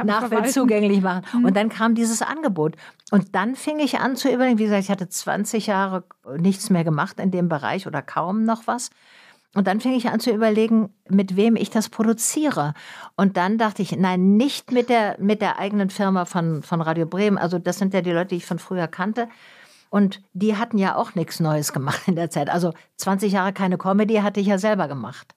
Nachwelt 0.05 0.51
zugänglich 0.51 1.01
machen. 1.01 1.25
Mhm. 1.33 1.45
Und 1.47 1.57
dann 1.57 1.69
kam 1.69 1.95
dieses 1.95 2.23
Angebot. 2.23 2.77
Und 3.11 3.35
dann 3.35 3.57
fing 3.57 3.79
ich 3.81 3.99
an 3.99 4.17
zu 4.17 4.31
überlegen, 4.31 4.59
wie 4.59 4.65
gesagt, 4.65 4.85
ich 4.85 4.91
hatte 4.91 5.09
20 5.09 5.67
Jahre 5.67 6.05
nichts 6.39 6.71
mehr 6.71 6.85
gemacht 6.85 7.19
in 7.19 7.31
dem 7.31 7.49
Bereich 7.49 7.87
oder 7.87 8.03
kaum 8.03 8.45
noch 8.45 8.67
was. 8.67 8.91
Und 9.55 9.67
dann 9.67 9.81
fing 9.81 9.95
ich 9.95 10.09
an 10.09 10.21
zu 10.21 10.31
überlegen, 10.31 10.95
mit 11.09 11.35
wem 11.35 11.57
ich 11.57 11.71
das 11.71 11.89
produziere. 11.89 12.75
Und 13.17 13.37
dann 13.37 13.59
dachte 13.59 13.83
ich, 13.83 13.97
nein, 13.97 14.37
nicht 14.37 14.71
mit 14.71 14.89
der, 14.89 15.17
mit 15.19 15.43
der 15.43 15.59
eigenen 15.59 15.91
Firma 15.91 16.25
von, 16.25 16.63
von 16.63 16.81
Radio 16.81 17.07
Bremen. 17.07 17.37
Also 17.37 17.59
das 17.59 17.79
sind 17.79 17.93
ja 17.93 18.01
die 18.01 18.13
Leute, 18.13 18.29
die 18.29 18.37
ich 18.37 18.47
von 18.47 18.61
früher 18.61 18.87
kannte. 18.87 19.29
Und 19.91 20.23
die 20.33 20.57
hatten 20.57 20.79
ja 20.79 20.95
auch 20.95 21.15
nichts 21.15 21.41
Neues 21.41 21.73
gemacht 21.73 22.03
in 22.07 22.17
der 22.17 22.31
Zeit. 22.31 22.49
Also 22.49 22.73
20 22.97 23.33
Jahre 23.33 23.53
keine 23.53 23.77
Comedy 23.77 24.17
hatte 24.17 24.41
ich 24.41 24.47
ja 24.47 24.59
selber 24.59 24.89
gemacht. 24.89 25.35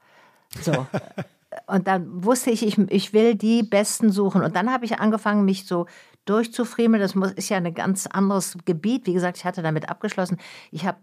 So. 0.61 0.85
und 1.67 1.87
dann 1.87 2.23
wusste 2.23 2.51
ich, 2.51 2.65
ich, 2.65 2.77
ich 2.77 3.13
will 3.13 3.35
die 3.35 3.63
Besten 3.63 4.11
suchen. 4.11 4.43
Und 4.43 4.55
dann 4.55 4.71
habe 4.71 4.85
ich 4.85 4.99
angefangen, 4.99 5.43
mich 5.43 5.65
so 5.65 5.87
durchzufriemeln. 6.25 7.01
Das 7.01 7.15
muss, 7.15 7.31
ist 7.31 7.49
ja 7.49 7.57
ein 7.57 7.73
ganz 7.73 8.07
anderes 8.07 8.57
Gebiet. 8.63 9.07
Wie 9.07 9.13
gesagt, 9.13 9.37
ich 9.37 9.45
hatte 9.45 9.63
damit 9.63 9.89
abgeschlossen. 9.89 10.37
Ich 10.71 10.85
habe 10.85 10.99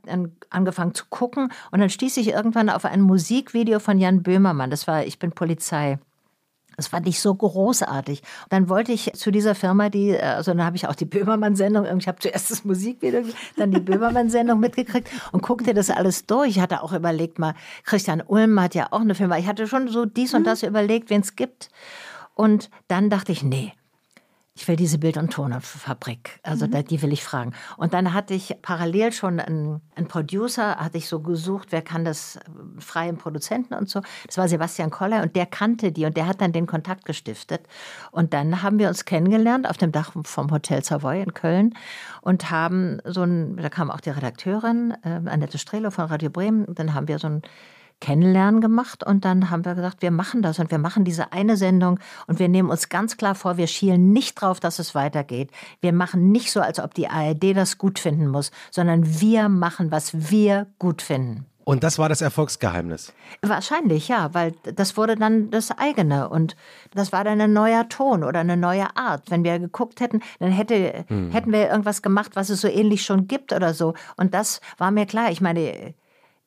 angefangen 0.50 0.94
zu 0.94 1.04
gucken 1.10 1.52
und 1.70 1.80
dann 1.80 1.90
stieß 1.90 2.16
ich 2.18 2.28
irgendwann 2.28 2.70
auf 2.70 2.84
ein 2.84 3.00
Musikvideo 3.00 3.80
von 3.80 3.98
Jan 3.98 4.22
Böhmermann. 4.22 4.70
Das 4.70 4.86
war 4.86 5.04
Ich 5.04 5.18
bin 5.18 5.32
Polizei. 5.32 5.98
Das 6.76 6.88
fand 6.88 7.06
ich 7.06 7.20
so 7.20 7.34
großartig. 7.34 8.20
Und 8.44 8.52
dann 8.52 8.68
wollte 8.68 8.92
ich 8.92 9.12
zu 9.14 9.30
dieser 9.30 9.54
Firma, 9.54 9.90
die, 9.90 10.16
also 10.18 10.52
dann 10.52 10.64
habe 10.64 10.76
ich 10.76 10.88
auch 10.88 10.94
die 10.94 11.04
Böhmermann-Sendung, 11.06 11.86
ich 11.98 12.08
habe 12.08 12.18
zuerst 12.18 12.50
das 12.50 12.64
Musikvideo, 12.64 13.22
dann 13.56 13.70
die 13.70 13.80
Böhmermann-Sendung 13.80 14.60
mitgekriegt 14.60 15.10
und 15.32 15.42
guckte 15.42 15.74
das 15.74 15.90
alles 15.90 16.26
durch. 16.26 16.50
Ich 16.50 16.60
hatte 16.60 16.82
auch 16.82 16.92
überlegt, 16.92 17.38
mal, 17.38 17.54
Christian 17.84 18.22
Ulm 18.26 18.60
hat 18.60 18.74
ja 18.74 18.88
auch 18.90 19.00
eine 19.00 19.14
Firma. 19.14 19.38
Ich 19.38 19.46
hatte 19.46 19.66
schon 19.66 19.88
so 19.88 20.04
dies 20.04 20.34
und 20.34 20.42
mhm. 20.42 20.46
das 20.46 20.62
überlegt, 20.62 21.10
wen 21.10 21.20
es 21.20 21.36
gibt. 21.36 21.68
Und 22.34 22.70
dann 22.88 23.10
dachte 23.10 23.32
ich, 23.32 23.42
nee, 23.42 23.72
ich 24.60 24.68
will 24.68 24.76
diese 24.76 24.98
Bild- 24.98 25.16
und 25.16 25.32
Tonfabrik, 25.32 26.38
also 26.42 26.66
mhm. 26.66 26.84
die 26.84 27.00
will 27.00 27.14
ich 27.14 27.24
fragen. 27.24 27.54
Und 27.78 27.94
dann 27.94 28.12
hatte 28.12 28.34
ich 28.34 28.56
parallel 28.60 29.10
schon 29.10 29.40
einen, 29.40 29.80
einen, 29.94 30.06
Producer, 30.06 30.76
hatte 30.76 30.98
ich 30.98 31.08
so 31.08 31.20
gesucht, 31.20 31.68
wer 31.70 31.80
kann 31.80 32.04
das, 32.04 32.36
äh, 32.36 32.40
freien 32.78 33.16
Produzenten 33.16 33.72
und 33.72 33.88
so. 33.88 34.02
Das 34.26 34.36
war 34.36 34.48
Sebastian 34.48 34.90
Koller 34.90 35.22
und 35.22 35.34
der 35.34 35.46
kannte 35.46 35.92
die 35.92 36.04
und 36.04 36.14
der 36.14 36.26
hat 36.26 36.42
dann 36.42 36.52
den 36.52 36.66
Kontakt 36.66 37.06
gestiftet. 37.06 37.62
Und 38.10 38.34
dann 38.34 38.62
haben 38.62 38.78
wir 38.78 38.88
uns 38.88 39.06
kennengelernt 39.06 39.66
auf 39.66 39.78
dem 39.78 39.92
Dach 39.92 40.12
vom 40.24 40.50
Hotel 40.50 40.84
Savoy 40.84 41.22
in 41.22 41.32
Köln 41.32 41.74
und 42.20 42.50
haben 42.50 43.00
so 43.04 43.22
ein, 43.22 43.56
da 43.56 43.70
kam 43.70 43.90
auch 43.90 44.00
die 44.00 44.10
Redakteurin, 44.10 44.92
äh, 45.02 45.30
Annette 45.30 45.56
Strelo 45.56 45.90
von 45.90 46.04
Radio 46.04 46.28
Bremen, 46.28 46.66
dann 46.74 46.92
haben 46.92 47.08
wir 47.08 47.18
so 47.18 47.28
ein 47.28 47.42
Kennenlernen 48.00 48.60
gemacht 48.60 49.04
und 49.04 49.24
dann 49.24 49.50
haben 49.50 49.64
wir 49.64 49.74
gesagt, 49.74 50.02
wir 50.02 50.10
machen 50.10 50.42
das 50.42 50.58
und 50.58 50.70
wir 50.70 50.78
machen 50.78 51.04
diese 51.04 51.32
eine 51.32 51.56
Sendung 51.56 52.00
und 52.26 52.38
wir 52.38 52.48
nehmen 52.48 52.70
uns 52.70 52.88
ganz 52.88 53.16
klar 53.16 53.34
vor, 53.34 53.56
wir 53.56 53.66
schielen 53.66 54.12
nicht 54.12 54.40
drauf, 54.40 54.58
dass 54.60 54.78
es 54.78 54.94
weitergeht. 54.94 55.50
Wir 55.80 55.92
machen 55.92 56.32
nicht 56.32 56.50
so, 56.50 56.60
als 56.60 56.80
ob 56.80 56.94
die 56.94 57.08
ARD 57.08 57.56
das 57.56 57.78
gut 57.78 57.98
finden 57.98 58.28
muss, 58.28 58.50
sondern 58.70 59.20
wir 59.20 59.48
machen, 59.48 59.90
was 59.90 60.30
wir 60.30 60.66
gut 60.78 61.02
finden. 61.02 61.46
Und 61.64 61.84
das 61.84 62.00
war 62.00 62.08
das 62.08 62.20
Erfolgsgeheimnis? 62.20 63.12
Wahrscheinlich, 63.42 64.08
ja, 64.08 64.34
weil 64.34 64.54
das 64.74 64.96
wurde 64.96 65.14
dann 65.14 65.50
das 65.52 65.70
eigene 65.70 66.28
und 66.28 66.56
das 66.94 67.12
war 67.12 67.22
dann 67.22 67.40
ein 67.40 67.52
neuer 67.52 67.88
Ton 67.88 68.24
oder 68.24 68.40
eine 68.40 68.56
neue 68.56 68.96
Art. 68.96 69.30
Wenn 69.30 69.44
wir 69.44 69.58
geguckt 69.60 70.00
hätten, 70.00 70.20
dann 70.40 70.50
hätte, 70.50 71.04
hm. 71.06 71.30
hätten 71.30 71.52
wir 71.52 71.68
irgendwas 71.68 72.02
gemacht, 72.02 72.32
was 72.34 72.50
es 72.50 72.62
so 72.62 72.66
ähnlich 72.66 73.04
schon 73.04 73.28
gibt 73.28 73.52
oder 73.52 73.72
so. 73.72 73.94
Und 74.16 74.34
das 74.34 74.60
war 74.78 74.90
mir 74.90 75.06
klar. 75.06 75.30
Ich 75.30 75.40
meine, 75.40 75.94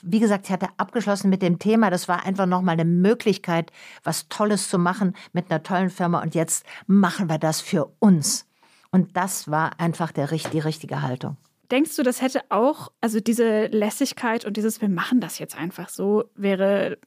wie 0.03 0.19
gesagt, 0.19 0.45
ich 0.45 0.51
hatte 0.51 0.67
abgeschlossen 0.77 1.29
mit 1.29 1.41
dem 1.41 1.59
Thema. 1.59 1.89
Das 1.89 2.07
war 2.07 2.25
einfach 2.25 2.45
nochmal 2.45 2.73
eine 2.73 2.85
Möglichkeit, 2.85 3.71
was 4.03 4.27
Tolles 4.27 4.69
zu 4.69 4.77
machen 4.77 5.15
mit 5.31 5.49
einer 5.49 5.63
tollen 5.63 5.89
Firma. 5.89 6.21
Und 6.21 6.35
jetzt 6.35 6.65
machen 6.85 7.29
wir 7.29 7.37
das 7.37 7.61
für 7.61 7.91
uns. 7.99 8.45
Und 8.91 9.15
das 9.17 9.49
war 9.49 9.79
einfach 9.79 10.11
der, 10.11 10.27
die 10.27 10.59
richtige 10.59 11.01
Haltung. 11.01 11.37
Denkst 11.71 11.95
du, 11.95 12.03
das 12.03 12.21
hätte 12.21 12.41
auch, 12.49 12.91
also 13.01 13.19
diese 13.19 13.67
Lässigkeit 13.67 14.45
und 14.45 14.57
dieses, 14.57 14.81
wir 14.81 14.89
machen 14.89 15.21
das 15.21 15.39
jetzt 15.39 15.57
einfach 15.57 15.89
so, 15.89 16.25
wäre 16.35 16.97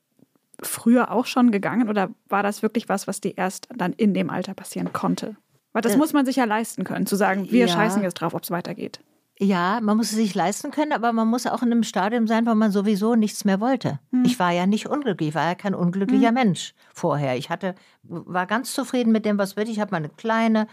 früher 0.63 1.13
auch 1.13 1.27
schon 1.27 1.51
gegangen? 1.53 1.89
Oder 1.89 2.11
war 2.29 2.43
das 2.43 2.63
wirklich 2.63 2.89
was, 2.89 3.07
was 3.07 3.21
dir 3.21 3.37
erst 3.37 3.69
dann 3.77 3.93
in 3.93 4.15
dem 4.15 4.31
Alter 4.31 4.55
passieren 4.55 4.93
konnte? 4.93 5.37
Weil 5.73 5.83
das 5.83 5.95
äh, 5.95 5.99
muss 5.99 6.15
man 6.15 6.25
sich 6.25 6.37
ja 6.37 6.45
leisten 6.45 6.85
können, 6.85 7.07
zu 7.07 7.17
sagen, 7.17 7.51
wir 7.51 7.67
ja. 7.67 7.69
scheißen 7.69 8.03
jetzt 8.03 8.15
drauf, 8.15 8.35
ob 8.35 8.43
es 8.43 8.51
weitergeht. 8.51 9.01
Ja, 9.39 9.81
man 9.83 9.99
muss 9.99 10.11
es 10.11 10.17
sich 10.17 10.35
leisten 10.35 10.71
können, 10.71 10.93
aber 10.93 11.13
man 11.13 11.29
muss 11.29 11.47
auch 11.47 11.63
in 11.63 11.71
einem 11.71 11.83
Stadium 11.83 12.27
sein, 12.27 12.47
wo 12.47 12.55
man 12.55 12.71
sowieso 12.71 13.17
nichts 13.17 13.45
mehr 13.45 13.61
wollte. 13.61 14.01
Hm. 14.11 14.25
Ich 14.25 14.39
war 14.39 14.51
ja 14.51 14.67
nicht 14.67 14.89
unglücklich, 14.89 15.31
ich 15.31 15.35
war 15.35 15.47
ja 15.47 15.55
kein 15.55 15.75
unglücklicher 15.75 16.29
hm. 16.29 16.35
Mensch 16.35 16.75
vorher. 16.95 17.37
Ich 17.37 17.51
hatte, 17.51 17.75
war 18.03 18.47
ganz 18.47 18.73
zufrieden 18.73 19.13
mit 19.13 19.27
dem, 19.27 19.37
was 19.37 19.57
wird. 19.57 19.69
Ich 19.69 19.79
habe 19.79 19.91
mal 19.91 19.99
eine 19.99 20.09
kleine 20.09 20.69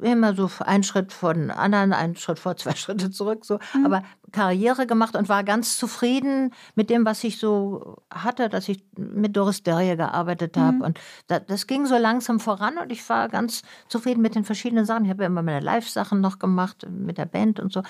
immer 0.00 0.34
so 0.34 0.50
einen 0.60 0.82
Schritt 0.82 1.12
vor 1.12 1.34
den 1.34 1.50
anderen, 1.50 1.92
einen 1.92 2.16
Schritt 2.16 2.38
vor, 2.38 2.56
zwei 2.58 2.74
Schritte 2.74 3.10
zurück, 3.10 3.44
so. 3.44 3.58
Mhm. 3.74 3.86
Aber 3.86 4.02
Karriere 4.32 4.86
gemacht 4.86 5.14
und 5.14 5.28
war 5.28 5.44
ganz 5.44 5.76
zufrieden 5.76 6.54
mit 6.74 6.88
dem, 6.88 7.04
was 7.04 7.22
ich 7.22 7.38
so 7.38 7.96
hatte, 8.10 8.48
dass 8.48 8.68
ich 8.68 8.82
mit 8.96 9.36
Doris 9.36 9.62
Derje 9.62 9.96
gearbeitet 9.96 10.56
habe. 10.56 10.76
Mhm. 10.76 10.82
Und 10.82 11.00
das, 11.26 11.42
das 11.46 11.66
ging 11.66 11.86
so 11.86 11.98
langsam 11.98 12.40
voran 12.40 12.78
und 12.78 12.90
ich 12.90 13.06
war 13.08 13.28
ganz 13.28 13.62
zufrieden 13.88 14.22
mit 14.22 14.34
den 14.34 14.44
verschiedenen 14.44 14.86
Sachen. 14.86 15.04
Ich 15.04 15.10
habe 15.10 15.24
ja 15.24 15.26
immer 15.26 15.42
meine 15.42 15.60
Live-Sachen 15.60 16.20
noch 16.20 16.38
gemacht 16.38 16.86
mit 16.90 17.18
der 17.18 17.26
Band 17.26 17.60
und 17.60 17.72
so 17.72 17.82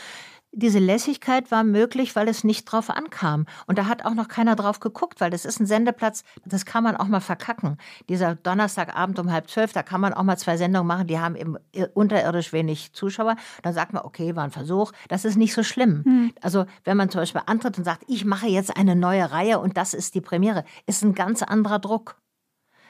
diese 0.53 0.79
Lässigkeit 0.79 1.51
war 1.51 1.65
möglich, 1.65 2.15
weil 2.15 2.29
es 2.29 2.45
nicht 2.45 2.65
drauf 2.67 2.91
ankam. 2.91 3.47
Und 3.67 3.79
da 3.79 3.87
hat 3.87 4.05
auch 4.05 4.15
noch 4.15 4.29
keiner 4.29 4.55
drauf 4.55 4.81
geguckt, 4.81 5.21
weil 5.21 5.31
das 5.31 5.47
ist 5.47 5.61
ein 5.61 5.67
Sendeplatz, 5.67 6.25
das 6.45 6.67
kann 6.67 6.85
man 6.85 6.95
auch 6.97 7.09
mal 7.09 7.21
verkacken. 7.21 7.79
Dieser 8.11 8.35
Donnerstagabend 8.35 9.19
um 9.19 9.33
halb 9.33 9.49
zwölf, 9.51 9.73
da 9.73 9.83
kann 9.83 10.03
man 10.03 10.13
auch 10.13 10.23
mal 10.23 10.37
zwei 10.37 10.59
Sendungen 10.59 10.87
machen, 10.87 11.07
die 11.07 11.19
haben 11.19 11.37
eben 11.37 11.57
unterirdisch 11.95 12.53
wenig 12.53 12.93
Zuschauer. 12.93 13.37
Dann 13.63 13.73
sagt 13.73 13.95
man, 13.95 14.05
okay, 14.05 14.37
war 14.37 14.45
ein 14.45 14.51
Versuch. 14.51 14.93
Das 15.09 15.25
ist 15.25 15.37
nicht 15.37 15.55
so 15.55 15.63
schlimm. 15.63 16.05
Hm. 16.05 16.33
Also 16.43 16.67
wenn 16.85 16.99
man 16.99 17.09
zum 17.09 17.23
Beispiel 17.23 17.43
antritt 17.47 17.79
und 17.79 17.85
sagt, 17.85 18.05
ich 18.07 18.25
mache 18.27 18.47
jetzt 18.47 18.77
eine 18.77 18.95
neue 18.95 19.31
Reihe 19.33 19.59
und 19.59 19.79
das 19.79 19.95
ist 19.95 20.15
die 20.15 20.21
Premiere, 20.21 20.65
ist 20.87 21.03
ein 21.03 21.15
ganz 21.15 21.43
anderer 21.43 21.79
Druck. 21.79 22.17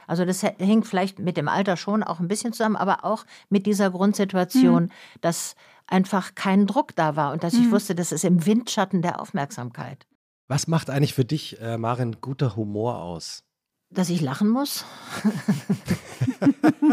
Also 0.08 0.24
das 0.24 0.42
hängt 0.42 0.86
vielleicht 0.86 1.20
mit 1.20 1.36
dem 1.36 1.48
Alter 1.48 1.76
schon 1.76 2.02
auch 2.02 2.18
ein 2.18 2.26
bisschen 2.26 2.52
zusammen, 2.52 2.74
aber 2.74 3.04
auch 3.04 3.24
mit 3.50 3.66
dieser 3.66 3.90
Grundsituation, 3.90 4.84
hm. 4.84 4.90
dass 5.20 5.54
einfach 5.92 6.34
kein 6.34 6.66
Druck 6.66 6.96
da 6.96 7.16
war 7.16 7.32
und 7.32 7.44
dass 7.44 7.52
mhm. 7.52 7.64
ich 7.64 7.70
wusste, 7.70 7.94
das 7.94 8.12
ist 8.12 8.24
im 8.24 8.46
Windschatten 8.46 9.02
der 9.02 9.20
Aufmerksamkeit. 9.20 10.06
Was 10.48 10.66
macht 10.66 10.90
eigentlich 10.90 11.14
für 11.14 11.24
dich, 11.24 11.60
äh, 11.60 11.78
Marin, 11.78 12.16
guter 12.20 12.56
Humor 12.56 12.98
aus? 12.98 13.44
Dass 13.90 14.08
ich 14.08 14.20
lachen 14.20 14.48
muss. 14.48 14.84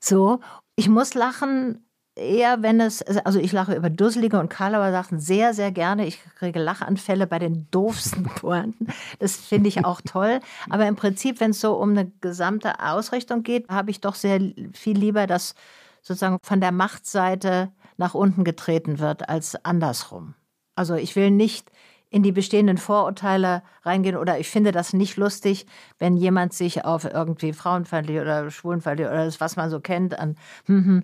so, 0.00 0.40
ich 0.76 0.88
muss 0.88 1.14
lachen, 1.14 1.84
eher 2.14 2.62
wenn 2.62 2.80
es, 2.80 3.02
also 3.02 3.38
ich 3.38 3.52
lache 3.52 3.74
über 3.74 3.90
dusselige 3.90 4.38
und 4.38 4.48
Karlauer 4.48 4.92
Sachen 4.92 5.20
sehr, 5.20 5.52
sehr 5.52 5.72
gerne. 5.72 6.06
Ich 6.06 6.20
kriege 6.38 6.60
Lachanfälle 6.60 7.26
bei 7.26 7.38
den 7.38 7.68
doofsten 7.70 8.24
Pointen. 8.24 8.86
Das 9.18 9.36
finde 9.36 9.68
ich 9.68 9.84
auch 9.84 10.00
toll. 10.00 10.40
Aber 10.70 10.86
im 10.86 10.96
Prinzip, 10.96 11.40
wenn 11.40 11.50
es 11.50 11.60
so 11.60 11.74
um 11.74 11.90
eine 11.90 12.10
gesamte 12.20 12.80
Ausrichtung 12.80 13.42
geht, 13.42 13.68
habe 13.68 13.90
ich 13.90 14.00
doch 14.00 14.14
sehr 14.14 14.40
viel 14.72 14.96
lieber, 14.96 15.26
dass 15.26 15.54
sozusagen 16.02 16.38
von 16.42 16.60
der 16.60 16.72
Machtseite 16.72 17.72
nach 17.96 18.14
unten 18.14 18.44
getreten 18.44 18.98
wird 18.98 19.28
als 19.28 19.64
andersrum. 19.64 20.34
Also 20.74 20.94
ich 20.94 21.16
will 21.16 21.30
nicht 21.30 21.70
in 22.10 22.22
die 22.22 22.32
bestehenden 22.32 22.78
Vorurteile 22.78 23.62
reingehen 23.82 24.16
oder 24.16 24.38
ich 24.38 24.48
finde 24.48 24.72
das 24.72 24.92
nicht 24.92 25.16
lustig, 25.16 25.66
wenn 25.98 26.16
jemand 26.16 26.52
sich 26.52 26.84
auf 26.84 27.04
irgendwie 27.04 27.52
frauenfeindlich 27.52 28.20
oder 28.20 28.50
schwulenfeindlich 28.50 29.08
oder 29.08 29.24
das, 29.24 29.40
was 29.40 29.56
man 29.56 29.70
so 29.70 29.80
kennt, 29.80 30.18
an 30.18 30.36
hm, 30.66 30.84
hm, 30.84 31.02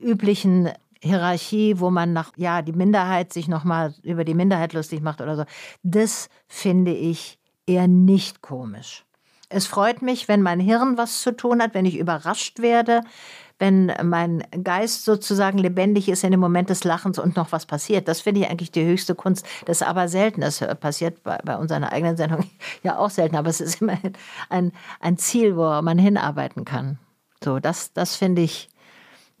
üblichen 0.00 0.70
Hierarchie, 1.02 1.78
wo 1.80 1.90
man 1.90 2.12
nach, 2.12 2.32
ja, 2.36 2.62
die 2.62 2.72
Minderheit 2.72 3.32
sich 3.32 3.48
nochmal 3.48 3.94
über 4.02 4.24
die 4.24 4.34
Minderheit 4.34 4.72
lustig 4.72 5.02
macht 5.02 5.20
oder 5.20 5.36
so. 5.36 5.44
Das 5.82 6.28
finde 6.46 6.92
ich 6.92 7.38
eher 7.66 7.88
nicht 7.88 8.40
komisch. 8.40 9.04
Es 9.50 9.66
freut 9.66 10.00
mich, 10.00 10.26
wenn 10.28 10.42
mein 10.42 10.60
Hirn 10.60 10.96
was 10.96 11.20
zu 11.20 11.32
tun 11.36 11.62
hat, 11.62 11.74
wenn 11.74 11.84
ich 11.84 11.98
überrascht 11.98 12.60
werde, 12.60 13.02
wenn 13.58 13.92
mein 14.02 14.44
Geist 14.62 15.04
sozusagen 15.04 15.58
lebendig 15.58 16.08
ist 16.08 16.24
in 16.24 16.32
dem 16.32 16.40
Moment 16.40 16.70
des 16.70 16.84
Lachens 16.84 17.18
und 17.18 17.36
noch 17.36 17.52
was 17.52 17.66
passiert. 17.66 18.08
Das 18.08 18.20
finde 18.20 18.40
ich 18.40 18.50
eigentlich 18.50 18.72
die 18.72 18.84
höchste 18.84 19.14
Kunst. 19.14 19.46
Das 19.66 19.80
ist 19.80 19.86
aber 19.86 20.08
selten. 20.08 20.40
Das 20.40 20.58
passiert 20.80 21.22
bei, 21.22 21.38
bei 21.44 21.56
unserer 21.56 21.92
eigenen 21.92 22.16
Sendung 22.16 22.44
ja 22.82 22.98
auch 22.98 23.10
selten, 23.10 23.36
aber 23.36 23.48
es 23.48 23.60
ist 23.60 23.80
immerhin 23.80 24.14
ein, 24.48 24.72
ein 25.00 25.18
Ziel, 25.18 25.56
wo 25.56 25.80
man 25.82 25.98
hinarbeiten 25.98 26.64
kann. 26.64 26.98
So, 27.42 27.60
das, 27.60 27.92
das 27.92 28.16
finde 28.16 28.42
ich, 28.42 28.68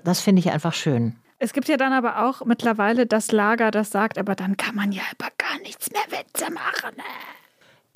das 0.02 0.20
finde 0.20 0.40
ich 0.40 0.50
einfach 0.50 0.74
schön. 0.74 1.16
Es 1.38 1.52
gibt 1.52 1.68
ja 1.68 1.76
dann 1.76 1.92
aber 1.92 2.24
auch 2.24 2.44
mittlerweile 2.44 3.06
das 3.06 3.32
Lager, 3.32 3.70
das 3.70 3.90
sagt, 3.90 4.18
aber 4.18 4.34
dann 4.34 4.56
kann 4.56 4.74
man 4.76 4.92
ja 4.92 5.02
über 5.12 5.28
gar 5.36 5.58
nichts 5.60 5.90
mehr 5.90 6.18
Witze 6.18 6.50
machen. 6.52 6.96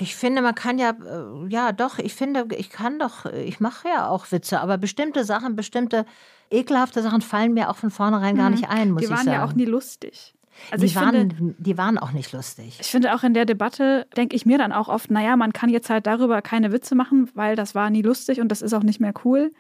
Ich 0.00 0.14
finde, 0.14 0.42
man 0.42 0.54
kann 0.54 0.78
ja, 0.78 0.90
äh, 0.90 1.48
ja 1.48 1.72
doch, 1.72 1.98
ich 1.98 2.14
finde, 2.14 2.46
ich 2.56 2.70
kann 2.70 2.98
doch, 3.00 3.26
ich 3.26 3.58
mache 3.58 3.88
ja 3.88 4.08
auch 4.08 4.30
Witze, 4.30 4.60
aber 4.60 4.78
bestimmte 4.78 5.24
Sachen, 5.24 5.56
bestimmte 5.56 6.06
ekelhafte 6.50 7.02
Sachen 7.02 7.20
fallen 7.20 7.52
mir 7.52 7.68
auch 7.68 7.76
von 7.76 7.90
vornherein 7.90 8.36
gar 8.36 8.48
mhm. 8.48 8.56
nicht 8.56 8.70
ein, 8.70 8.92
muss 8.92 9.02
ich 9.02 9.08
sagen. 9.08 9.22
Die 9.22 9.26
waren 9.26 9.34
ja 9.34 9.44
auch 9.44 9.54
nie 9.54 9.64
lustig. 9.64 10.34
Also 10.70 10.86
die, 10.86 10.94
waren, 10.94 11.30
finde, 11.30 11.54
die 11.58 11.78
waren 11.78 11.98
auch 11.98 12.12
nicht 12.12 12.32
lustig. 12.32 12.78
Ich 12.80 12.88
finde 12.88 13.14
auch 13.14 13.22
in 13.22 13.34
der 13.34 13.44
Debatte, 13.44 14.06
denke 14.16 14.34
ich 14.34 14.46
mir 14.46 14.58
dann 14.58 14.72
auch 14.72 14.88
oft, 14.88 15.10
naja, 15.10 15.36
man 15.36 15.52
kann 15.52 15.68
jetzt 15.68 15.90
halt 15.90 16.06
darüber 16.06 16.42
keine 16.42 16.72
Witze 16.72 16.94
machen, 16.94 17.30
weil 17.34 17.56
das 17.56 17.74
war 17.74 17.90
nie 17.90 18.02
lustig 18.02 18.40
und 18.40 18.48
das 18.48 18.62
ist 18.62 18.72
auch 18.72 18.82
nicht 18.82 19.00
mehr 19.00 19.14
cool 19.24 19.52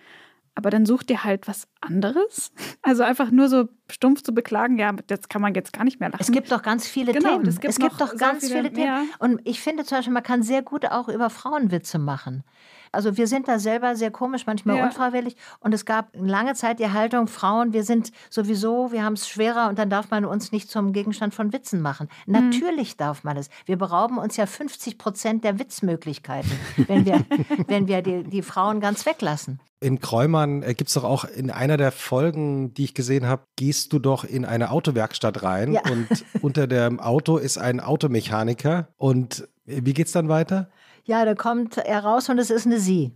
aber 0.58 0.70
dann 0.70 0.86
such 0.86 1.04
dir 1.04 1.22
halt 1.22 1.46
was 1.46 1.68
anderes. 1.80 2.50
Also 2.82 3.02
einfach 3.02 3.30
nur 3.30 3.48
so 3.48 3.68
stumpf 3.90 4.22
zu 4.22 4.32
beklagen, 4.32 4.78
ja, 4.78 4.94
jetzt 5.10 5.28
kann 5.28 5.42
man 5.42 5.54
jetzt 5.54 5.72
gar 5.72 5.84
nicht 5.84 6.00
mehr 6.00 6.08
lachen. 6.08 6.22
Es 6.22 6.32
gibt 6.32 6.50
doch 6.50 6.62
ganz 6.62 6.86
viele 6.86 7.12
genau, 7.12 7.32
Themen. 7.32 7.46
Es 7.46 7.60
gibt, 7.60 7.72
es 7.72 7.78
gibt 7.78 8.00
doch 8.00 8.16
ganz 8.16 8.46
viele, 8.46 8.62
viele 8.62 8.72
Themen. 8.72 9.10
Und 9.18 9.40
ich 9.44 9.60
finde 9.60 9.84
zum 9.84 9.98
Beispiel, 9.98 10.14
man 10.14 10.22
kann 10.22 10.42
sehr 10.42 10.62
gut 10.62 10.86
auch 10.86 11.08
über 11.08 11.28
Frauenwitze 11.28 11.98
machen. 11.98 12.44
Also 12.92 13.16
wir 13.16 13.26
sind 13.26 13.48
da 13.48 13.58
selber 13.58 13.96
sehr 13.96 14.10
komisch, 14.10 14.46
manchmal 14.46 14.76
Ja. 14.76 14.84
unfreiwillig. 14.86 15.36
Und 15.60 15.74
es 15.74 15.84
gab 15.84 16.08
lange 16.14 16.54
Zeit 16.54 16.78
die 16.78 16.90
Haltung, 16.90 17.26
Frauen, 17.28 17.72
wir 17.72 17.84
sind 17.84 18.12
sowieso, 18.30 18.92
wir 18.92 19.04
haben 19.04 19.14
es 19.14 19.28
schwerer 19.28 19.68
und 19.68 19.78
dann 19.78 19.90
darf 19.90 20.10
man 20.10 20.24
uns 20.24 20.52
nicht 20.52 20.70
zum 20.70 20.92
Gegenstand 20.92 21.34
von 21.34 21.52
Witzen 21.52 21.80
machen. 21.80 22.08
Natürlich 22.26 22.96
darf 22.96 23.24
man 23.24 23.36
es. 23.36 23.48
Wir 23.66 23.76
berauben 23.76 24.18
uns 24.18 24.36
ja 24.36 24.46
50 24.46 24.98
Prozent 24.98 25.44
der 25.44 25.58
Witzmöglichkeiten, 25.58 26.50
wenn 26.86 27.04
wir, 27.04 27.24
wenn 27.68 27.88
wir 27.88 28.02
die, 28.02 28.24
die 28.24 28.42
Frauen 28.42 28.80
ganz 28.80 29.06
weglassen. 29.06 29.60
In 29.80 30.00
Kräumann 30.00 30.64
äh, 30.64 30.74
gibt 30.74 30.88
es 30.88 30.94
doch 30.94 31.04
auch 31.04 31.24
in 31.24 31.52
einer 31.52 31.76
der 31.76 31.92
Folgen, 31.92 32.74
die 32.74 32.84
ich 32.84 32.94
gesehen 32.94 33.26
habe, 33.26 33.42
gehst 33.54 33.92
du 33.92 34.00
doch 34.00 34.24
in 34.24 34.44
eine 34.44 34.72
Autowerkstatt 34.72 35.44
rein 35.44 35.72
Ja. 35.72 35.82
und 35.90 36.24
unter 36.42 36.66
dem 36.66 36.98
Auto 36.98 37.36
ist 37.36 37.58
ein 37.58 37.78
Automechaniker. 37.78 38.88
Und 38.96 39.48
äh, 39.66 39.82
wie 39.84 39.94
geht's 39.94 40.12
dann 40.12 40.28
weiter? 40.28 40.68
Ja, 41.08 41.24
da 41.24 41.34
kommt 41.34 41.78
er 41.78 42.04
raus 42.04 42.28
und 42.28 42.38
es 42.38 42.50
ist 42.50 42.66
eine 42.66 42.78
Sie. 42.78 43.12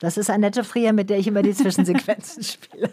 Das 0.00 0.16
ist 0.16 0.28
Annette 0.28 0.64
Frier, 0.64 0.92
mit 0.92 1.08
der 1.08 1.18
ich 1.20 1.28
immer 1.28 1.42
die 1.42 1.54
Zwischensequenzen 1.54 2.42
spiele. 2.42 2.90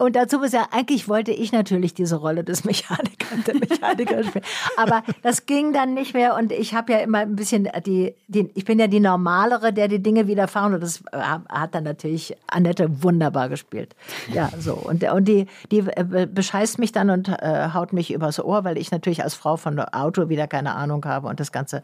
Und 0.00 0.16
dazu 0.16 0.38
muss 0.38 0.52
ja, 0.52 0.66
eigentlich 0.70 1.10
wollte 1.10 1.30
ich 1.30 1.52
natürlich 1.52 1.92
diese 1.92 2.16
Rolle 2.16 2.42
des 2.42 2.64
Mechanikers, 2.64 3.44
der 3.46 3.54
Mechaniker 3.54 4.24
spielen. 4.24 4.44
Aber 4.78 5.02
das 5.22 5.44
ging 5.44 5.74
dann 5.74 5.92
nicht 5.92 6.14
mehr 6.14 6.36
und 6.36 6.52
ich 6.52 6.72
habe 6.74 6.94
ja 6.94 7.00
immer 7.00 7.18
ein 7.18 7.36
bisschen 7.36 7.68
die, 7.84 8.14
die, 8.26 8.48
ich 8.54 8.64
bin 8.64 8.78
ja 8.78 8.86
die 8.86 8.98
Normalere, 8.98 9.74
der 9.74 9.88
die 9.88 10.02
Dinge 10.02 10.26
widerfahren 10.26 10.72
und 10.72 10.82
das 10.82 11.02
äh, 11.12 11.18
hat 11.20 11.74
dann 11.74 11.84
natürlich 11.84 12.34
Annette 12.46 13.02
wunderbar 13.02 13.50
gespielt. 13.50 13.94
Ja, 14.32 14.48
so. 14.58 14.72
Und, 14.72 15.04
und 15.04 15.28
die, 15.28 15.46
die 15.70 15.80
äh, 15.80 16.26
bescheißt 16.26 16.78
mich 16.78 16.92
dann 16.92 17.10
und 17.10 17.28
äh, 17.28 17.68
haut 17.74 17.92
mich 17.92 18.10
übers 18.10 18.42
Ohr, 18.42 18.64
weil 18.64 18.78
ich 18.78 18.90
natürlich 18.90 19.22
als 19.22 19.34
Frau 19.34 19.58
von 19.58 19.78
Auto 19.80 20.30
wieder 20.30 20.46
keine 20.46 20.76
Ahnung 20.76 21.04
habe 21.04 21.28
und 21.28 21.40
das 21.40 21.52
Ganze 21.52 21.82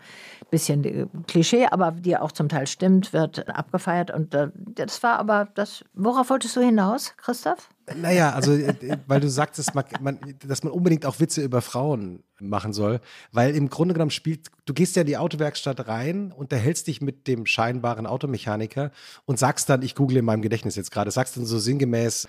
bisschen 0.51 0.85
äh, 0.85 1.07
Klischee, 1.27 1.67
aber 1.71 1.91
die 1.91 2.17
auch 2.17 2.33
zum 2.33 2.49
Teil 2.49 2.67
stimmt, 2.67 3.13
wird 3.13 3.47
abgefeiert 3.51 4.11
und 4.11 4.35
äh, 4.35 4.49
das 4.55 5.03
war 5.03 5.19
aber 5.19 5.49
das, 5.55 5.85
worauf 5.93 6.31
wolltest 6.31 6.57
du 6.57 6.63
hinaus, 6.63 7.15
Christoph? 7.19 7.69
Naja, 7.95 8.33
also, 8.33 8.53
äh, 8.53 8.99
weil 9.07 9.21
du 9.21 9.29
sagtest, 9.29 9.75
man, 9.75 10.19
dass 10.45 10.65
man 10.65 10.73
unbedingt 10.73 11.07
auch 11.07 11.21
Witze 11.21 11.43
über 11.43 11.63
Frauen 11.63 12.25
machen 12.41 12.73
soll. 12.73 13.01
Weil 13.33 13.55
im 13.55 13.71
Grunde 13.71 13.95
genommen 13.95 14.11
spielt, 14.11 14.49
du 14.65 14.75
gehst 14.75 14.97
ja 14.97 15.03
in 15.03 15.07
die 15.07 15.17
Autowerkstatt 15.17 15.87
rein, 15.87 16.33
unterhältst 16.37 16.87
dich 16.89 17.01
mit 17.01 17.29
dem 17.29 17.47
scheinbaren 17.47 18.07
Automechaniker 18.07 18.91
und 19.25 19.39
sagst 19.39 19.69
dann, 19.69 19.83
ich 19.83 19.95
google 19.95 20.17
in 20.19 20.25
meinem 20.25 20.43
Gedächtnis 20.43 20.75
jetzt 20.77 20.91
gerade, 20.91 21.11
sagst 21.11 21.37
dann 21.37 21.47
so 21.47 21.59
sinngemäß 21.59 22.27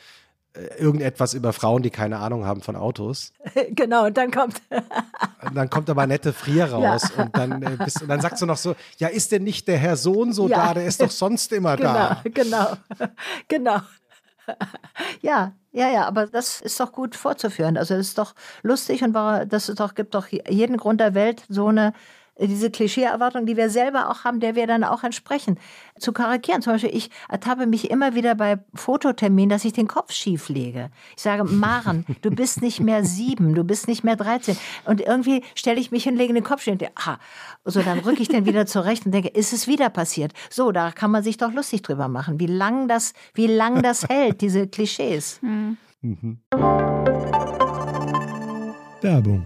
äh, 0.53 0.79
irgendetwas 0.79 1.33
über 1.33 1.53
Frauen, 1.53 1.81
die 1.81 1.89
keine 1.89 2.19
Ahnung 2.19 2.45
haben 2.45 2.61
von 2.61 2.75
Autos. 2.75 3.33
genau, 3.71 4.05
und 4.05 4.17
dann 4.17 4.31
kommt. 4.31 4.61
Und 5.47 5.55
dann 5.55 5.69
kommt 5.69 5.89
aber 5.89 6.07
nette 6.07 6.33
Frier 6.33 6.65
raus 6.73 7.09
und, 7.15 7.37
dann, 7.37 7.61
äh, 7.61 7.77
bist, 7.77 8.01
und 8.01 8.09
dann 8.09 8.19
sagst 8.19 8.41
du 8.41 8.45
noch 8.45 8.57
so, 8.57 8.75
ja, 8.97 9.07
ist 9.07 9.31
denn 9.31 9.43
nicht 9.43 9.67
der 9.67 9.77
Herr 9.77 9.95
so 9.95 10.13
und 10.13 10.33
so 10.33 10.49
Ja. 10.49 10.57
da, 10.67 10.73
der 10.73 10.85
ist 10.85 10.99
doch 10.99 11.11
sonst 11.11 11.53
immer 11.53 11.77
genau, 11.77 11.93
da. 11.93 12.21
genau, 12.33 12.67
genau. 13.47 13.77
Ja, 15.21 15.53
ja, 15.71 15.89
ja, 15.89 16.05
aber 16.07 16.27
das 16.27 16.61
ist 16.61 16.79
doch 16.79 16.91
gut 16.91 17.15
vorzuführen. 17.15 17.77
Also 17.77 17.95
das 17.95 18.09
ist 18.09 18.17
doch 18.17 18.33
lustig 18.63 19.03
und 19.03 19.13
war, 19.13 19.45
das 19.45 19.69
ist 19.69 19.79
doch, 19.79 19.95
gibt 19.95 20.15
doch 20.15 20.27
jeden 20.29 20.77
Grund 20.77 20.99
der 21.01 21.13
Welt, 21.13 21.43
so 21.49 21.67
eine 21.67 21.93
diese 22.39 22.69
Klischee-Erwartung, 22.69 23.45
die 23.45 23.57
wir 23.57 23.69
selber 23.69 24.09
auch 24.09 24.23
haben, 24.23 24.39
der 24.39 24.55
wir 24.55 24.67
dann 24.67 24.83
auch 24.83 25.03
entsprechen, 25.03 25.59
zu 25.97 26.13
karikieren. 26.13 26.61
Zum 26.61 26.73
Beispiel, 26.73 26.95
ich 26.95 27.09
ertappe 27.29 27.65
mich 27.65 27.89
immer 27.89 28.13
wieder 28.15 28.35
bei 28.35 28.59
Fototerminen, 28.75 29.49
dass 29.49 29.65
ich 29.65 29.73
den 29.73 29.87
Kopf 29.87 30.11
schief 30.11 30.49
lege. 30.49 30.89
Ich 31.15 31.23
sage, 31.23 31.43
Maren, 31.43 32.05
du 32.21 32.29
bist 32.29 32.61
nicht 32.61 32.79
mehr 32.79 33.03
sieben, 33.03 33.55
du 33.55 33.63
bist 33.63 33.87
nicht 33.87 34.03
mehr 34.03 34.15
13. 34.15 34.57
Und 34.85 35.01
irgendwie 35.01 35.43
stelle 35.55 35.79
ich 35.79 35.91
mich 35.91 36.03
hin, 36.03 36.15
lege 36.15 36.33
den 36.33 36.43
Kopf 36.43 36.61
schief 36.61 36.73
und 36.73 36.81
denke, 36.81 36.95
aha. 36.95 37.19
So, 37.65 37.81
dann 37.81 37.99
rücke 37.99 38.21
ich 38.21 38.27
den 38.27 38.45
wieder 38.45 38.65
zurecht 38.65 39.05
und 39.05 39.11
denke, 39.11 39.29
ist 39.29 39.53
es 39.53 39.67
wieder 39.67 39.89
passiert? 39.89 40.33
So, 40.49 40.71
da 40.71 40.91
kann 40.91 41.11
man 41.11 41.23
sich 41.23 41.37
doch 41.37 41.51
lustig 41.51 41.81
drüber 41.81 42.07
machen, 42.07 42.39
wie 42.39 42.45
lang 42.45 42.87
das, 42.87 43.13
wie 43.33 43.47
lang 43.47 43.81
das 43.81 44.07
hält, 44.07 44.41
diese 44.41 44.67
Klischees. 44.67 45.39
Werbung. 49.01 49.45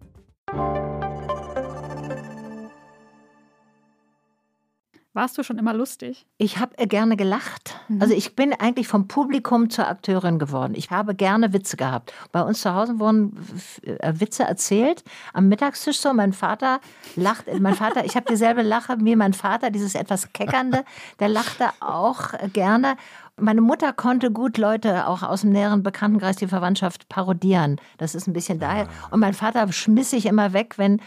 Warst 5.13 5.37
du 5.37 5.43
schon 5.43 5.57
immer 5.57 5.73
lustig? 5.73 6.25
Ich 6.37 6.57
habe 6.57 6.87
gerne 6.87 7.17
gelacht. 7.17 7.77
Also 7.99 8.13
ich 8.13 8.33
bin 8.33 8.53
eigentlich 8.53 8.87
vom 8.87 9.09
Publikum 9.09 9.69
zur 9.69 9.89
Akteurin 9.89 10.39
geworden. 10.39 10.73
Ich 10.73 10.89
habe 10.89 11.15
gerne 11.15 11.51
Witze 11.51 11.75
gehabt. 11.75 12.13
Bei 12.31 12.41
uns 12.41 12.61
zu 12.61 12.73
Hause 12.73 12.97
wurden 12.97 13.37
äh, 13.83 14.13
Witze 14.15 14.43
erzählt 14.43 15.03
am 15.33 15.49
Mittagstisch 15.49 15.99
so. 15.99 16.13
Mein 16.13 16.31
Vater 16.31 16.79
lacht. 17.17 17.47
Mein 17.59 17.75
Vater, 17.75 18.05
ich 18.05 18.15
habe 18.15 18.25
dieselbe 18.29 18.61
Lache 18.61 18.95
wie 19.01 19.17
mein 19.17 19.33
Vater, 19.33 19.69
dieses 19.69 19.95
etwas 19.95 20.31
keckernde. 20.31 20.85
Der 21.19 21.27
lachte 21.27 21.67
auch 21.81 22.31
äh, 22.31 22.47
gerne. 22.47 22.95
Meine 23.35 23.61
Mutter 23.61 23.91
konnte 23.91 24.31
gut 24.31 24.57
Leute 24.57 25.07
auch 25.07 25.23
aus 25.23 25.41
dem 25.41 25.49
näheren 25.49 25.83
Bekanntenkreis, 25.83 26.37
die 26.37 26.47
Verwandtschaft 26.47 27.09
parodieren. 27.09 27.81
Das 27.97 28.15
ist 28.15 28.27
ein 28.27 28.33
bisschen 28.33 28.59
daher. 28.59 28.87
Und 29.09 29.19
mein 29.19 29.33
Vater 29.33 29.69
schmiss 29.73 30.11
sich 30.11 30.25
immer 30.25 30.53
weg, 30.53 30.77
wenn 30.77 31.01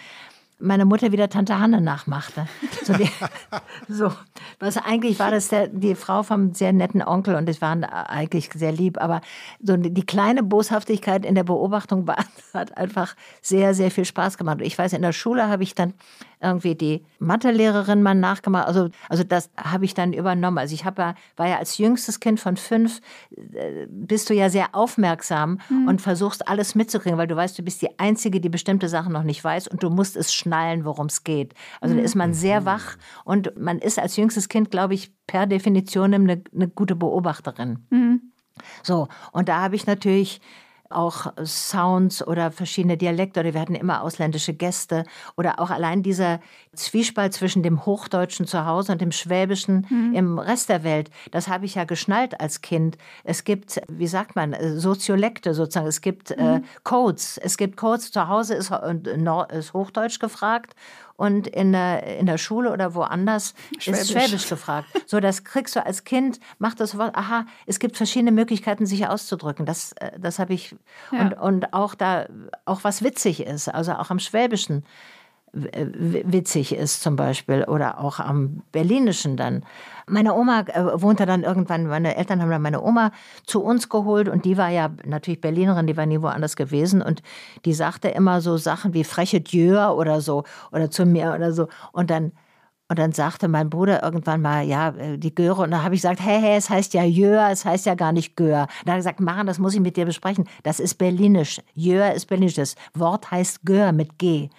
meine 0.64 0.84
Mutter 0.84 1.12
wieder 1.12 1.28
Tante 1.28 1.58
Hanne 1.58 1.80
nachmachte. 1.80 2.46
So, 2.82 2.94
die, 2.94 3.08
so. 3.88 4.12
Was 4.58 4.76
eigentlich 4.76 5.18
war 5.18 5.30
das 5.30 5.48
der, 5.48 5.68
die 5.68 5.94
Frau 5.94 6.22
vom 6.22 6.54
sehr 6.54 6.72
netten 6.72 7.02
Onkel 7.02 7.34
und 7.34 7.48
es 7.48 7.60
waren 7.60 7.84
eigentlich 7.84 8.50
sehr 8.54 8.72
lieb, 8.72 9.00
aber 9.00 9.20
so 9.62 9.76
die 9.76 10.06
kleine 10.06 10.42
Boshaftigkeit 10.42 11.24
in 11.24 11.34
der 11.34 11.44
Beobachtung 11.44 12.06
war, 12.06 12.24
hat 12.54 12.76
einfach 12.76 13.14
sehr, 13.42 13.74
sehr 13.74 13.90
viel 13.90 14.04
Spaß 14.04 14.38
gemacht. 14.38 14.58
Und 14.58 14.66
ich 14.66 14.76
weiß, 14.76 14.92
in 14.94 15.02
der 15.02 15.12
Schule 15.12 15.48
habe 15.48 15.62
ich 15.62 15.74
dann 15.74 15.94
irgendwie 16.44 16.74
die 16.74 17.04
Mathelehrerin 17.18 18.02
mal 18.02 18.14
nachgemacht. 18.14 18.68
Also, 18.68 18.90
also 19.08 19.24
das 19.24 19.50
habe 19.56 19.84
ich 19.84 19.94
dann 19.94 20.12
übernommen. 20.12 20.58
Also 20.58 20.74
ich 20.74 20.84
habe 20.84 21.02
ja, 21.02 21.14
war 21.36 21.48
ja 21.48 21.58
als 21.58 21.78
jüngstes 21.78 22.20
Kind 22.20 22.38
von 22.38 22.56
fünf, 22.56 23.00
äh, 23.36 23.86
bist 23.88 24.30
du 24.30 24.34
ja 24.34 24.50
sehr 24.50 24.74
aufmerksam 24.74 25.58
und 25.88 26.00
versuchst 26.00 26.46
alles 26.46 26.74
mitzukriegen, 26.74 27.18
weil 27.18 27.26
du 27.26 27.36
weißt, 27.36 27.58
du 27.58 27.62
bist 27.62 27.82
die 27.82 27.98
Einzige, 27.98 28.40
die 28.40 28.48
bestimmte 28.48 28.88
Sachen 28.88 29.12
noch 29.12 29.24
nicht 29.24 29.42
weiß 29.42 29.68
und 29.68 29.82
du 29.82 29.90
musst 29.90 30.16
es 30.16 30.32
schnallen, 30.32 30.84
worum 30.84 31.06
es 31.06 31.24
geht. 31.24 31.54
Also 31.80 31.94
da 31.96 32.02
ist 32.02 32.14
man 32.14 32.34
sehr 32.34 32.64
wach 32.64 32.96
und 33.24 33.58
man 33.58 33.78
ist 33.78 33.98
als 33.98 34.16
jüngstes 34.16 34.48
Kind, 34.48 34.70
glaube 34.70 34.94
ich, 34.94 35.12
per 35.26 35.46
Definition 35.46 36.14
eine, 36.14 36.42
eine 36.54 36.68
gute 36.68 36.94
Beobachterin. 36.94 37.86
So, 38.82 39.08
und 39.32 39.48
da 39.48 39.60
habe 39.62 39.76
ich 39.76 39.86
natürlich 39.86 40.40
auch 40.90 41.32
Sounds 41.44 42.26
oder 42.26 42.50
verschiedene 42.50 42.96
Dialekte 42.96 43.40
oder 43.40 43.54
wir 43.54 43.60
hatten 43.60 43.74
immer 43.74 44.02
ausländische 44.02 44.54
Gäste 44.54 45.04
oder 45.36 45.58
auch 45.58 45.70
allein 45.70 46.02
dieser 46.02 46.40
Zwiespalt 46.74 47.32
zwischen 47.32 47.62
dem 47.62 47.86
Hochdeutschen 47.86 48.46
zu 48.46 48.66
Hause 48.66 48.92
und 48.92 49.00
dem 49.00 49.12
Schwäbischen 49.12 49.86
im 50.14 50.38
Rest 50.38 50.68
der 50.68 50.84
Welt, 50.84 51.10
das 51.30 51.48
habe 51.48 51.66
ich 51.66 51.74
ja 51.74 51.84
geschnallt 51.84 52.40
als 52.40 52.60
Kind. 52.60 52.98
Es 53.24 53.44
gibt, 53.44 53.80
wie 53.88 54.06
sagt 54.06 54.36
man, 54.36 54.52
äh, 54.52 54.78
Soziolekte 54.78 55.54
sozusagen, 55.54 55.86
es 55.86 56.00
gibt 56.00 56.30
äh, 56.32 56.60
Codes, 56.82 57.38
es 57.38 57.56
gibt 57.56 57.76
Codes, 57.76 58.12
zu 58.12 58.28
Hause 58.28 58.54
ist, 58.54 58.70
äh, 58.70 59.58
ist 59.58 59.72
Hochdeutsch 59.72 60.18
gefragt 60.18 60.74
und 61.16 61.46
in 61.46 61.72
der, 61.72 62.18
in 62.18 62.26
der 62.26 62.38
Schule 62.38 62.72
oder 62.72 62.94
woanders 62.94 63.54
ist 63.76 63.84
Schwäbisch. 63.84 64.10
Schwäbisch 64.10 64.48
gefragt. 64.48 64.88
So, 65.06 65.20
das 65.20 65.44
kriegst 65.44 65.76
du 65.76 65.84
als 65.84 66.04
Kind, 66.04 66.40
macht 66.58 66.80
das 66.80 66.98
Wort, 66.98 67.14
aha, 67.16 67.46
es 67.66 67.78
gibt 67.78 67.96
verschiedene 67.96 68.32
Möglichkeiten, 68.32 68.86
sich 68.86 69.06
auszudrücken. 69.06 69.64
Das, 69.66 69.92
äh, 69.92 70.18
das 70.18 70.38
habe 70.38 70.54
ich, 70.54 70.74
Ja. 71.12 71.20
und, 71.20 71.34
und 71.34 71.72
auch 71.74 71.94
da, 71.94 72.26
auch 72.64 72.84
was 72.84 73.02
witzig 73.02 73.40
ist, 73.46 73.68
also 73.68 73.92
auch 73.92 74.10
am 74.10 74.18
Schwäbischen 74.18 74.84
witzig 75.54 76.74
ist 76.74 77.02
zum 77.02 77.16
Beispiel 77.16 77.64
oder 77.64 78.00
auch 78.00 78.18
am 78.18 78.62
Berlinischen 78.72 79.36
dann. 79.36 79.64
Meine 80.06 80.34
Oma 80.34 80.60
äh, 80.60 81.00
wohnte 81.00 81.26
dann 81.26 81.44
irgendwann, 81.44 81.86
meine 81.86 82.16
Eltern 82.16 82.42
haben 82.42 82.50
dann 82.50 82.60
meine 82.60 82.82
Oma 82.82 83.12
zu 83.46 83.62
uns 83.62 83.88
geholt 83.88 84.28
und 84.28 84.44
die 84.44 84.58
war 84.58 84.68
ja 84.68 84.90
natürlich 85.04 85.40
Berlinerin, 85.40 85.86
die 85.86 85.96
war 85.96 86.06
nie 86.06 86.20
woanders 86.20 86.56
gewesen 86.56 87.00
und 87.00 87.22
die 87.64 87.72
sagte 87.72 88.08
immer 88.08 88.40
so 88.40 88.56
Sachen 88.56 88.92
wie 88.94 89.04
freche 89.04 89.40
Dieu 89.40 89.78
oder 89.78 90.20
so 90.20 90.44
oder 90.72 90.90
zu 90.90 91.06
mir 91.06 91.32
oder 91.34 91.52
so 91.52 91.68
und 91.92 92.10
dann 92.10 92.32
und 92.88 92.98
dann 92.98 93.12
sagte 93.12 93.48
mein 93.48 93.70
Bruder 93.70 94.02
irgendwann 94.02 94.42
mal, 94.42 94.62
ja, 94.62 94.90
äh, 94.90 95.16
die 95.18 95.34
Göre. 95.34 95.62
Und 95.62 95.70
dann 95.70 95.82
habe 95.82 95.94
ich 95.94 96.02
gesagt, 96.02 96.20
hey, 96.20 96.40
hey, 96.40 96.56
es 96.56 96.68
heißt 96.68 96.92
ja 96.92 97.02
Jöhr, 97.02 97.48
es 97.50 97.64
heißt 97.64 97.86
ja 97.86 97.94
gar 97.94 98.12
nicht 98.12 98.36
Gör. 98.36 98.66
Dann 98.84 98.92
hat 98.92 98.94
er 98.94 98.96
gesagt, 98.96 99.20
Maren, 99.20 99.46
das 99.46 99.58
muss 99.58 99.74
ich 99.74 99.80
mit 99.80 99.96
dir 99.96 100.04
besprechen. 100.04 100.46
Das 100.62 100.80
ist 100.80 100.96
berlinisch. 100.96 101.60
Jöhr 101.72 102.12
ist 102.12 102.26
berlinisch. 102.26 102.54
Das 102.54 102.74
Wort 102.92 103.30
heißt 103.30 103.64
Gör 103.64 103.92
mit 103.92 104.18
G. 104.18 104.50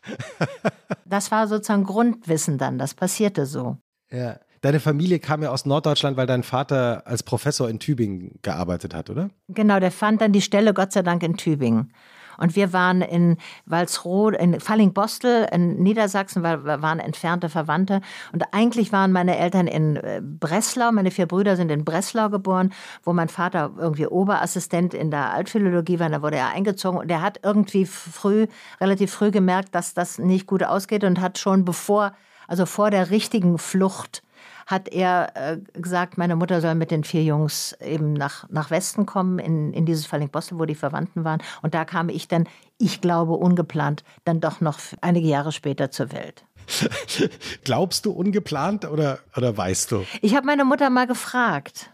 Das 1.07 1.31
war 1.31 1.47
sozusagen 1.47 1.83
Grundwissen 1.83 2.57
dann. 2.57 2.79
Das 2.79 2.95
passierte 2.95 3.45
so. 3.45 3.77
Ja. 4.11 4.39
Deine 4.61 4.79
Familie 4.79 5.19
kam 5.19 5.43
ja 5.43 5.51
aus 5.51 5.67
Norddeutschland, 5.67 6.17
weil 6.17 6.25
dein 6.25 6.41
Vater 6.41 7.03
als 7.05 7.21
Professor 7.21 7.69
in 7.69 7.79
Tübingen 7.79 8.39
gearbeitet 8.41 8.95
hat, 8.95 9.11
oder? 9.11 9.29
Genau, 9.47 9.79
der 9.79 9.91
fand 9.91 10.21
dann 10.21 10.31
die 10.31 10.41
Stelle 10.41 10.73
Gott 10.73 10.91
sei 10.91 11.03
Dank 11.03 11.21
in 11.21 11.37
Tübingen. 11.37 11.93
Und 12.37 12.55
wir 12.55 12.73
waren 12.73 13.01
in 13.01 13.37
Walsroth, 13.65 14.35
in 14.35 14.59
Fallingbostel, 14.59 15.47
in 15.51 15.81
Niedersachsen, 15.81 16.43
weil 16.43 16.65
wir 16.65 16.81
waren 16.81 16.99
entfernte 16.99 17.49
Verwandte. 17.49 18.01
Und 18.33 18.43
eigentlich 18.51 18.91
waren 18.91 19.11
meine 19.11 19.37
Eltern 19.37 19.67
in 19.67 19.97
äh, 19.97 20.21
Breslau, 20.23 20.91
meine 20.91 21.11
vier 21.11 21.25
Brüder 21.25 21.55
sind 21.55 21.71
in 21.71 21.85
Breslau 21.85 22.29
geboren, 22.29 22.73
wo 23.03 23.13
mein 23.13 23.29
Vater 23.29 23.71
irgendwie 23.77 24.07
Oberassistent 24.07 24.93
in 24.93 25.11
der 25.11 25.33
Altphilologie 25.33 25.99
war. 25.99 26.09
Da 26.09 26.21
wurde 26.21 26.37
er 26.37 26.49
eingezogen 26.49 26.99
und 26.99 27.11
er 27.11 27.21
hat 27.21 27.39
irgendwie 27.43 27.85
früh, 27.85 28.47
relativ 28.79 29.11
früh 29.11 29.31
gemerkt, 29.31 29.75
dass 29.75 29.93
das 29.93 30.19
nicht 30.19 30.47
gut 30.47 30.63
ausgeht 30.63 31.03
und 31.03 31.21
hat 31.21 31.37
schon 31.37 31.65
bevor, 31.65 32.13
also 32.47 32.65
vor 32.65 32.91
der 32.91 33.09
richtigen 33.09 33.57
Flucht, 33.57 34.23
hat 34.65 34.87
er 34.87 35.31
äh, 35.35 35.57
gesagt, 35.79 36.17
meine 36.17 36.35
Mutter 36.35 36.59
soll 36.59 36.75
mit 36.75 36.91
den 36.91 37.03
vier 37.03 37.23
Jungs 37.23 37.73
eben 37.81 38.13
nach, 38.13 38.49
nach 38.49 38.71
Westen 38.71 39.05
kommen, 39.05 39.37
in, 39.37 39.73
in 39.73 39.85
dieses 39.85 40.05
Falling-Bostel, 40.05 40.57
wo 40.57 40.65
die 40.65 40.75
Verwandten 40.75 41.23
waren. 41.23 41.41
Und 41.61 41.75
da 41.75 41.85
kam 41.85 42.09
ich 42.09 42.27
dann, 42.27 42.47
ich 42.79 42.99
glaube, 42.99 43.33
ungeplant, 43.33 44.03
dann 44.23 44.41
doch 44.41 44.61
noch 44.61 44.79
einige 45.01 45.27
Jahre 45.27 45.51
später 45.51 45.91
zur 45.91 46.11
Welt. 46.11 46.45
Glaubst 47.63 48.05
du 48.05 48.11
ungeplant 48.11 48.85
oder, 48.85 49.19
oder 49.37 49.55
weißt 49.55 49.91
du? 49.91 50.05
Ich 50.21 50.35
habe 50.35 50.47
meine 50.47 50.65
Mutter 50.65 50.89
mal 50.89 51.05
gefragt 51.05 51.91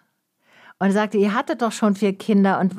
und 0.79 0.91
sagte, 0.91 1.17
ihr 1.17 1.33
hattet 1.33 1.61
doch 1.61 1.73
schon 1.73 1.95
vier 1.95 2.17
Kinder 2.17 2.59
und 2.59 2.75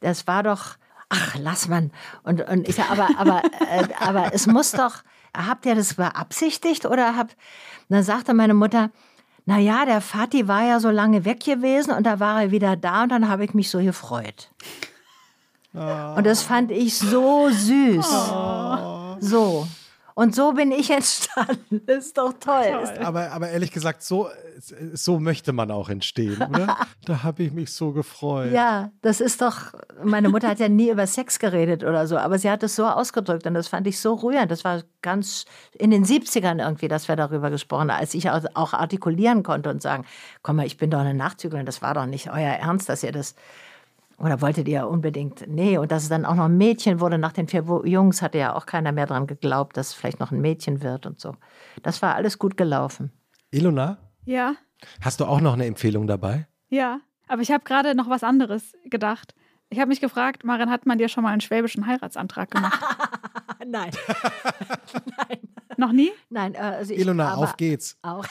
das 0.00 0.26
war 0.26 0.42
doch, 0.42 0.76
ach, 1.08 1.36
lass 1.38 1.68
man. 1.68 1.92
Und, 2.24 2.46
und 2.48 2.68
ich 2.68 2.74
sage, 2.74 2.90
aber, 2.90 3.08
aber, 3.16 3.42
äh, 3.44 3.86
aber 4.00 4.34
es 4.34 4.48
muss 4.48 4.72
doch, 4.72 5.02
habt 5.36 5.66
ihr 5.66 5.76
das 5.76 5.94
beabsichtigt 5.94 6.84
oder 6.84 7.16
habt, 7.16 7.36
dann 7.88 8.02
sagte 8.02 8.34
meine 8.34 8.54
Mutter, 8.54 8.90
naja, 9.50 9.84
der 9.84 10.00
Vati 10.00 10.46
war 10.46 10.62
ja 10.62 10.78
so 10.78 10.90
lange 10.90 11.24
weg 11.24 11.40
gewesen 11.40 11.90
und 11.92 12.04
da 12.04 12.20
war 12.20 12.40
er 12.40 12.50
wieder 12.52 12.76
da 12.76 13.02
und 13.02 13.08
dann 13.08 13.28
habe 13.28 13.44
ich 13.44 13.52
mich 13.52 13.68
so 13.68 13.80
gefreut. 13.80 14.48
Oh. 15.74 16.14
Und 16.16 16.24
das 16.24 16.42
fand 16.42 16.70
ich 16.70 16.96
so 16.96 17.50
süß. 17.50 18.06
Oh. 18.32 19.16
So. 19.18 19.66
Und 20.14 20.34
so 20.34 20.52
bin 20.52 20.72
ich 20.72 20.90
entstanden. 20.90 21.82
Das 21.86 22.06
ist 22.06 22.18
doch 22.18 22.32
toll. 22.38 22.88
Aber, 23.02 23.30
aber 23.32 23.50
ehrlich 23.50 23.72
gesagt, 23.72 24.02
so, 24.02 24.28
so 24.92 25.18
möchte 25.18 25.52
man 25.52 25.70
auch 25.70 25.88
entstehen, 25.88 26.42
oder? 26.48 26.76
da 27.04 27.22
habe 27.22 27.42
ich 27.42 27.52
mich 27.52 27.72
so 27.72 27.92
gefreut. 27.92 28.52
Ja, 28.52 28.90
das 29.02 29.20
ist 29.20 29.40
doch. 29.42 29.72
Meine 30.02 30.28
Mutter 30.28 30.48
hat 30.48 30.60
ja 30.60 30.68
nie 30.68 30.90
über 30.90 31.06
Sex 31.06 31.38
geredet 31.38 31.84
oder 31.84 32.06
so, 32.06 32.16
aber 32.16 32.38
sie 32.38 32.50
hat 32.50 32.62
es 32.62 32.76
so 32.76 32.86
ausgedrückt 32.86 33.46
und 33.46 33.54
das 33.54 33.68
fand 33.68 33.86
ich 33.86 33.98
so 33.98 34.14
rührend. 34.14 34.50
Das 34.50 34.64
war 34.64 34.82
ganz 35.02 35.44
in 35.72 35.90
den 35.90 36.04
70ern 36.04 36.62
irgendwie, 36.62 36.88
dass 36.88 37.08
wir 37.08 37.16
darüber 37.16 37.50
gesprochen 37.50 37.90
haben, 37.90 38.00
als 38.00 38.14
ich 38.14 38.30
auch 38.30 38.72
artikulieren 38.72 39.42
konnte 39.42 39.70
und 39.70 39.82
sagen: 39.82 40.04
Komm 40.42 40.56
mal, 40.56 40.66
ich 40.66 40.76
bin 40.76 40.90
doch 40.90 41.00
eine 41.00 41.14
Nachzüglerin, 41.14 41.66
das 41.66 41.82
war 41.82 41.94
doch 41.94 42.06
nicht 42.06 42.30
euer 42.30 42.52
Ernst, 42.52 42.88
dass 42.88 43.02
ihr 43.02 43.12
das 43.12 43.34
oder 44.20 44.40
wolltet 44.42 44.68
ihr 44.68 44.86
unbedingt, 44.86 45.46
nee, 45.48 45.78
und 45.78 45.90
dass 45.90 46.02
es 46.02 46.08
dann 46.10 46.24
auch 46.24 46.34
noch 46.34 46.44
ein 46.44 46.56
Mädchen 46.56 47.00
wurde, 47.00 47.18
nach 47.18 47.32
den 47.32 47.48
vier 47.48 47.64
Jungs 47.84 48.20
hatte 48.22 48.38
ja 48.38 48.54
auch 48.54 48.66
keiner 48.66 48.92
mehr 48.92 49.06
dran 49.06 49.26
geglaubt, 49.26 49.76
dass 49.76 49.88
es 49.88 49.94
vielleicht 49.94 50.20
noch 50.20 50.30
ein 50.30 50.40
Mädchen 50.40 50.82
wird 50.82 51.06
und 51.06 51.18
so. 51.18 51.34
Das 51.82 52.02
war 52.02 52.14
alles 52.14 52.38
gut 52.38 52.56
gelaufen. 52.56 53.12
Ilona? 53.50 53.98
Ja. 54.24 54.54
Hast 55.00 55.20
du 55.20 55.24
auch 55.24 55.40
noch 55.40 55.54
eine 55.54 55.66
Empfehlung 55.66 56.06
dabei? 56.06 56.46
Ja, 56.68 57.00
aber 57.28 57.42
ich 57.42 57.50
habe 57.50 57.64
gerade 57.64 57.94
noch 57.94 58.10
was 58.10 58.22
anderes 58.22 58.74
gedacht. 58.84 59.34
Ich 59.70 59.78
habe 59.78 59.88
mich 59.88 60.00
gefragt, 60.00 60.44
Marin, 60.44 60.68
hat 60.68 60.84
man 60.84 60.98
dir 60.98 61.08
schon 61.08 61.22
mal 61.22 61.30
einen 61.30 61.40
schwäbischen 61.40 61.86
Heiratsantrag 61.86 62.50
gemacht? 62.50 62.80
Nein. 63.66 63.92
Nein. 65.16 65.38
Noch 65.76 65.92
nie? 65.92 66.10
Nein. 66.28 66.54
Äh, 66.54 66.58
also 66.58 66.92
ich, 66.92 67.00
Ilona, 67.00 67.34
auf 67.36 67.56
geht's. 67.56 67.96
Auch. 68.02 68.24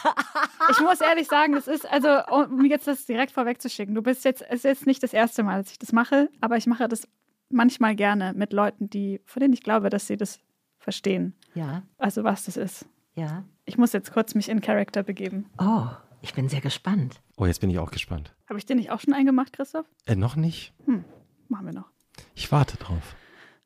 ich 0.70 0.80
muss 0.82 1.00
ehrlich 1.00 1.28
sagen, 1.28 1.54
das 1.54 1.68
ist, 1.68 1.90
also, 1.90 2.10
um 2.30 2.66
jetzt 2.66 2.88
das 2.88 3.06
direkt 3.06 3.32
vorwegzuschicken, 3.32 3.96
du 3.96 4.02
bist 4.02 4.26
jetzt, 4.26 4.42
es 4.42 4.58
ist 4.58 4.64
jetzt 4.66 4.86
nicht 4.86 5.02
das 5.02 5.14
erste 5.14 5.44
Mal, 5.44 5.64
dass 5.64 5.72
ich 5.72 5.80
das 5.80 5.94
mache, 5.94 6.30
aber 6.42 6.58
ich 6.58 6.68
mache 6.68 6.90
das 6.90 7.08
manchmal 7.50 7.96
gerne 7.96 8.34
mit 8.34 8.52
Leuten, 8.52 8.90
die, 8.90 9.22
von 9.26 9.40
denen 9.40 9.54
ich 9.54 9.64
glaube, 9.64 9.90
dass 9.90 10.08
sie 10.08 10.18
das 10.18 10.40
verstehen. 10.78 11.34
Ja. 11.54 11.84
Also, 11.98 12.26
was 12.26 12.46
das 12.46 12.58
ist. 12.58 12.86
Ja. 13.16 13.44
Ich 13.66 13.78
muss 13.78 13.94
jetzt 13.94 14.12
kurz 14.12 14.36
mich 14.36 14.50
in 14.50 14.60
Character 14.62 15.04
begeben. 15.04 15.50
Oh, 15.58 15.88
ich 16.22 16.34
bin 16.34 16.50
sehr 16.50 16.62
gespannt. 16.62 17.22
Oh, 17.38 17.46
jetzt 17.46 17.62
bin 17.62 17.70
ich 17.70 17.80
auch 17.80 17.92
gespannt. 17.92 18.36
Habe 18.50 18.60
ich 18.60 18.66
den 18.66 18.78
nicht 18.78 18.92
auch 18.92 19.00
schon 19.00 19.14
eingemacht, 19.14 19.54
Christoph? 19.54 19.86
Äh, 20.06 20.16
noch 20.16 20.36
nicht. 20.36 20.74
Hm, 20.86 21.06
machen 21.50 21.66
wir 21.68 21.74
noch. 21.74 21.90
Ich 22.36 22.52
warte 22.52 22.78
drauf. 22.78 23.16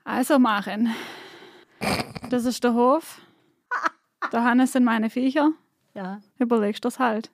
Also, 0.03 0.39
Maren. 0.39 0.93
Das 2.29 2.45
ist 2.45 2.63
der 2.63 2.73
Hof. 2.73 3.21
Der 4.31 4.43
Hannes 4.43 4.71
sind 4.71 4.83
meine 4.83 5.09
Viecher. 5.09 5.51
Ja. 5.93 6.21
Überlegst 6.39 6.83
du 6.83 6.87
das 6.87 6.99
halt. 6.99 7.29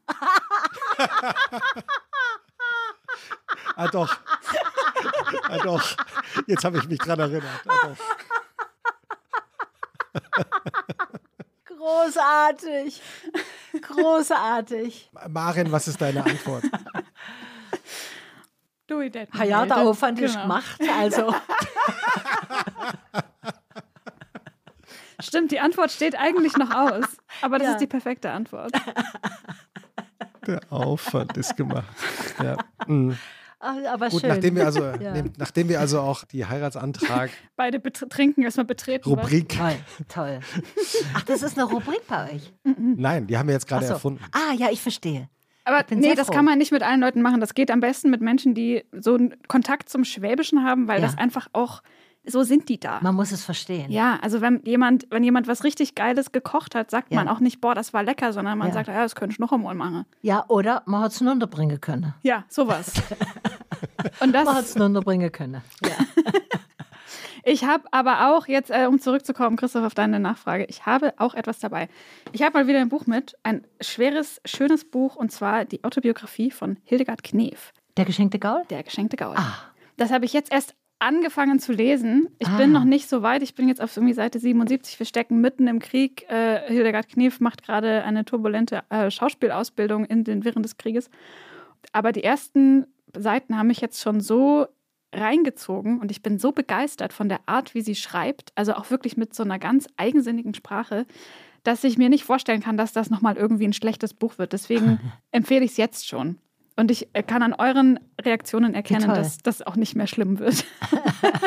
ah, 3.76 3.88
doch. 3.88 4.18
Ah, 5.50 5.58
doch. 5.64 5.96
Jetzt 6.48 6.64
habe 6.66 6.78
ich 6.78 6.88
mich 6.88 7.00
dran 7.00 7.20
erinnert. 7.20 7.62
Ah, 7.68 7.94
Großartig. 11.66 13.02
Großartig. 13.82 15.12
Maren, 15.30 15.72
was 15.72 15.88
ist 15.88 16.02
deine 16.02 16.24
Antwort? 16.26 16.64
Ich 19.16 19.40
Ha 19.40 19.44
ja, 19.44 19.66
der 19.66 19.78
Aufwand 19.78 20.20
genau. 20.20 20.30
ist 20.30 20.42
gemacht, 20.42 20.82
also. 21.00 21.34
Stimmt, 25.22 25.52
die 25.52 25.60
Antwort 25.60 25.92
steht 25.92 26.18
eigentlich 26.18 26.56
noch 26.56 26.74
aus. 26.74 27.06
Aber 27.42 27.60
das 27.60 27.68
ja. 27.68 27.74
ist 27.74 27.82
die 27.82 27.88
perfekte 27.88 28.32
Antwort. 28.32 28.72
Der 30.48 30.62
Aufwand 30.70 31.36
ist 31.38 31.58
gemacht. 31.58 31.86
Ja. 32.42 32.58
Mhm. 32.88 33.18
aber 33.60 34.10
Gut, 34.10 34.22
schön. 34.22 34.30
Nachdem 34.30 34.56
wir, 34.56 34.66
also, 34.66 34.84
ja. 35.00 35.14
nachdem 35.38 35.70
wir 35.70 35.80
also 35.80 36.00
auch 36.00 36.24
die 36.24 36.46
Heiratsantrag. 36.46 37.30
Beide 37.58 37.82
trinken 37.82 38.44
erstmal 38.44 38.66
betreten. 38.66 39.08
Rubrik. 39.10 39.50
Toll, 39.50 39.76
toll. 40.08 40.40
Ach, 41.14 41.24
das 41.24 41.44
ist 41.44 41.58
eine 41.58 41.70
Rubrik 41.70 42.08
bei 42.08 42.34
euch? 42.36 42.54
Nein, 42.64 43.28
die 43.28 43.38
haben 43.38 43.48
wir 43.48 43.54
jetzt 43.54 43.68
gerade 43.68 43.86
so. 43.86 43.94
erfunden. 43.94 44.24
Ah, 44.32 44.54
ja, 44.54 44.70
ich 44.72 44.82
verstehe. 44.82 45.30
Aber 45.70 45.86
nee, 45.96 46.16
das 46.16 46.32
kann 46.32 46.46
man 46.46 46.58
nicht 46.58 46.72
mit 46.72 46.82
allen 46.82 47.00
Leuten 47.00 47.22
machen. 47.22 47.40
Das 47.40 47.54
geht 47.54 47.70
am 47.70 47.80
besten 47.80 48.10
mit 48.10 48.22
Menschen, 48.22 48.56
die 48.56 48.84
so 48.92 49.14
einen 49.14 49.36
Kontakt 49.48 49.90
zum 49.90 50.04
Schwäbischen 50.04 50.64
haben, 50.64 50.88
weil 50.88 51.00
ja. 51.00 51.06
das 51.06 51.18
einfach 51.18 51.48
auch 51.54 51.82
so 52.26 52.44
sind 52.44 52.70
die 52.70 52.80
da. 52.80 53.00
Man 53.02 53.16
muss 53.16 53.32
es 53.32 53.44
verstehen. 53.44 53.92
Ja, 53.92 54.20
also 54.22 54.42
wenn 54.42 54.62
jemand, 54.66 55.08
wenn 55.10 55.24
jemand 55.24 55.48
was 55.48 55.64
richtig 55.64 55.96
Geiles 55.96 56.32
gekocht 56.32 56.76
hat, 56.76 56.92
sagt 56.92 57.12
ja. 57.12 57.18
man 57.18 57.28
auch 57.28 57.40
nicht, 57.40 57.62
boah, 57.62 57.76
das 57.76 57.94
war 57.94 58.04
lecker, 58.04 58.34
sondern 58.34 58.58
man 58.58 58.70
ja. 58.70 58.74
sagt, 58.74 58.88
ja, 58.88 59.02
das 59.02 59.16
könnte 59.16 59.34
ich 59.34 59.40
noch 59.40 59.52
einmal 59.52 59.76
machen. 59.76 60.06
Ja, 60.22 60.46
oder 60.48 60.84
man 60.86 61.02
hat 61.02 61.12
es 61.12 61.22
nur 61.22 61.32
unterbringen 61.32 61.80
können. 61.80 62.14
Ja, 62.24 62.46
sowas. 62.50 62.94
Und 64.20 64.34
das, 64.34 64.46
man 64.46 64.56
hat 64.56 64.66
es 64.66 64.76
nur 64.76 64.88
unterbringen 64.88 65.32
können. 65.32 65.62
Ja. 65.84 66.24
Ich 67.44 67.64
habe 67.64 67.86
aber 67.92 68.34
auch 68.36 68.48
jetzt, 68.48 68.72
äh, 68.72 68.86
um 68.88 69.00
zurückzukommen, 69.00 69.58
Christoph, 69.58 69.86
auf 69.86 69.96
deine 69.96 70.20
Nachfrage, 70.20 70.66
ich 70.66 70.86
habe 70.86 71.14
auch 71.18 71.34
etwas 71.34 71.60
dabei. 71.60 71.90
Ich 72.32 72.42
habe 72.42 72.58
mal 72.58 72.68
wieder 72.68 72.80
ein 72.80 72.90
Buch 72.90 73.06
mit, 73.06 73.36
ein 73.44 73.66
schweres, 73.82 74.42
schönes 74.46 74.86
Buch, 74.86 75.16
und 75.16 75.32
zwar 75.32 75.66
die 75.66 75.84
Autobiografie 75.84 76.52
von 76.52 76.78
Hildegard 76.84 77.24
Knef. 77.24 77.74
Der 77.98 78.06
geschenkte 78.06 78.40
Gaul? 78.40 78.64
Der 78.70 78.84
geschenkte 78.84 79.18
Gaul. 79.18 79.36
Ah. 79.36 79.56
Das 79.98 80.12
habe 80.12 80.26
ich 80.26 80.34
jetzt 80.34 80.52
erst 80.52 80.76
angefangen 81.00 81.60
zu 81.60 81.72
lesen. 81.72 82.28
Ich 82.40 82.48
ah. 82.48 82.58
bin 82.58 82.72
noch 82.72 82.84
nicht 82.84 83.10
so 83.10 83.24
weit. 83.24 83.42
Ich 83.42 83.56
bin 83.56 83.68
jetzt 83.68 83.82
auf 83.82 83.96
irgendwie 83.96 84.14
Seite 84.14 84.40
77. 84.40 85.00
Wir 85.00 85.06
stecken 85.06 85.42
mitten 85.42 85.68
im 85.68 85.80
Krieg. 85.80 86.30
Äh, 86.30 86.68
Hildegard 86.68 87.10
Knef 87.10 87.40
macht 87.40 87.64
gerade 87.64 88.04
eine 88.04 88.26
turbulente 88.26 88.84
äh, 88.90 89.10
Schauspielausbildung 89.10 90.06
in 90.06 90.24
den 90.24 90.44
Wirren 90.44 90.64
des 90.64 90.78
Krieges. 90.78 91.10
Aber 91.94 92.12
die 92.12 92.24
ersten 92.24 92.86
Seiten 93.18 93.58
haben 93.58 93.68
mich 93.68 93.82
jetzt 93.82 94.02
schon 94.02 94.22
so 94.22 94.68
reingezogen 95.14 96.00
und 96.00 96.12
ich 96.12 96.22
bin 96.22 96.38
so 96.38 96.52
begeistert 96.52 97.14
von 97.14 97.30
der 97.30 97.40
Art, 97.46 97.74
wie 97.74 97.82
sie 97.82 97.96
schreibt, 97.96 98.52
also 98.56 98.74
auch 98.74 98.92
wirklich 98.92 99.18
mit 99.18 99.34
so 99.34 99.44
einer 99.44 99.60
ganz 99.60 99.88
eigensinnigen 99.98 100.54
Sprache, 100.54 101.06
dass 101.64 101.84
ich 101.84 101.98
mir 101.98 102.10
nicht 102.10 102.24
vorstellen 102.24 102.62
kann, 102.62 102.78
dass 102.78 102.94
das 102.94 103.10
nochmal 103.10 103.38
irgendwie 103.38 103.66
ein 103.66 103.74
schlechtes 103.74 104.14
Buch 104.14 104.38
wird. 104.38 104.54
Deswegen 104.54 105.00
empfehle 105.32 105.66
ich 105.66 105.72
es 105.72 105.78
jetzt 105.78 106.08
schon. 106.08 106.38
Und 106.76 106.92
ich 106.92 107.10
kann 107.28 107.44
an 107.44 107.54
euren 107.54 108.00
Reaktionen 108.22 108.74
erkennen, 108.74 109.10
dass 109.10 109.40
das 109.40 109.62
auch 109.62 109.76
nicht 109.76 109.96
mehr 109.96 110.08
schlimm 110.08 110.40
wird. 110.40 110.64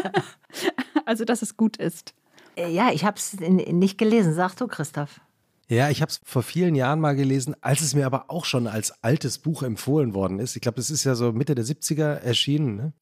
also, 1.06 1.24
dass 1.24 1.40
es 1.40 1.56
gut 1.56 1.78
ist. 1.78 2.14
Äh, 2.54 2.70
ja, 2.70 2.90
ich 2.92 3.06
habe 3.06 3.16
es 3.16 3.40
nicht 3.40 3.96
gelesen. 3.96 4.34
Sag 4.34 4.56
du, 4.56 4.66
Christoph. 4.66 5.22
Ja, 5.68 5.88
ich 5.88 6.02
habe 6.02 6.10
es 6.10 6.20
vor 6.22 6.42
vielen 6.42 6.74
Jahren 6.74 7.00
mal 7.00 7.16
gelesen, 7.16 7.56
als 7.62 7.80
es 7.80 7.94
mir 7.94 8.04
aber 8.04 8.30
auch 8.30 8.44
schon 8.44 8.66
als 8.66 9.02
altes 9.02 9.38
Buch 9.38 9.62
empfohlen 9.62 10.12
worden 10.12 10.38
ist. 10.38 10.54
Ich 10.54 10.60
glaube, 10.60 10.76
das 10.76 10.90
ist 10.90 11.04
ja 11.04 11.14
so 11.14 11.32
Mitte 11.32 11.54
der 11.54 11.64
70er 11.64 12.16
erschienen. 12.16 12.76
Ne? 12.76 12.92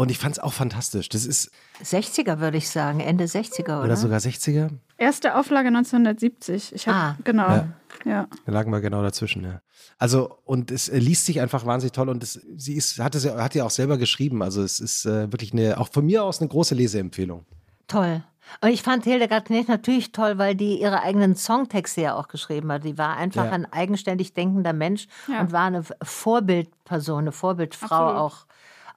Und 0.00 0.12
ich 0.12 0.18
fand 0.18 0.36
es 0.36 0.38
auch 0.38 0.52
fantastisch. 0.52 1.08
Das 1.08 1.26
ist 1.26 1.50
60er, 1.82 2.38
würde 2.38 2.56
ich 2.56 2.70
sagen, 2.70 3.00
Ende 3.00 3.24
60er, 3.24 3.78
oder? 3.78 3.82
Oder 3.82 3.96
sogar 3.96 4.20
60er. 4.20 4.70
Erste 4.96 5.34
Auflage 5.34 5.66
1970. 5.66 6.72
Ich 6.72 6.86
habe 6.86 6.96
ah. 6.96 7.16
genau. 7.24 7.48
Ja. 7.48 7.68
ja. 8.04 8.28
Da 8.46 8.52
lagen 8.52 8.70
wir 8.70 8.80
genau 8.80 9.02
dazwischen, 9.02 9.42
ja. 9.42 9.60
Also, 9.98 10.38
und 10.44 10.70
es 10.70 10.86
liest 10.86 11.26
sich 11.26 11.40
einfach 11.40 11.66
wahnsinnig 11.66 11.94
toll 11.94 12.10
und 12.10 12.22
es, 12.22 12.34
sie 12.56 12.74
ist, 12.74 13.00
hat, 13.00 13.16
es, 13.16 13.26
hat 13.28 13.56
ja 13.56 13.64
auch 13.64 13.70
selber 13.70 13.98
geschrieben. 13.98 14.40
Also, 14.40 14.62
es 14.62 14.78
ist 14.78 15.04
äh, 15.04 15.32
wirklich 15.32 15.52
eine, 15.52 15.80
auch 15.80 15.88
von 15.90 16.06
mir 16.06 16.22
aus 16.22 16.40
eine 16.40 16.48
große 16.48 16.76
Leseempfehlung. 16.76 17.44
Toll. 17.88 18.22
Und 18.60 18.68
ich 18.68 18.84
fand 18.84 19.02
Hildegard 19.02 19.46
Knef 19.46 19.66
natürlich 19.66 20.12
toll, 20.12 20.38
weil 20.38 20.54
die 20.54 20.80
ihre 20.80 21.02
eigenen 21.02 21.34
Songtexte 21.34 22.02
ja 22.02 22.14
auch 22.14 22.28
geschrieben 22.28 22.70
hat. 22.70 22.84
Die 22.84 22.98
war 22.98 23.16
einfach 23.16 23.46
ja. 23.46 23.50
ein 23.50 23.72
eigenständig 23.72 24.32
denkender 24.32 24.72
Mensch 24.72 25.08
ja. 25.26 25.40
und 25.40 25.50
war 25.50 25.64
eine 25.64 25.82
Vorbildperson, 26.02 27.18
eine 27.18 27.32
Vorbildfrau 27.32 27.96
Absolut. 27.96 28.20
auch 28.20 28.46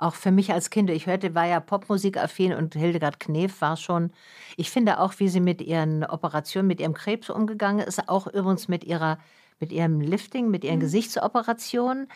auch 0.02 0.16
für 0.16 0.32
mich 0.32 0.52
als 0.52 0.70
Kind. 0.70 0.90
Ich 0.90 1.06
hörte, 1.06 1.36
war 1.36 1.46
ja 1.46 1.60
Popmusik-affin 1.60 2.54
und 2.54 2.74
Hildegard 2.76 3.20
Knef 3.20 3.62
war 3.62 3.78
schon. 3.78 4.12
Ich 4.58 4.70
finde 4.72 5.00
auch, 5.00 5.14
wie 5.18 5.30
sie 5.30 5.40
mit 5.40 5.62
ihren 5.62 6.04
Operationen, 6.04 6.68
mit 6.68 6.80
ihrem 6.80 6.94
Krebs 6.94 7.30
umgegangen 7.30 7.86
ist, 7.86 8.10
auch 8.10 8.28
übrigens 8.28 8.68
mit 8.68 8.84
ihrer 8.84 9.18
mit 9.62 9.72
ihrem 9.72 10.02
Lifting, 10.02 10.50
mit 10.50 10.64
ihren 10.64 10.78
mhm. 10.78 10.82
Gesichtsoperationen. 10.82 12.08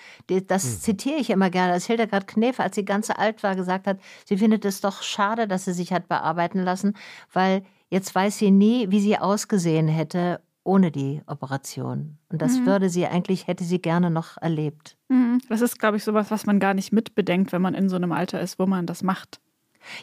Das 0.47 0.65
mhm. 0.65 0.79
zitiere 0.79 1.19
ich 1.19 1.29
immer 1.29 1.51
gerne, 1.51 1.73
als 1.73 1.85
Hildegard 1.85 2.25
Knef, 2.25 2.59
als 2.59 2.75
sie 2.75 2.83
ganz 2.83 3.11
alt 3.11 3.43
war, 3.43 3.55
gesagt 3.55 3.85
hat, 3.85 3.99
sie 4.25 4.37
findet 4.37 4.65
es 4.65 4.81
doch 4.81 5.03
schade, 5.03 5.47
dass 5.47 5.65
sie 5.65 5.73
sich 5.73 5.93
hat 5.93 6.07
bearbeiten 6.07 6.63
lassen, 6.63 6.97
weil 7.31 7.63
jetzt 7.89 8.15
weiß 8.15 8.39
sie 8.39 8.49
nie, 8.49 8.89
wie 8.89 8.99
sie 8.99 9.19
ausgesehen 9.19 9.87
hätte 9.87 10.41
ohne 10.65 10.91
die 10.91 11.21
Operation. 11.27 12.17
Und 12.29 12.41
das 12.41 12.59
mhm. 12.59 12.65
würde 12.65 12.89
sie 12.89 13.07
eigentlich, 13.07 13.47
hätte 13.47 13.63
sie 13.63 13.81
gerne 13.81 14.09
noch 14.09 14.37
erlebt. 14.41 14.97
Mhm. 15.07 15.39
Das 15.47 15.61
ist, 15.61 15.79
glaube 15.79 15.97
ich, 15.97 16.03
sowas, 16.03 16.31
was 16.31 16.45
man 16.45 16.59
gar 16.59 16.73
nicht 16.73 16.91
mitbedenkt, 16.91 17.53
wenn 17.53 17.61
man 17.61 17.75
in 17.75 17.87
so 17.87 17.95
einem 17.95 18.11
Alter 18.11 18.41
ist, 18.41 18.59
wo 18.59 18.65
man 18.65 18.85
das 18.85 19.03
macht. 19.03 19.39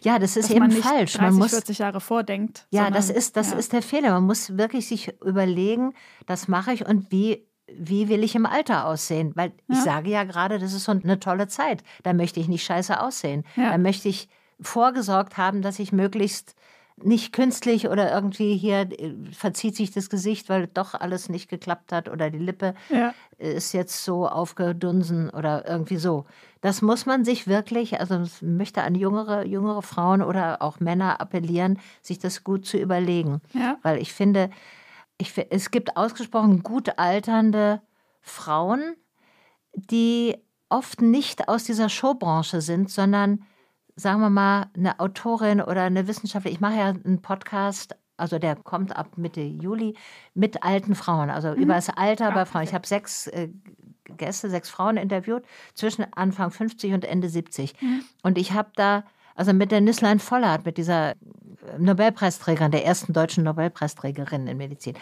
Ja, 0.02 0.20
das 0.20 0.36
ist 0.36 0.44
Dass 0.44 0.50
eben 0.52 0.60
man 0.60 0.70
nicht 0.70 0.84
falsch. 0.84 1.14
30, 1.14 1.20
man 1.20 1.34
muss 1.34 1.50
40 1.50 1.78
Jahre 1.78 2.00
vordenkt. 2.00 2.68
Ja, 2.70 2.84
sondern, 2.84 2.94
das 2.94 3.10
ist 3.10 3.36
das 3.36 3.50
ja. 3.50 3.58
ist 3.58 3.72
der 3.72 3.82
Fehler. 3.82 4.12
Man 4.12 4.24
muss 4.24 4.56
wirklich 4.56 4.86
sich 4.86 5.12
überlegen, 5.22 5.92
das 6.26 6.46
mache 6.46 6.72
ich 6.72 6.86
und 6.86 7.10
wie 7.10 7.44
wie 7.74 8.08
will 8.08 8.22
ich 8.22 8.34
im 8.34 8.44
Alter 8.44 8.86
aussehen? 8.86 9.32
Weil 9.34 9.52
ja. 9.68 9.76
ich 9.76 9.78
sage 9.80 10.10
ja 10.10 10.24
gerade, 10.24 10.58
das 10.58 10.74
ist 10.74 10.84
so 10.84 10.92
eine 10.92 11.18
tolle 11.18 11.48
Zeit. 11.48 11.82
Da 12.02 12.12
möchte 12.12 12.38
ich 12.38 12.48
nicht 12.48 12.64
scheiße 12.64 13.00
aussehen. 13.00 13.44
Ja. 13.56 13.70
Da 13.70 13.78
möchte 13.78 14.08
ich 14.08 14.28
vorgesorgt 14.60 15.36
haben, 15.38 15.62
dass 15.62 15.78
ich 15.78 15.90
möglichst 15.90 16.54
nicht 17.04 17.32
künstlich 17.32 17.88
oder 17.88 18.12
irgendwie 18.12 18.56
hier 18.56 18.80
äh, 18.80 19.14
verzieht 19.32 19.76
sich 19.76 19.90
das 19.90 20.10
Gesicht, 20.10 20.48
weil 20.48 20.66
doch 20.66 20.94
alles 20.94 21.28
nicht 21.28 21.48
geklappt 21.48 21.92
hat 21.92 22.08
oder 22.08 22.30
die 22.30 22.38
Lippe 22.38 22.74
ja. 22.88 23.14
ist 23.38 23.72
jetzt 23.72 24.04
so 24.04 24.28
aufgedunsen 24.28 25.30
oder 25.30 25.66
irgendwie 25.68 25.96
so. 25.96 26.26
Das 26.60 26.82
muss 26.82 27.06
man 27.06 27.24
sich 27.24 27.46
wirklich, 27.46 28.00
also 28.00 28.22
ich 28.22 28.42
möchte 28.42 28.82
an 28.82 28.94
jüngere, 28.94 29.44
jüngere 29.44 29.82
Frauen 29.82 30.22
oder 30.22 30.62
auch 30.62 30.80
Männer 30.80 31.20
appellieren, 31.20 31.78
sich 32.02 32.18
das 32.18 32.44
gut 32.44 32.66
zu 32.66 32.78
überlegen. 32.78 33.40
Ja. 33.52 33.78
Weil 33.82 34.00
ich 34.00 34.12
finde, 34.12 34.50
ich, 35.18 35.32
es 35.50 35.70
gibt 35.70 35.96
ausgesprochen 35.96 36.62
gut 36.62 36.98
alternde 36.98 37.82
Frauen, 38.20 38.94
die 39.74 40.36
oft 40.68 41.02
nicht 41.02 41.48
aus 41.48 41.64
dieser 41.64 41.88
Showbranche 41.88 42.60
sind, 42.60 42.90
sondern 42.90 43.44
sagen 43.96 44.20
wir 44.20 44.30
mal, 44.30 44.66
eine 44.76 44.98
Autorin 45.00 45.60
oder 45.60 45.82
eine 45.82 46.06
Wissenschaftlerin, 46.06 46.54
ich 46.54 46.60
mache 46.60 46.76
ja 46.76 46.86
einen 46.88 47.20
Podcast, 47.22 47.96
also 48.16 48.38
der 48.38 48.56
kommt 48.56 48.96
ab 48.96 49.16
Mitte 49.16 49.40
Juli, 49.40 49.96
mit 50.34 50.62
alten 50.62 50.94
Frauen, 50.94 51.30
also 51.30 51.50
mhm. 51.50 51.62
über 51.62 51.74
das 51.74 51.90
Alter 51.90 52.32
bei 52.32 52.44
Frauen. 52.44 52.64
Ich 52.64 52.74
habe 52.74 52.86
sechs 52.86 53.26
äh, 53.28 53.48
Gäste, 54.16 54.50
sechs 54.50 54.70
Frauen 54.70 54.96
interviewt, 54.96 55.44
zwischen 55.74 56.06
Anfang 56.12 56.50
50 56.50 56.92
und 56.92 57.04
Ende 57.04 57.28
70. 57.28 57.80
Mhm. 57.80 58.04
Und 58.22 58.38
ich 58.38 58.52
habe 58.52 58.70
da, 58.76 59.04
also 59.34 59.52
mit 59.52 59.72
der 59.72 59.80
Nüsslein 59.80 60.18
Vollert, 60.18 60.64
mit 60.64 60.76
dieser 60.76 61.14
Nobelpreisträgerin, 61.78 62.70
der 62.70 62.84
ersten 62.84 63.12
deutschen 63.12 63.44
Nobelpreisträgerin 63.44 64.46
in 64.46 64.56
Medizin, 64.56 64.96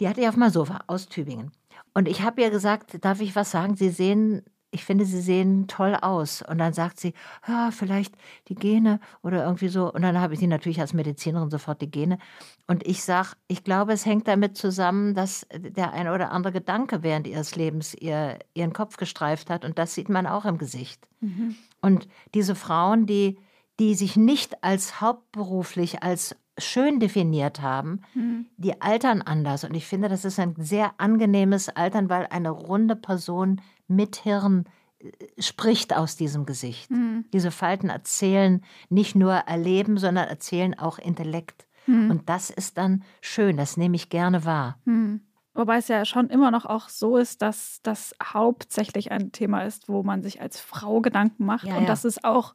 die 0.00 0.08
hatte 0.08 0.20
ich 0.20 0.28
auf 0.28 0.36
meinem 0.36 0.52
Sofa 0.52 0.84
aus 0.86 1.08
Tübingen. 1.08 1.50
Und 1.94 2.06
ich 2.06 2.22
habe 2.22 2.40
ihr 2.42 2.50
gesagt, 2.50 3.04
darf 3.04 3.20
ich 3.20 3.34
was 3.34 3.50
sagen? 3.50 3.76
Sie 3.76 3.90
sehen 3.90 4.42
ich 4.70 4.84
finde, 4.84 5.04
sie 5.04 5.20
sehen 5.20 5.66
toll 5.66 5.94
aus. 5.94 6.42
Und 6.42 6.58
dann 6.58 6.72
sagt 6.72 7.00
sie, 7.00 7.14
ja, 7.46 7.70
vielleicht 7.70 8.14
die 8.48 8.54
Gene 8.54 9.00
oder 9.22 9.44
irgendwie 9.44 9.68
so. 9.68 9.92
Und 9.92 10.02
dann 10.02 10.20
habe 10.20 10.34
ich 10.34 10.40
sie 10.40 10.46
natürlich 10.46 10.80
als 10.80 10.92
Medizinerin 10.92 11.50
sofort 11.50 11.80
die 11.80 11.90
Gene. 11.90 12.18
Und 12.66 12.86
ich 12.86 13.02
sage, 13.02 13.30
ich 13.46 13.64
glaube, 13.64 13.92
es 13.92 14.04
hängt 14.04 14.28
damit 14.28 14.56
zusammen, 14.56 15.14
dass 15.14 15.46
der 15.54 15.92
ein 15.92 16.08
oder 16.08 16.32
andere 16.32 16.52
Gedanke 16.52 17.02
während 17.02 17.26
ihres 17.26 17.56
Lebens 17.56 17.94
ihr, 17.94 18.38
ihren 18.54 18.72
Kopf 18.72 18.96
gestreift 18.96 19.48
hat. 19.48 19.64
Und 19.64 19.78
das 19.78 19.94
sieht 19.94 20.08
man 20.08 20.26
auch 20.26 20.44
im 20.44 20.58
Gesicht. 20.58 21.08
Mhm. 21.20 21.56
Und 21.80 22.08
diese 22.34 22.54
Frauen, 22.54 23.06
die, 23.06 23.38
die 23.80 23.94
sich 23.94 24.16
nicht 24.16 24.62
als 24.62 25.00
hauptberuflich, 25.00 26.02
als 26.02 26.36
schön 26.58 27.00
definiert 27.00 27.62
haben, 27.62 28.02
mhm. 28.14 28.46
die 28.56 28.80
altern 28.80 29.22
anders. 29.22 29.64
Und 29.64 29.74
ich 29.74 29.86
finde, 29.86 30.08
das 30.08 30.24
ist 30.24 30.38
ein 30.38 30.54
sehr 30.58 30.92
angenehmes 30.98 31.68
Altern, 31.68 32.08
weil 32.08 32.26
eine 32.30 32.50
runde 32.50 32.96
Person 32.96 33.60
mit 33.86 34.16
Hirn 34.16 34.64
äh, 34.98 35.10
spricht 35.40 35.96
aus 35.96 36.16
diesem 36.16 36.46
Gesicht. 36.46 36.90
Mhm. 36.90 37.24
Diese 37.32 37.50
Falten 37.50 37.88
erzählen 37.88 38.62
nicht 38.88 39.14
nur 39.14 39.32
Erleben, 39.32 39.98
sondern 39.98 40.28
erzählen 40.28 40.78
auch 40.78 40.98
Intellekt. 40.98 41.66
Mhm. 41.86 42.10
Und 42.10 42.28
das 42.28 42.50
ist 42.50 42.78
dann 42.78 43.02
schön, 43.20 43.56
das 43.56 43.76
nehme 43.76 43.96
ich 43.96 44.10
gerne 44.10 44.44
wahr. 44.44 44.78
Mhm. 44.84 45.22
Wobei 45.54 45.78
es 45.78 45.88
ja 45.88 46.04
schon 46.04 46.28
immer 46.30 46.52
noch 46.52 46.66
auch 46.66 46.88
so 46.88 47.16
ist, 47.16 47.42
dass 47.42 47.80
das 47.82 48.14
hauptsächlich 48.22 49.10
ein 49.10 49.32
Thema 49.32 49.62
ist, 49.62 49.88
wo 49.88 50.04
man 50.04 50.22
sich 50.22 50.40
als 50.40 50.60
Frau 50.60 51.00
Gedanken 51.00 51.46
macht. 51.46 51.66
Ja, 51.66 51.74
und 51.74 51.82
ja. 51.82 51.88
das 51.88 52.04
ist 52.04 52.22
auch 52.24 52.54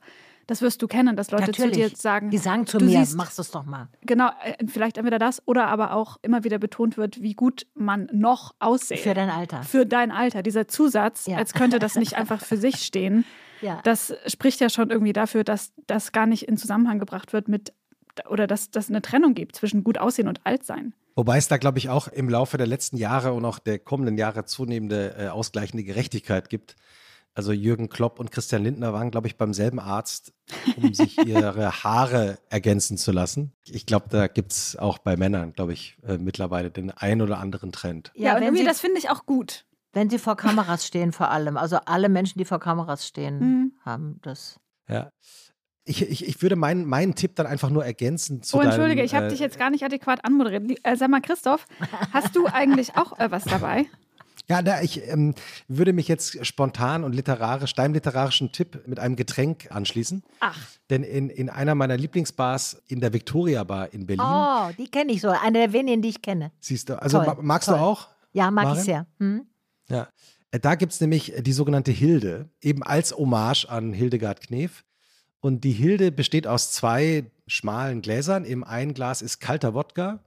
das 0.54 0.62
wirst 0.62 0.84
du 0.84 0.88
kennen, 0.88 1.16
dass 1.16 1.32
Leute 1.32 1.48
Natürlich. 1.48 1.74
zu 1.74 1.90
dir 1.90 1.98
sagen. 1.98 2.30
Die 2.30 2.38
sagen 2.38 2.68
zu 2.68 2.78
mir, 2.78 3.00
siehst, 3.00 3.18
machst 3.18 3.40
es 3.40 3.50
doch 3.50 3.66
mal. 3.66 3.88
Genau, 4.02 4.30
äh, 4.44 4.64
vielleicht 4.68 5.00
entweder 5.00 5.18
das 5.18 5.42
oder 5.48 5.66
aber 5.66 5.96
auch 5.96 6.18
immer 6.22 6.44
wieder 6.44 6.60
betont 6.60 6.96
wird, 6.96 7.24
wie 7.24 7.34
gut 7.34 7.66
man 7.74 8.08
noch 8.14 8.54
aussieht. 8.60 9.00
Für 9.00 9.16
dein 9.16 9.32
Alter. 9.32 9.64
Für 9.64 9.88
dein 9.88 10.12
Alter. 10.12 10.44
Dieser 10.44 10.68
Zusatz, 10.68 11.26
ja. 11.26 11.38
als 11.38 11.54
könnte 11.54 11.80
das 11.80 11.96
nicht 11.96 12.14
einfach 12.18 12.46
für 12.46 12.58
sich 12.58 12.76
stehen. 12.86 13.26
Ja. 13.62 13.82
Das 13.84 14.14
spricht 14.28 14.60
ja 14.60 14.70
schon 14.70 14.92
irgendwie 14.92 15.14
dafür, 15.14 15.44
dass 15.44 15.72
das 15.88 16.12
gar 16.12 16.28
nicht 16.28 16.48
in 16.48 16.56
Zusammenhang 16.56 17.00
gebracht 17.00 17.34
wird 17.34 17.48
mit 17.48 17.74
oder 18.30 18.46
dass 18.46 18.70
das 18.70 18.90
eine 18.90 19.02
Trennung 19.02 19.34
gibt 19.34 19.56
zwischen 19.56 19.84
gut 19.84 19.98
aussehen 19.98 20.28
und 20.28 20.40
alt 20.44 20.64
sein. 20.66 20.94
Wobei 21.16 21.40
es 21.40 21.48
da, 21.48 21.58
glaube 21.58 21.80
ich, 21.80 21.90
auch 21.90 22.08
im 22.10 22.30
Laufe 22.30 22.58
der 22.58 22.68
letzten 22.68 22.98
Jahre 22.98 23.34
und 23.34 23.44
auch 23.44 23.58
der 23.58 23.80
kommenden 23.80 24.20
Jahre 24.20 24.46
zunehmende 24.46 25.16
äh, 25.18 25.28
ausgleichende 25.30 25.84
Gerechtigkeit 25.84 26.48
gibt. 26.50 26.76
Also 27.36 27.52
Jürgen 27.52 27.90
Klopp 27.90 28.20
und 28.20 28.32
Christian 28.32 28.64
Lindner 28.64 28.94
waren, 28.94 29.10
glaube 29.10 29.28
ich, 29.28 29.38
beim 29.38 29.54
selben 29.54 29.80
Arzt, 29.80 30.34
um 30.78 30.94
sich 30.94 31.18
ihre 31.18 31.72
Haare 31.84 32.38
ergänzen 32.50 32.98
zu 32.98 33.12
lassen. 33.12 33.54
Ich 33.66 33.88
glaube, 33.88 34.06
da 34.10 34.28
gibt 34.28 34.52
es 34.52 34.76
auch 34.76 35.00
bei 35.00 35.18
Männern, 35.18 35.54
glaube 35.54 35.74
ich, 35.74 35.98
äh, 36.06 36.18
mittlerweile 36.18 36.70
den 36.70 36.92
ein 36.92 37.22
oder 37.22 37.40
anderen 37.40 37.72
Trend. 37.72 38.12
Ja, 38.14 38.32
ja 38.32 38.38
und 38.38 38.44
irgendwie, 38.44 38.64
das 38.64 38.80
finde 38.80 39.00
ich 39.00 39.10
auch 39.10 39.26
gut. 39.26 39.66
Wenn 39.94 40.10
sie 40.10 40.20
vor 40.20 40.38
Kameras 40.38 40.86
stehen, 40.86 41.12
vor 41.12 41.30
allem. 41.30 41.58
Also 41.58 41.78
alle 41.86 42.10
Menschen, 42.10 42.38
die 42.38 42.46
vor 42.46 42.60
Kameras 42.60 43.08
stehen, 43.08 43.40
mhm. 43.40 43.74
haben 43.84 44.20
das. 44.22 44.60
Ja. 44.88 45.12
Ich, 45.86 46.02
ich, 46.02 46.28
ich 46.28 46.42
würde 46.42 46.56
meinen, 46.56 46.86
meinen 46.86 47.14
Tipp 47.14 47.36
dann 47.36 47.46
einfach 47.46 47.70
nur 47.70 47.84
ergänzen 47.84 48.42
zu 48.42 48.58
Oh, 48.58 48.62
entschuldige, 48.62 48.98
deinem, 48.98 49.06
ich 49.06 49.16
habe 49.16 49.26
äh, 49.26 49.30
dich 49.30 49.40
jetzt 49.40 49.60
gar 49.60 49.70
nicht 49.70 49.84
adäquat 49.84 50.24
anmoderiert. 50.24 50.80
Äh, 50.84 50.96
sag 50.96 51.10
mal, 51.10 51.20
Christoph, 51.20 51.66
hast 52.12 52.36
du 52.36 52.46
eigentlich 52.54 52.96
auch 52.96 53.20
äh, 53.20 53.30
was 53.32 53.44
dabei? 53.44 53.86
Ja, 54.50 54.62
da, 54.62 54.82
ich 54.82 55.08
ähm, 55.08 55.34
würde 55.68 55.94
mich 55.94 56.08
jetzt 56.08 56.46
spontan 56.46 57.04
und 57.04 57.14
literarisch, 57.14 57.74
deinem 57.76 57.94
literarischen 57.94 58.52
Tipp 58.52 58.84
mit 58.88 59.00
einem 59.00 59.16
Getränk 59.16 59.68
anschließen. 59.72 60.24
Ach. 60.42 60.60
Denn 60.90 61.04
in, 61.04 61.30
in 61.30 61.50
einer 61.50 61.76
meiner 61.76 61.96
Lieblingsbars 61.96 62.84
in 62.88 63.00
der 63.00 63.14
Victoria 63.14 63.64
Bar 63.64 63.94
in 63.94 64.06
Berlin. 64.06 64.26
Oh, 64.26 64.70
die 64.78 64.90
kenne 64.90 65.14
ich 65.14 65.22
so. 65.22 65.30
Eine 65.30 65.60
der 65.60 65.74
wenigen, 65.74 66.02
die 66.02 66.10
ich 66.10 66.22
kenne. 66.22 66.52
Siehst 66.60 66.90
du, 66.90 67.02
also 67.02 67.24
toll, 67.24 67.38
magst 67.42 67.70
toll. 67.70 67.78
du 67.78 67.84
auch? 67.84 68.10
Ja, 68.34 68.52
mag 68.52 68.66
Maren? 68.66 68.78
ich 68.78 68.84
sehr. 68.84 69.08
Hm? 69.20 69.48
Ja. 69.88 70.10
Äh, 70.52 70.60
da 70.60 70.76
gibt 70.76 70.92
es 70.92 71.00
nämlich 71.00 71.34
die 71.40 71.54
sogenannte 71.54 71.92
Hilde, 71.92 72.50
eben 72.62 72.84
als 72.84 73.16
Hommage 73.16 73.66
an 73.70 73.94
Hildegard 73.94 74.42
Knef. 74.42 74.84
Und 75.40 75.64
die 75.64 75.72
Hilde 75.72 76.12
besteht 76.12 76.48
aus 76.48 76.72
zwei 76.72 77.32
schmalen 77.48 78.02
Gläsern. 78.02 78.44
Im 78.46 78.64
einen 78.64 78.94
Glas 78.94 79.22
ist 79.22 79.40
kalter 79.40 79.74
Wodka 79.74 80.20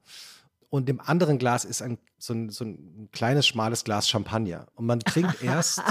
und 0.70 0.88
im 0.88 1.00
anderen 1.00 1.38
Glas 1.38 1.64
ist 1.64 1.82
ein, 1.82 1.98
so, 2.18 2.34
ein, 2.34 2.50
so 2.50 2.64
ein 2.64 3.08
kleines, 3.12 3.46
schmales 3.46 3.84
Glas 3.84 4.08
Champagner. 4.08 4.66
Und 4.74 4.86
man 4.86 5.00
trinkt 5.00 5.42
erst, 5.42 5.82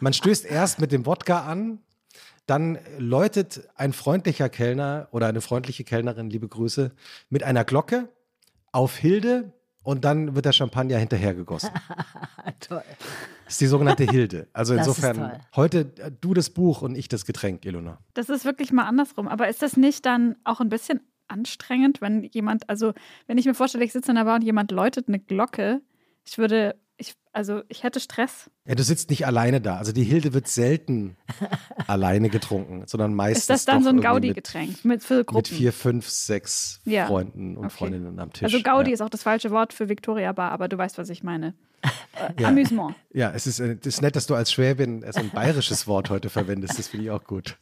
man 0.00 0.12
stößt 0.12 0.44
erst 0.44 0.80
mit 0.80 0.92
dem 0.92 1.06
Wodka 1.06 1.40
an, 1.40 1.80
dann 2.46 2.78
läutet 2.98 3.68
ein 3.76 3.92
freundlicher 3.92 4.48
Kellner 4.48 5.08
oder 5.12 5.28
eine 5.28 5.40
freundliche 5.40 5.84
Kellnerin, 5.84 6.30
liebe 6.30 6.48
Grüße, 6.48 6.90
mit 7.28 7.42
einer 7.44 7.64
Glocke 7.64 8.08
auf 8.72 8.96
Hilde 8.96 9.52
und 9.82 10.04
dann 10.04 10.34
wird 10.34 10.44
der 10.44 10.52
Champagner 10.52 10.98
hinterhergegossen. 10.98 11.70
toll. 12.60 12.82
Das 13.44 13.54
ist 13.54 13.60
die 13.60 13.66
sogenannte 13.66 14.04
Hilde. 14.04 14.48
Also 14.52 14.76
das 14.76 14.86
insofern, 14.86 15.40
heute 15.56 15.92
äh, 15.98 16.12
du 16.20 16.34
das 16.34 16.50
Buch 16.50 16.82
und 16.82 16.94
ich 16.94 17.08
das 17.08 17.24
Getränk, 17.24 17.64
Ilona. 17.64 17.98
Das 18.14 18.28
ist 18.28 18.44
wirklich 18.44 18.72
mal 18.72 18.84
andersrum. 18.84 19.26
Aber 19.26 19.48
ist 19.48 19.62
das 19.62 19.76
nicht 19.76 20.06
dann 20.06 20.36
auch 20.44 20.60
ein 20.60 20.68
bisschen 20.68 21.00
anstrengend, 21.30 22.00
wenn 22.00 22.24
jemand, 22.24 22.68
also 22.68 22.92
wenn 23.26 23.38
ich 23.38 23.46
mir 23.46 23.54
vorstelle, 23.54 23.84
ich 23.84 23.92
sitze 23.92 24.10
in 24.10 24.16
der 24.16 24.24
Bar 24.24 24.36
und 24.36 24.42
jemand 24.42 24.70
läutet 24.70 25.08
eine 25.08 25.18
Glocke, 25.18 25.80
ich 26.24 26.38
würde, 26.38 26.76
ich, 26.96 27.14
also 27.32 27.62
ich 27.68 27.82
hätte 27.82 28.00
Stress. 28.00 28.50
Ja, 28.66 28.74
du 28.74 28.82
sitzt 28.82 29.10
nicht 29.10 29.26
alleine 29.26 29.60
da. 29.60 29.78
Also 29.78 29.92
die 29.92 30.04
Hilde 30.04 30.32
wird 30.34 30.48
selten 30.48 31.16
alleine 31.86 32.28
getrunken, 32.28 32.84
sondern 32.86 33.14
meistens. 33.14 33.42
Ist 33.42 33.50
das 33.50 33.64
dann 33.64 33.82
so 33.82 33.90
ein 33.90 34.00
Gaudi-Getränk 34.00 34.84
mit, 34.84 35.06
Gruppen? 35.06 35.34
Mit 35.34 35.48
vier, 35.48 35.72
fünf, 35.72 36.08
sechs 36.08 36.80
ja. 36.84 37.06
Freunden 37.06 37.56
und 37.56 37.66
okay. 37.66 37.76
Freundinnen 37.76 38.18
am 38.18 38.32
Tisch. 38.32 38.44
Also 38.44 38.62
Gaudi 38.62 38.90
ja. 38.90 38.94
ist 38.94 39.00
auch 39.00 39.08
das 39.08 39.22
falsche 39.22 39.50
Wort 39.50 39.72
für 39.72 39.88
Victoria 39.88 40.32
Bar, 40.32 40.52
aber 40.52 40.68
du 40.68 40.76
weißt, 40.76 40.98
was 40.98 41.08
ich 41.10 41.22
meine. 41.22 41.54
Äh, 42.12 42.42
ja. 42.42 42.48
Amüsement. 42.48 42.96
Ja, 43.14 43.30
es 43.30 43.46
ist, 43.46 43.60
es 43.60 43.86
ist 43.86 44.02
nett, 44.02 44.16
dass 44.16 44.26
du 44.26 44.34
als 44.34 44.52
Schwäbin 44.52 45.04
so 45.10 45.20
ein 45.20 45.30
bayerisches 45.30 45.86
Wort 45.86 46.10
heute 46.10 46.28
verwendest. 46.28 46.76
Das 46.78 46.88
finde 46.88 47.06
ich 47.06 47.10
auch 47.12 47.24
gut. 47.24 47.56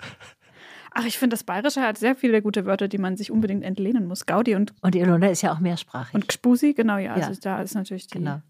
Ach, 1.01 1.05
ich 1.05 1.17
finde, 1.17 1.35
das 1.35 1.45
Bayerische 1.45 1.81
hat 1.81 1.97
sehr 1.97 2.17
viele 2.17 2.43
gute 2.43 2.67
Wörter, 2.67 2.89
die 2.89 2.99
man 2.99 3.17
sich 3.17 3.31
unbedingt 3.31 3.63
entlehnen 3.63 4.07
muss. 4.09 4.27
Gaudi 4.27 4.57
und. 4.57 4.75
Und 4.81 4.97
Ilona 4.97 5.29
ist 5.29 5.43
ja 5.43 5.53
auch 5.53 5.61
mehrsprachig. 5.61 6.13
Und 6.13 6.27
Gspusi, 6.27 6.75
genau, 6.75 6.97
ja. 6.97 7.17
ja. 7.17 7.29
Also 7.29 7.41
da 7.41 7.63
ist 7.63 7.75
natürlich 7.75 8.09
die. 8.09 8.19
Genau. 8.19 8.43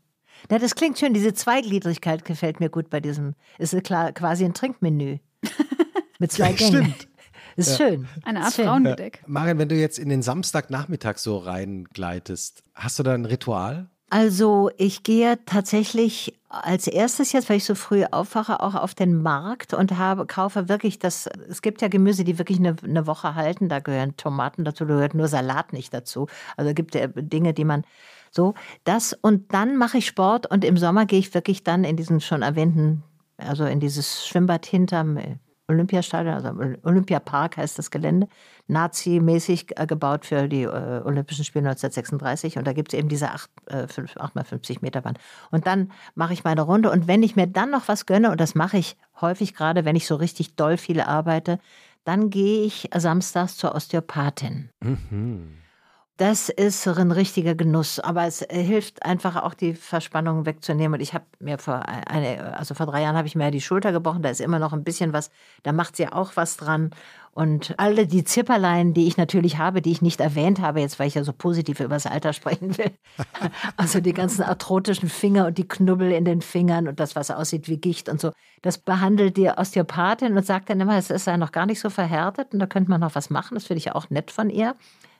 Ja, 0.51 0.59
das 0.59 0.75
klingt 0.75 0.99
schön. 0.99 1.13
Diese 1.13 1.35
Zweigliedrigkeit 1.35 2.25
gefällt 2.25 2.59
mir 2.59 2.71
gut 2.71 2.89
bei 2.89 3.01
diesem. 3.01 3.35
Ist 3.59 3.79
klar, 3.85 4.13
quasi 4.13 4.47
ein 4.47 4.55
Trinkmenü. 4.55 5.19
Mit 6.19 6.33
zwei 6.33 6.53
Gängen. 6.53 6.85
Stimmt. 6.85 7.09
Ist 7.57 7.77
schön. 7.77 8.09
Eine 8.23 8.45
Art 8.45 8.55
schön. 8.55 8.67
Frauengedeck. 8.67 9.25
Marian, 9.27 9.59
wenn 9.59 9.69
du 9.69 9.75
jetzt 9.75 9.99
in 9.99 10.09
den 10.09 10.23
Samstagnachmittag 10.23 11.19
so 11.19 11.39
reingleitest, 11.39 12.63
hast 12.75 12.99
du 12.99 13.03
da 13.03 13.15
ein 13.15 13.25
Ritual? 13.25 13.91
Also 14.11 14.71
ich 14.79 15.03
gehe 15.03 15.39
tatsächlich 15.45 16.35
als 16.49 16.87
erstes 16.87 17.33
jetzt, 17.33 17.51
weil 17.51 17.59
ich 17.59 17.65
so 17.65 17.75
früh 17.75 18.05
aufwache, 18.11 18.61
auch 18.61 18.75
auf 18.75 18.95
den 18.95 19.23
Markt 19.23 19.75
und 19.75 19.99
habe, 19.99 20.27
kaufe 20.27 20.69
wirklich 20.71 20.99
das, 20.99 21.29
es 21.49 21.61
gibt 21.61 21.83
ja 21.83 21.89
Gemüse, 21.89 22.25
die 22.25 22.39
wirklich 22.39 22.59
eine, 22.59 22.75
eine 22.83 23.07
Woche 23.07 23.35
halten, 23.35 23.69
da 23.69 23.81
gehören 23.81 24.17
Tomaten 24.17 24.65
dazu, 24.65 24.87
da 24.87 24.95
gehört 24.95 25.15
nur 25.15 25.29
Salat 25.29 25.75
nicht 25.75 25.93
dazu. 25.93 26.27
Also 26.57 26.73
gibt 26.73 26.95
ja 26.95 27.07
Dinge, 27.09 27.53
die 27.53 27.65
man 27.65 27.85
so, 28.31 28.55
das 28.85 29.13
und 29.13 29.53
dann 29.53 29.77
mache 29.77 29.99
ich 29.99 30.07
Sport 30.07 30.51
und 30.51 30.65
im 30.65 30.79
Sommer 30.79 31.05
gehe 31.05 31.19
ich 31.19 31.35
wirklich 31.35 31.63
dann 31.63 31.85
in 31.85 31.97
diesen 31.97 32.23
schon 32.23 32.41
erwähnten, 32.41 33.03
also 33.37 33.67
in 33.67 33.79
dieses 33.79 34.27
Schwimmbad 34.27 34.65
hinterm 34.65 35.19
Olympiastadion, 35.69 36.35
also 36.35 36.49
Olympiapark 36.83 37.59
heißt 37.59 37.79
das 37.79 37.91
Gelände, 37.91 38.29
Nazi-mäßig 38.69 39.79
äh, 39.79 39.87
gebaut 39.87 40.27
für 40.27 40.49
die 40.49 40.63
äh, 40.63 41.03
Olympischen 41.05 41.45
Spiele 41.45 41.69
1936. 41.69 42.59
Und 42.59 42.67
da 42.67 42.73
gibt 42.73 42.93
es 42.93 42.99
eben 42.99 43.09
diese 43.09 43.31
8, 43.31 43.51
äh, 43.67 43.87
5, 43.87 44.17
8 44.17 44.35
mal 44.35 44.45
50 44.45 44.83
Meter 44.83 45.03
Bahn. 45.03 45.19
Und 45.51 45.67
dann 45.67 45.93
mache 46.15 46.33
ich 46.33 46.45
meine 46.45 46.63
Runde. 46.63 46.91
Und 46.91 47.07
wenn 47.07 47.23
ich 47.23 47.37
mir 47.37 47.47
dann 47.47 47.71
noch 47.71 47.89
was 47.89 48.07
gönne, 48.07 48.31
und 48.31 48.41
das 48.41 48.55
mache 48.55 48.79
ich 48.79 48.97
häufig 49.21 49.55
gerade, 49.55 49.85
wenn 49.85 49.97
ich 49.97 50.07
so 50.07 50.17
richtig 50.17 50.57
doll 50.57 50.77
viel 50.77 51.01
arbeite, 51.01 51.59
dann 52.05 52.31
gehe 52.31 52.65
ich 52.65 52.89
samstags 52.97 53.57
zur 53.57 53.75
Osteopathin. 53.75 54.71
Das 56.19 56.49
ist 56.49 56.89
ein 56.89 57.13
richtiger 57.13 57.55
Genuss, 57.55 58.01
aber 58.01 58.25
es 58.27 58.43
äh, 58.43 58.61
hilft 58.61 59.05
einfach 59.05 59.37
auch 59.37 59.55
die 59.55 59.75
Verspannung 59.75 60.47
wegzunehmen. 60.47 60.95
Und 60.95 61.01
ich 61.01 61.15
habe 61.15 61.25
mir 61.39 61.59
vor 61.59 61.87
eine, 61.87 62.59
also 62.59 62.75
vor 62.75 62.87
drei 62.87 63.03
Jahren 63.03 63.17
habe 63.17 63.29
ich 63.29 63.37
mir 63.37 63.53
die 63.53 63.61
Schulter 63.61 63.93
gebrochen. 63.93 64.23
Da 64.23 64.29
ist 64.29 64.41
immer 64.41 64.59
noch 64.59 64.73
ein 64.73 64.83
bisschen 64.83 65.13
was. 65.13 65.31
Da 65.63 65.71
macht 65.71 65.95
sie 65.95 66.09
auch 66.09 66.33
was 66.35 66.57
dran. 66.57 66.91
Und 67.35 67.75
alle 67.77 68.09
die 68.09 68.25
Zipperlein, 68.25 68.95
die 68.95 69.07
ich 69.07 69.17
natürlich 69.17 69.59
habe, 69.59 69.81
die 69.81 69.93
ich 69.93 70.03
nicht 70.03 70.21
erwähnt 70.21 70.61
habe, 70.61 70.81
jetzt 70.81 70.99
weil 70.99 71.07
ich 71.07 71.15
ja 71.15 71.23
so 71.23 71.33
positiv 71.33 71.79
über 71.79 71.95
das 71.95 72.07
Alter 72.07 72.33
sprechen 72.33 72.77
will. 72.77 72.91
Also 73.77 74.01
die 74.01 74.13
ganzen 74.13 74.43
arthrotischen 74.43 75.09
Finger 75.09 75.47
und 75.47 75.57
die 75.57 75.69
Knubbel 75.69 76.11
in 76.11 76.25
den 76.25 76.43
Fingern 76.43 76.89
und 76.89 76.99
das, 76.99 77.15
was 77.15 77.31
aussieht 77.31 77.69
wie 77.69 77.77
Gicht 77.77 78.09
und 78.09 78.21
so. 78.21 78.33
Das 78.63 78.79
behandelt 78.79 79.37
die 79.37 79.51
Osteopathin 79.51 80.37
und 80.37 80.45
sagt 80.45 80.69
dann 80.69 80.81
immer, 80.81 80.99
es 80.99 81.11
ist 81.11 81.29
ja 81.29 81.37
noch 81.37 81.53
gar 81.53 81.67
nicht 81.67 81.79
so 81.79 81.91
verhärtet 81.91 82.55
und 82.55 82.59
da 82.59 82.67
könnte 82.67 82.91
man 82.91 83.03
noch 83.03 83.15
was 83.15 83.31
machen. 83.31 83.55
Das 83.55 83.67
finde 83.67 83.79
ich 83.79 83.93
auch 83.93 84.11
nett 84.11 84.33
von 84.33 84.51
ihr. 84.51 84.75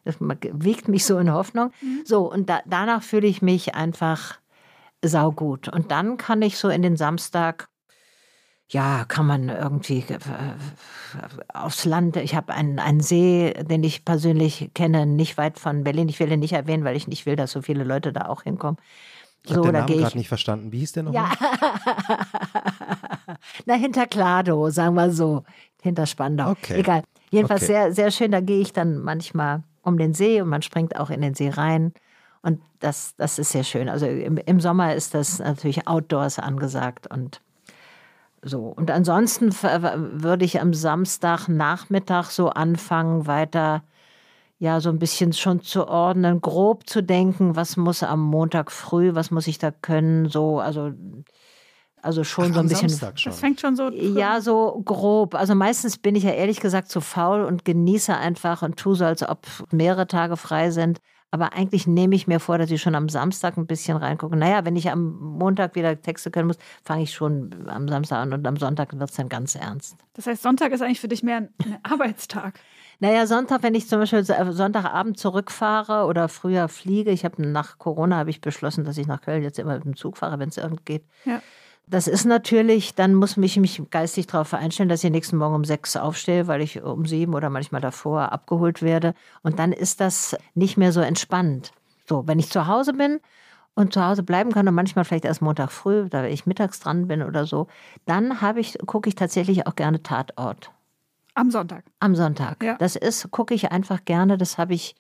Das 0.09 0.17
wiegt 0.21 0.89
mich 0.89 1.05
so 1.05 1.19
in 1.19 1.31
Hoffnung. 1.31 1.71
So, 2.07 2.33
und 2.33 2.49
da, 2.49 2.61
danach 2.65 3.03
fühle 3.03 3.27
ich 3.27 3.43
mich 3.43 3.75
einfach 3.75 4.39
saugut. 5.05 5.69
Und 5.69 5.91
dann 5.91 6.17
kann 6.17 6.41
ich 6.41 6.57
so 6.57 6.71
in 6.71 6.81
den 6.81 6.97
Samstag, 6.97 7.69
ja, 8.71 9.05
kann 9.07 9.27
man 9.27 9.51
irgendwie 9.51 9.99
äh, 10.09 10.19
aufs 11.53 11.85
Land. 11.85 12.17
Ich 12.17 12.35
habe 12.35 12.55
einen, 12.55 12.79
einen 12.79 13.01
See, 13.01 13.53
den 13.53 13.83
ich 13.83 14.07
persönlich 14.07 14.71
kenne, 14.75 15.05
nicht 15.05 15.37
weit 15.37 15.59
von 15.59 15.85
Berlin. 15.85 16.09
Ich 16.09 16.21
will 16.21 16.29
den 16.29 16.41
nicht 16.41 16.53
erwähnen, 16.55 16.85
weil 16.85 16.97
ich 16.97 17.07
nicht 17.07 17.27
will, 17.27 17.37
dass 17.37 17.53
so 17.53 17.61
viele 17.61 17.85
Leute 17.85 18.15
da 18.15 18.29
auch 18.29 18.45
hinkommen. 18.45 18.79
Ich 19.45 19.51
habe 19.53 19.61
So, 19.61 19.65
den 19.65 19.75
da 19.75 19.81
Namen 19.87 19.99
gerade 19.99 20.17
nicht 20.17 20.29
verstanden. 20.29 20.73
Wie 20.73 20.79
hieß 20.79 20.93
der 20.93 21.03
nochmal? 21.03 21.29
Ja. 21.31 21.49
Na, 23.67 23.75
hinter 23.75 24.07
Klado, 24.07 24.71
sagen 24.71 24.95
wir 24.95 25.11
so. 25.11 25.45
Hinter 25.83 26.07
Spandau. 26.07 26.51
Okay. 26.53 26.81
Egal. 26.81 27.03
Jedenfalls 27.31 27.63
Okay. 27.63 27.73
sehr, 27.73 27.93
sehr 27.93 28.11
schön. 28.11 28.33
Da 28.33 28.41
gehe 28.41 28.61
ich 28.61 28.73
dann 28.73 28.99
manchmal 28.99 29.63
um 29.89 29.99
den 29.99 30.15
See 30.15 30.41
und 30.41 30.49
man 30.49 30.63
springt 30.63 30.97
auch 30.97 31.11
in 31.11 31.21
den 31.21 31.35
See 31.35 31.49
rein. 31.49 31.93
Und 32.43 32.61
das, 32.79 33.17
das 33.17 33.39
ist 33.39 33.51
sehr 33.51 33.65
schön. 33.65 33.89
Also 33.89 34.07
im, 34.07 34.37
im 34.37 34.61
Sommer 34.61 34.95
ist 34.95 35.15
das 35.15 35.41
natürlich 35.41 35.89
Outdoors 35.89 36.39
angesagt 36.39 37.09
und 37.11 37.41
so. 38.43 38.67
Und 38.67 38.91
ansonsten 38.91 39.53
würde 39.53 40.45
ich 40.45 40.61
am 40.61 40.73
Samstagnachmittag 40.73 42.31
so 42.31 42.51
anfangen, 42.51 43.27
weiter 43.27 43.83
ja, 44.61 44.81
so 44.81 44.91
ein 44.91 44.99
bisschen 44.99 45.33
schon 45.33 45.63
zu 45.63 45.87
ordnen, 45.87 46.41
grob 46.41 46.89
zu 46.89 47.03
denken, 47.03 47.55
was 47.55 47.77
muss 47.77 48.03
am 48.03 48.21
Montag 48.21 48.73
früh, 48.73 49.15
was 49.15 49.31
muss 49.31 49.47
ich 49.47 49.59
da 49.59 49.71
können, 49.71 50.29
so, 50.29 50.59
also, 50.59 50.93
also 52.03 52.25
schon 52.25 52.51
Ach, 52.51 52.55
so 52.55 52.61
ein 52.61 52.69
bisschen. 52.69 52.89
Samstag 52.89 53.19
schon. 53.19 53.31
Das 53.31 53.41
fängt 53.41 53.61
schon 53.61 53.77
so. 53.77 53.91
Ja, 53.91 54.41
so 54.41 54.81
grob. 54.85 55.35
Also 55.35 55.55
meistens 55.55 55.99
bin 55.99 56.15
ich 56.15 56.25
ja 56.25 56.31
ehrlich 56.31 56.61
gesagt 56.61 56.91
zu 56.91 57.01
faul 57.01 57.43
und 57.43 57.65
genieße 57.65 58.17
einfach 58.17 58.63
und 58.63 58.77
tue 58.77 58.95
so, 58.97 59.05
als 59.05 59.29
ob 59.29 59.47
mehrere 59.71 60.07
Tage 60.07 60.37
frei 60.37 60.71
sind. 60.71 60.99
Aber 61.31 61.53
eigentlich 61.53 61.87
nehme 61.87 62.15
ich 62.15 62.27
mir 62.27 62.41
vor, 62.41 62.57
dass 62.57 62.71
ich 62.71 62.81
schon 62.81 62.95
am 62.95 63.11
Samstag 63.11 63.59
ein 63.59 63.67
bisschen 63.67 63.99
reingucke. 63.99 64.35
Naja, 64.35 64.65
wenn 64.65 64.77
ich 64.77 64.91
am 64.91 65.19
Montag 65.19 65.75
wieder 65.75 66.01
Texte 66.01 66.31
können 66.31 66.47
muss, 66.47 66.57
fange 66.83 67.03
ich 67.03 67.13
schon 67.13 67.69
am 67.69 67.87
Samstag 67.87 68.19
an 68.21 68.33
und 68.33 68.47
am 68.47 68.57
Sonntag 68.57 68.99
wird 68.99 69.11
es 69.11 69.17
dann 69.17 69.29
ganz 69.29 69.55
ernst. 69.55 69.97
Das 70.15 70.27
heißt, 70.27 70.43
Sonntag 70.43 70.73
ist 70.73 70.81
eigentlich 70.81 71.01
für 71.01 71.09
dich 71.09 71.23
mehr 71.23 71.37
ein 71.37 71.49
ein 71.65 71.79
Arbeitstag. 71.83 72.59
Naja, 73.01 73.27
Sonntag, 73.27 73.63
wenn 73.63 73.75
ich 73.75 73.89
zum 73.89 74.01
Beispiel 74.01 74.21
äh, 74.21 74.53
Sonntagabend 74.53 75.19
zurückfahre 75.19 76.07
oder 76.07 76.29
früher 76.29 76.69
fliege, 76.69 77.11
ich 77.11 77.25
habe 77.25 77.43
nach 77.43 77.79
Corona 77.79 78.17
habe 78.17 78.31
ich 78.31 78.41
beschlossen, 78.41 78.85
dass 78.85 78.99
ich 78.99 79.07
nach 79.07 79.21
Köln 79.21 79.43
jetzt 79.43 79.59
immer 79.59 79.75
mit 79.75 79.85
dem 79.85 79.97
Zug 79.97 80.17
fahre, 80.17 80.39
wenn 80.39 80.49
es 80.49 80.57
irgend 80.57 80.85
geht. 80.85 81.05
Ja. 81.25 81.41
Das 81.91 82.07
ist 82.07 82.27
natürlich, 82.27 82.95
dann 82.95 83.15
muss 83.15 83.37
mich 83.37 83.57
mich 83.57 83.81
geistig 83.91 84.27
darauf 84.27 84.53
einstellen, 84.53 84.91
dass 84.91 85.03
ich 85.03 85.11
nächsten 85.11 85.37
Morgen 85.39 85.55
um 85.55 85.65
sechs 85.65 85.97
aufstehe, 85.97 86.47
weil 86.47 86.61
ich 86.61 86.83
um 86.83 87.07
sieben 87.07 87.35
oder 87.35 87.49
manchmal 87.49 87.81
davor 87.81 88.31
abgeholt 88.33 88.83
werde. 88.83 89.15
Und 89.43 89.59
dann 89.59 89.73
ist 89.73 90.01
das 90.01 90.37
nicht 90.55 90.77
mehr 90.77 90.93
so 90.93 91.01
entspannt. 91.01 91.73
So, 92.07 92.27
wenn 92.27 92.39
ich 92.39 92.51
zu 92.51 92.67
Hause 92.67 92.93
bin 92.93 93.21
und 93.75 93.95
zu 93.95 94.05
Hause 94.05 94.23
bleiben 94.23 94.53
kann 94.53 94.69
und 94.69 94.75
manchmal 94.75 95.05
vielleicht 95.05 95.25
erst 95.25 95.41
Montag 95.41 95.71
früh, 95.73 96.09
da 96.09 96.25
ich 96.25 96.47
mittags 96.47 96.81
dran 96.81 97.09
bin 97.09 97.23
oder 97.23 97.47
so, 97.47 97.69
dann 98.07 98.41
habe 98.41 98.61
ich, 98.61 98.77
gucke 98.87 99.09
ich 99.09 99.15
tatsächlich 99.15 99.67
auch 99.67 99.77
gerne 99.77 100.03
Tatort 100.03 100.71
Am 101.35 101.51
Sonntag. 101.51 101.85
am 102.01 102.15
Sonntag. 102.15 102.63
Ja. 102.63 102.77
Das 102.79 102.97
ist, 102.97 103.31
gucke 103.31 103.55
ich 103.55 103.71
einfach 103.73 104.05
gerne, 104.05 104.37
das 104.37 104.59
habe 104.59 104.75
ich, 104.75 104.95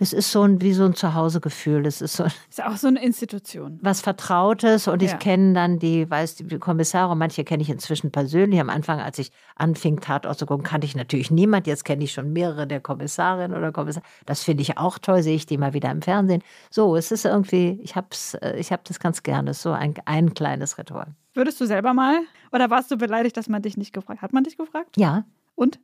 das 0.00 0.12
ist 0.14 0.32
so 0.32 0.42
ein, 0.42 0.60
wie 0.62 0.72
so 0.72 0.84
ein 0.84 0.94
Zuhausegefühl. 0.94 1.82
Das 1.82 2.00
ist 2.00 2.14
so 2.16 2.24
Ist 2.48 2.64
auch 2.64 2.76
so 2.76 2.88
eine 2.88 3.02
Institution. 3.04 3.78
was 3.82 4.00
Vertrautes 4.00 4.88
und 4.88 5.02
ich 5.02 5.10
Ja. 5.10 5.16
kenne 5.18 5.52
dann 5.52 5.78
die, 5.78 6.08
weiß 6.10 6.36
die 6.36 6.58
Kommissare, 6.58 7.14
manche 7.16 7.44
kenne 7.44 7.62
ich 7.62 7.68
inzwischen 7.70 8.10
persönlich. 8.10 8.58
Am 8.60 8.70
Anfang, 8.70 8.98
als 9.00 9.18
ich 9.18 9.30
anfing, 9.56 10.00
Tatort 10.00 10.38
zu 10.38 10.46
gucken, 10.46 10.64
kannte 10.64 10.86
ich 10.86 10.96
natürlich 10.96 11.30
niemand. 11.30 11.66
Jetzt 11.66 11.84
kenne 11.84 12.02
ich 12.02 12.12
schon 12.12 12.32
mehrere 12.32 12.66
der 12.66 12.80
Kommissarinnen 12.80 13.56
oder 13.56 13.72
Kommissare. 13.72 14.04
Das 14.26 14.42
finde 14.42 14.62
ich 14.62 14.78
auch 14.78 14.98
toll, 14.98 15.22
sehe 15.22 15.36
ich 15.36 15.44
die 15.46 15.58
mal 15.58 15.74
wieder 15.74 15.90
im 15.90 16.00
Fernsehen. 16.02 16.42
So, 16.70 16.96
es 16.96 17.12
ist 17.12 17.26
irgendwie, 17.26 17.78
ich 17.82 17.94
habe 17.94 18.08
ich 18.56 18.72
hab 18.72 18.84
das 18.84 18.98
ganz 19.00 19.22
gerne, 19.22 19.52
so 19.54 19.70
ein, 19.72 19.94
ein 20.06 20.32
kleines 20.34 20.78
Ritual. 20.78 21.08
Würdest 21.34 21.60
du 21.60 21.66
selber 21.66 21.92
mal? 21.94 22.20
Oder 22.52 22.70
warst 22.70 22.90
du 22.90 22.96
beleidigt, 22.96 23.36
dass 23.36 23.48
man 23.48 23.62
dich 23.62 23.76
nicht 23.76 23.92
gefragt 23.92 24.22
hat? 24.22 24.28
Hat 24.28 24.32
man 24.32 24.44
dich 24.44 24.56
gefragt? 24.56 24.96
Ja, 24.96 25.24
Und? 25.54 25.78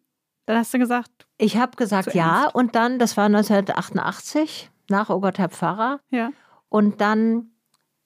Dann 0.47 0.57
hast 0.57 0.72
du 0.72 0.78
gesagt, 0.78 1.26
ich 1.38 1.57
habe 1.57 1.76
gesagt 1.76 2.14
ja 2.14 2.42
ernst. 2.42 2.55
und 2.55 2.74
dann, 2.74 2.99
das 2.99 3.16
war 3.16 3.26
1988, 3.26 4.70
nach 4.88 5.09
Gott, 5.09 5.38
Herr 5.38 5.49
Pfarrer. 5.49 6.01
ja. 6.11 6.30
Und 6.68 7.01
dann 7.01 7.51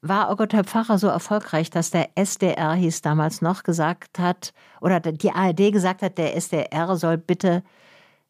war 0.03 0.35
Gott, 0.37 0.53
Herr 0.53 0.65
Pfarrer 0.65 0.99
so 0.99 1.09
erfolgreich, 1.09 1.71
dass 1.71 1.91
der 1.91 2.11
SDR 2.15 2.73
hieß 2.75 3.03
damals 3.03 3.43
noch 3.43 3.63
gesagt 3.63 4.19
hat, 4.19 4.53
oder 4.81 5.01
die 5.01 5.33
ARD 5.33 5.73
gesagt 5.73 6.03
hat, 6.03 6.19
der 6.19 6.37
SDR 6.37 6.97
soll 6.97 7.19
bitte 7.19 7.63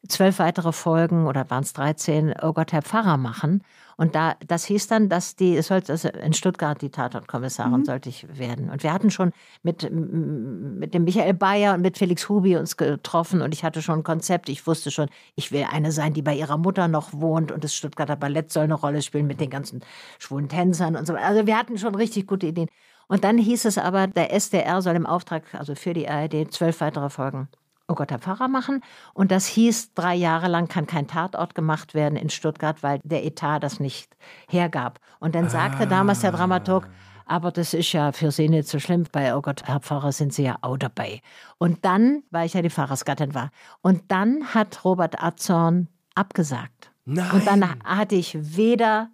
zwölf 0.07 0.39
weitere 0.39 0.71
Folgen 0.71 1.27
oder 1.27 1.49
waren 1.49 1.63
es 1.63 1.73
13, 1.73 2.33
Oh 2.41 2.53
Gott, 2.53 2.73
Herr 2.73 2.81
Pfarrer 2.81 3.17
machen. 3.17 3.63
Und 4.01 4.15
da, 4.15 4.33
das 4.47 4.65
hieß 4.65 4.87
dann, 4.87 5.09
dass 5.09 5.35
die, 5.35 5.55
es 5.55 5.67
sollte, 5.67 5.91
also 5.91 6.09
in 6.09 6.33
Stuttgart 6.33 6.81
die 6.81 6.89
Tatortkommissarin 6.89 7.85
sollte 7.85 8.09
ich 8.09 8.25
werden. 8.35 8.71
Und 8.71 8.81
wir 8.81 8.93
hatten 8.93 9.11
schon 9.11 9.31
mit, 9.61 9.91
mit 9.91 10.95
dem 10.95 11.03
Michael 11.03 11.35
Bayer 11.35 11.75
und 11.75 11.81
mit 11.81 11.99
Felix 11.99 12.27
Hubi 12.27 12.57
uns 12.57 12.77
getroffen 12.77 13.43
und 13.43 13.53
ich 13.53 13.63
hatte 13.63 13.83
schon 13.83 13.99
ein 13.99 14.03
Konzept. 14.03 14.49
Ich 14.49 14.65
wusste 14.65 14.89
schon, 14.89 15.07
ich 15.35 15.51
will 15.51 15.67
eine 15.71 15.91
sein, 15.91 16.15
die 16.15 16.23
bei 16.23 16.33
ihrer 16.33 16.57
Mutter 16.57 16.87
noch 16.87 17.13
wohnt 17.13 17.51
und 17.51 17.63
das 17.63 17.75
Stuttgarter 17.75 18.15
Ballett 18.15 18.51
soll 18.51 18.63
eine 18.63 18.73
Rolle 18.73 19.03
spielen 19.03 19.27
mit 19.27 19.39
den 19.39 19.51
ganzen 19.51 19.81
schwulen 20.17 20.49
Tänzern 20.49 20.95
und 20.95 21.05
so. 21.05 21.13
Also 21.13 21.45
wir 21.45 21.55
hatten 21.55 21.77
schon 21.77 21.93
richtig 21.93 22.25
gute 22.25 22.47
Ideen. 22.47 22.69
Und 23.07 23.23
dann 23.23 23.37
hieß 23.37 23.65
es 23.65 23.77
aber, 23.77 24.07
der 24.07 24.33
SDR 24.33 24.81
soll 24.81 24.95
im 24.95 25.05
Auftrag, 25.05 25.43
also 25.53 25.75
für 25.75 25.93
die 25.93 26.09
ARD, 26.09 26.51
zwölf 26.51 26.81
weitere 26.81 27.11
Folgen 27.11 27.49
Oh 27.91 27.95
Gott, 27.95 28.09
der 28.09 28.19
Pfarrer 28.19 28.47
machen. 28.47 28.81
Und 29.13 29.31
das 29.31 29.45
hieß, 29.47 29.93
drei 29.95 30.15
Jahre 30.15 30.47
lang 30.47 30.69
kann 30.69 30.87
kein 30.87 31.07
Tatort 31.07 31.55
gemacht 31.55 31.93
werden 31.93 32.15
in 32.15 32.29
Stuttgart, 32.29 32.81
weil 32.83 32.99
der 33.03 33.25
Etat 33.25 33.59
das 33.59 33.81
nicht 33.81 34.15
hergab. 34.47 34.99
Und 35.19 35.35
dann 35.35 35.49
sagte 35.49 35.87
damals 35.87 36.21
der 36.21 36.31
Dramaturg, 36.31 36.87
aber 37.25 37.51
das 37.51 37.73
ist 37.73 37.91
ja 37.91 38.13
für 38.13 38.31
Sie 38.31 38.47
nicht 38.47 38.69
so 38.69 38.79
schlimm. 38.79 39.05
Bei 39.11 39.35
Oh 39.35 39.41
Gott, 39.41 39.63
Herr 39.65 39.81
Pfarrer 39.81 40.13
sind 40.13 40.33
Sie 40.33 40.43
ja 40.43 40.57
auch 40.61 40.77
dabei. 40.77 41.21
Und 41.57 41.83
dann, 41.83 42.23
weil 42.31 42.45
ich 42.45 42.53
ja 42.53 42.61
die 42.61 42.69
Pfarrersgattin 42.69 43.35
war, 43.35 43.51
und 43.81 44.09
dann 44.09 44.53
hat 44.53 44.85
Robert 44.85 45.21
Azorn 45.21 45.89
abgesagt. 46.15 46.91
Nein. 47.03 47.31
Und 47.31 47.47
dann 47.47 47.83
hatte 47.83 48.15
ich 48.15 48.37
weder 48.39 49.09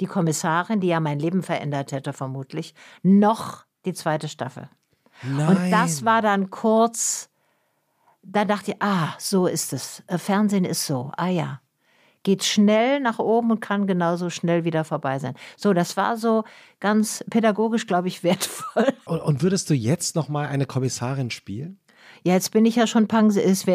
die 0.00 0.06
Kommissarin, 0.06 0.80
die 0.80 0.88
ja 0.88 1.00
mein 1.00 1.18
Leben 1.18 1.42
verändert 1.42 1.90
hätte, 1.92 2.12
vermutlich, 2.12 2.74
noch 3.02 3.64
die 3.84 3.92
zweite 3.92 4.28
Staffel. 4.28 4.68
Nein. 5.22 5.48
Und 5.48 5.70
das 5.70 6.04
war 6.04 6.22
dann 6.22 6.50
kurz, 6.50 7.29
da 8.32 8.44
dachte 8.44 8.72
ich, 8.72 8.82
ah, 8.82 9.14
so 9.18 9.46
ist 9.46 9.72
es. 9.72 10.02
Äh, 10.06 10.18
Fernsehen 10.18 10.64
ist 10.64 10.86
so, 10.86 11.10
ah 11.16 11.28
ja. 11.28 11.60
Geht 12.22 12.44
schnell 12.44 13.00
nach 13.00 13.18
oben 13.18 13.50
und 13.50 13.60
kann 13.60 13.86
genauso 13.86 14.28
schnell 14.28 14.64
wieder 14.64 14.84
vorbei 14.84 15.18
sein. 15.18 15.34
So, 15.56 15.72
das 15.72 15.96
war 15.96 16.18
so 16.18 16.44
ganz 16.78 17.24
pädagogisch, 17.30 17.86
glaube 17.86 18.08
ich, 18.08 18.22
wertvoll. 18.24 18.92
Und, 19.06 19.20
und 19.20 19.42
würdest 19.42 19.70
du 19.70 19.74
jetzt 19.74 20.16
noch 20.16 20.28
mal 20.28 20.46
eine 20.46 20.66
Kommissarin 20.66 21.30
spielen? 21.30 21.78
Ja, 22.22 22.34
jetzt 22.34 22.50
bin 22.52 22.66
ich 22.66 22.76
ja 22.76 22.86
schon, 22.86 23.08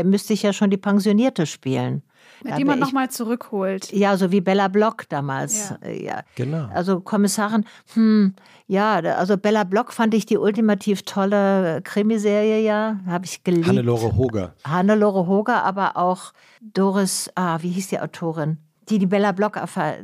müsste 0.03 0.33
ich 0.33 0.43
ja 0.43 0.53
schon 0.53 0.69
die 0.69 0.77
Pensionierte 0.77 1.47
spielen. 1.47 2.03
Mit 2.43 2.57
die 2.57 2.65
man 2.65 2.79
nochmal 2.79 3.09
zurückholt. 3.09 3.91
Ja, 3.91 4.17
so 4.17 4.31
wie 4.31 4.41
Bella 4.41 4.67
Block 4.67 5.07
damals. 5.09 5.73
Ja. 5.83 5.89
ja. 5.89 6.21
Genau. 6.35 6.67
Also 6.73 6.99
Kommissarin, 6.99 7.65
hm, 7.93 8.35
ja, 8.67 8.95
also 8.95 9.37
Bella 9.37 9.63
Block 9.63 9.93
fand 9.93 10.13
ich 10.13 10.25
die 10.25 10.37
ultimativ 10.37 11.03
tolle 11.03 11.81
Krimiserie, 11.83 12.61
ja, 12.61 12.99
habe 13.05 13.25
ich 13.25 13.43
geliebt. 13.43 13.67
Hannelore 13.67 14.15
Hoger. 14.15 14.55
Hannelore 14.63 15.27
Hoger, 15.27 15.63
aber 15.63 15.97
auch 15.97 16.33
Doris, 16.61 17.29
ah, 17.35 17.59
wie 17.61 17.69
hieß 17.69 17.89
die 17.89 17.99
Autorin? 17.99 18.57
Die 18.89 18.99
die 18.99 19.07
Bella 19.07 19.31
Block, 19.31 19.57
ah, 19.57 19.95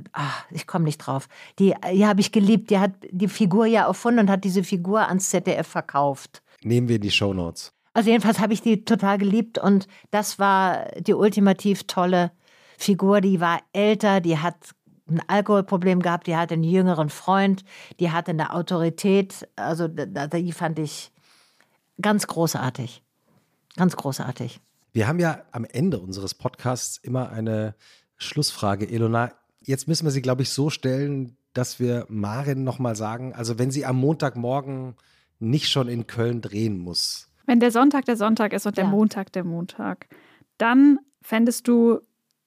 ich 0.50 0.66
komme 0.66 0.86
nicht 0.86 0.98
drauf. 0.98 1.28
Die, 1.60 1.76
die 1.94 2.06
habe 2.06 2.20
ich 2.20 2.32
geliebt. 2.32 2.72
Die 2.72 2.80
hat 2.80 2.92
die 3.12 3.28
Figur 3.28 3.66
ja 3.68 3.86
erfunden 3.86 4.22
und 4.22 4.30
hat 4.30 4.44
diese 4.44 4.64
Figur 4.64 5.08
ans 5.08 5.30
ZDF 5.30 5.68
verkauft. 5.68 6.42
Nehmen 6.64 6.88
wir 6.88 7.00
die 7.00 7.12
Shownotes. 7.12 7.74
Also 7.94 8.10
jedenfalls 8.10 8.40
habe 8.40 8.54
ich 8.54 8.62
die 8.62 8.86
total 8.86 9.18
geliebt 9.18 9.58
und 9.58 9.88
das 10.12 10.40
war 10.40 10.86
die 11.00 11.14
ultimativ 11.14 11.84
tolle 11.88 12.32
Figur. 12.78 13.22
Die 13.22 13.42
war 13.42 13.60
älter, 13.74 14.22
die 14.22 14.38
hat 14.38 14.56
ein 15.10 15.22
Alkoholproblem 15.28 16.02
gehabt, 16.02 16.28
die 16.28 16.36
hatte 16.38 16.54
einen 16.54 16.64
jüngeren 16.64 17.10
Freund, 17.10 17.66
die 18.00 18.12
hatte 18.12 18.32
eine 18.32 18.54
Autorität. 18.54 19.48
Also 19.58 19.88
die 19.90 20.52
fand 20.54 20.80
ich 20.80 21.12
ganz 22.02 22.28
großartig. 22.28 23.04
Ganz 23.76 23.96
großartig. 23.96 24.60
Wir 24.94 25.08
haben 25.08 25.20
ja 25.20 25.44
am 25.52 25.66
Ende 25.66 26.00
unseres 26.00 26.34
Podcasts 26.34 26.98
immer 26.98 27.30
eine 27.30 27.76
Schlussfrage, 28.18 28.90
Elona. 28.90 29.32
Jetzt 29.62 29.88
müssen 29.88 30.06
wir 30.06 30.12
sie, 30.12 30.22
glaube 30.22 30.42
ich, 30.42 30.50
so 30.50 30.70
stellen, 30.70 31.38
dass 31.54 31.80
wir 31.80 32.06
Marin 32.10 32.64
nochmal 32.64 32.96
sagen, 32.96 33.34
also 33.34 33.60
wenn 33.60 33.72
sie 33.72 33.86
am 33.86 33.98
Montagmorgen 33.98 34.96
nicht 35.40 35.70
schon 35.70 35.88
in 35.88 36.08
Köln 36.08 36.42
drehen 36.42 36.78
muss, 36.78 37.31
wenn 37.46 37.60
der 37.60 37.72
Sonntag 37.72 38.06
der 38.06 38.18
Sonntag 38.18 38.54
ist 38.54 38.66
und 38.66 38.78
der 38.78 38.86
Montag 38.86 39.32
der 39.34 39.44
Montag, 39.44 40.08
dann 40.58 41.00
fändest 41.22 41.68
du 41.68 42.00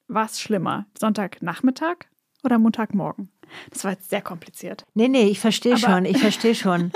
was 0.07 0.39
schlimmer? 0.39 0.85
Sonntagnachmittag 0.97 1.97
oder 2.43 2.59
Montagmorgen? 2.59 3.29
Das 3.71 3.83
war 3.83 3.91
jetzt 3.91 4.09
sehr 4.09 4.21
kompliziert. 4.21 4.85
Nee, 4.93 5.07
nee, 5.07 5.27
ich 5.27 5.39
verstehe 5.39 5.77
schon, 5.77 6.05
ich 6.05 6.19
verstehe 6.19 6.55
schon. 6.55 6.91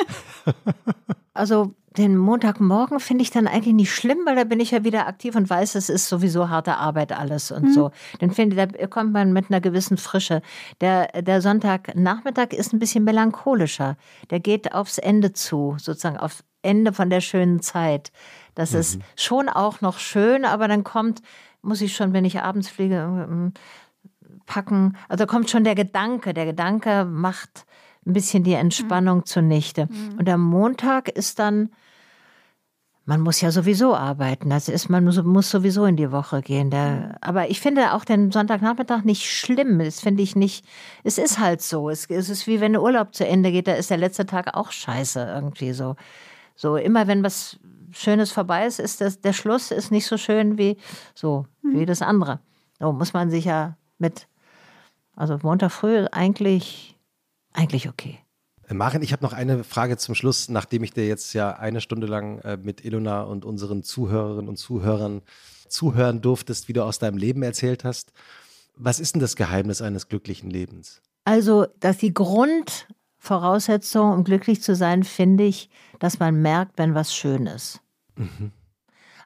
also 1.34 1.74
den 1.98 2.18
Montagmorgen 2.18 3.00
finde 3.00 3.24
ich 3.24 3.32
dann 3.32 3.48
eigentlich 3.48 3.74
nicht 3.74 3.94
schlimm, 3.94 4.20
weil 4.26 4.36
da 4.36 4.44
bin 4.44 4.60
ich 4.60 4.72
ja 4.72 4.84
wieder 4.84 5.08
aktiv 5.08 5.36
und 5.36 5.50
weiß, 5.50 5.76
es 5.76 5.90
ist 5.90 6.08
sowieso 6.08 6.50
harte 6.50 6.78
Arbeit 6.78 7.12
alles 7.12 7.52
und 7.52 7.66
mhm. 7.66 7.74
so. 7.74 7.92
Dann 8.20 8.32
finde 8.32 8.68
da 8.68 8.88
kommt 8.88 9.12
man 9.12 9.34
mit 9.34 9.50
einer 9.50 9.60
gewissen 9.60 9.98
Frische. 9.98 10.42
Der, 10.82 11.08
der 11.22 11.42
Sonntagnachmittag 11.42 12.54
ist 12.54 12.74
ein 12.74 12.80
bisschen 12.80 13.04
melancholischer. 13.04 13.98
Der 14.30 14.40
geht 14.40 14.74
aufs 14.74 14.98
Ende 14.98 15.34
zu, 15.34 15.76
sozusagen 15.80 16.18
auf 16.18 16.44
Ende 16.62 16.94
von 16.94 17.10
der 17.10 17.22
schönen 17.22 17.62
Zeit. 17.62 18.12
Das 18.56 18.74
mhm. 18.74 18.80
ist 18.80 19.00
schon 19.16 19.50
auch 19.50 19.82
noch 19.82 20.00
schön, 20.00 20.46
aber 20.46 20.68
dann 20.68 20.84
kommt, 20.84 21.22
muss 21.62 21.82
ich 21.82 21.96
schon, 21.96 22.14
wenn 22.14 22.26
ich 22.26 22.42
abends 22.42 22.70
fliege, 22.70 22.96
ähm, 22.96 23.54
packen. 24.46 24.98
Also 25.08 25.26
kommt 25.26 25.50
schon 25.50 25.64
der 25.64 25.76
Gedanke. 25.76 26.34
Der 26.34 26.46
Gedanke 26.46 27.06
macht 27.06 27.66
ein 28.06 28.14
bisschen 28.14 28.44
die 28.44 28.54
Entspannung 28.54 29.20
mhm. 29.20 29.26
zunichte. 29.26 29.86
Mhm. 29.86 30.20
Und 30.20 30.30
am 30.30 30.42
Montag 30.42 31.10
ist 31.10 31.40
dann, 31.40 31.70
man 33.06 33.22
muss 33.22 33.42
ja 33.42 33.52
sowieso 33.52 33.96
arbeiten. 33.96 34.50
Das 34.50 34.70
ist, 34.70 34.90
man 34.90 35.06
muss 35.06 35.50
sowieso 35.50 35.86
in 35.86 35.96
die 35.96 36.12
Woche 36.12 36.42
gehen. 36.42 36.70
Der, 36.70 36.90
mhm. 36.90 37.16
aber 37.22 37.50
ich 37.50 37.62
finde 37.62 37.94
auch 37.94 38.04
den 38.04 38.32
Sonntagnachmittag 38.32 39.04
nicht 39.04 39.30
schlimm. 39.32 39.80
Das 39.80 40.00
finde 40.00 40.24
ich 40.24 40.36
nicht. 40.36 40.66
Es 41.04 41.18
ist 41.18 41.40
halt 41.40 41.62
so. 41.62 41.90
Es, 41.90 42.08
es 42.10 42.30
ist 42.30 42.48
wie 42.48 42.60
wenn 42.60 42.74
der 42.74 42.82
Urlaub 42.82 43.14
zu 43.16 43.26
Ende 43.26 43.52
geht, 43.52 43.68
da 43.68 43.74
ist 43.74 43.90
der 43.90 43.98
letzte 43.98 44.26
Tag 44.26 44.56
auch 44.56 44.72
scheiße 44.72 45.26
irgendwie 45.34 45.74
so. 45.74 45.96
So 46.60 46.76
immer 46.76 47.08
wenn 47.08 47.24
was 47.24 47.58
Schönes 47.92 48.34
vorbei 48.34 48.66
ist, 48.66 48.80
ist 48.80 49.00
das, 49.00 49.22
der 49.22 49.32
Schluss 49.32 49.72
ist 49.72 49.92
nicht 49.92 50.06
so 50.06 50.18
schön 50.18 50.58
wie 50.58 50.76
so, 51.16 51.46
mhm. 51.62 51.80
wie 51.80 51.86
das 51.86 52.02
andere. 52.02 52.42
So 52.80 52.92
muss 52.92 53.14
man 53.14 53.30
sich 53.30 53.46
ja 53.46 53.78
mit, 53.98 54.28
also 55.16 55.40
Montag 55.42 55.72
früh 55.72 56.06
eigentlich, 56.12 56.98
eigentlich 57.54 57.88
okay. 57.88 58.20
Äh, 58.68 58.74
Maren, 58.74 59.02
ich 59.02 59.14
habe 59.14 59.24
noch 59.24 59.32
eine 59.32 59.64
Frage 59.64 59.96
zum 59.96 60.16
Schluss, 60.16 60.50
nachdem 60.50 60.84
ich 60.84 60.92
dir 60.92 61.08
jetzt 61.08 61.32
ja 61.34 61.54
eine 61.54 61.80
Stunde 61.80 62.08
lang 62.08 62.40
äh, 62.40 62.58
mit 62.58 62.84
Ilona 62.84 63.22
und 63.22 63.46
unseren 63.46 63.82
Zuhörerinnen 63.82 64.50
und 64.50 64.58
Zuhörern 64.58 65.22
zuhören 65.70 66.22
durftest, 66.22 66.68
wie 66.68 66.74
du 66.74 66.84
aus 66.84 67.00
deinem 67.00 67.18
Leben 67.18 67.42
erzählt 67.42 67.86
hast. 67.86 68.12
Was 68.76 69.00
ist 69.00 69.16
denn 69.16 69.22
das 69.22 69.38
Geheimnis 69.38 69.82
eines 69.82 70.10
glücklichen 70.10 70.50
Lebens? 70.50 71.02
Also, 71.24 71.68
dass 71.80 72.00
die 72.00 72.14
Grund, 72.14 72.86
Voraussetzung, 73.20 74.14
um 74.14 74.24
glücklich 74.24 74.62
zu 74.62 74.76
sein, 74.76 75.04
finde 75.04 75.44
ich, 75.44 75.70
dass 76.00 76.20
man 76.20 76.42
merkt, 76.42 76.78
wenn 76.78 76.96
was 76.96 77.14
schön 77.14 77.46
ist. 77.46 77.82
Mhm. 78.16 78.52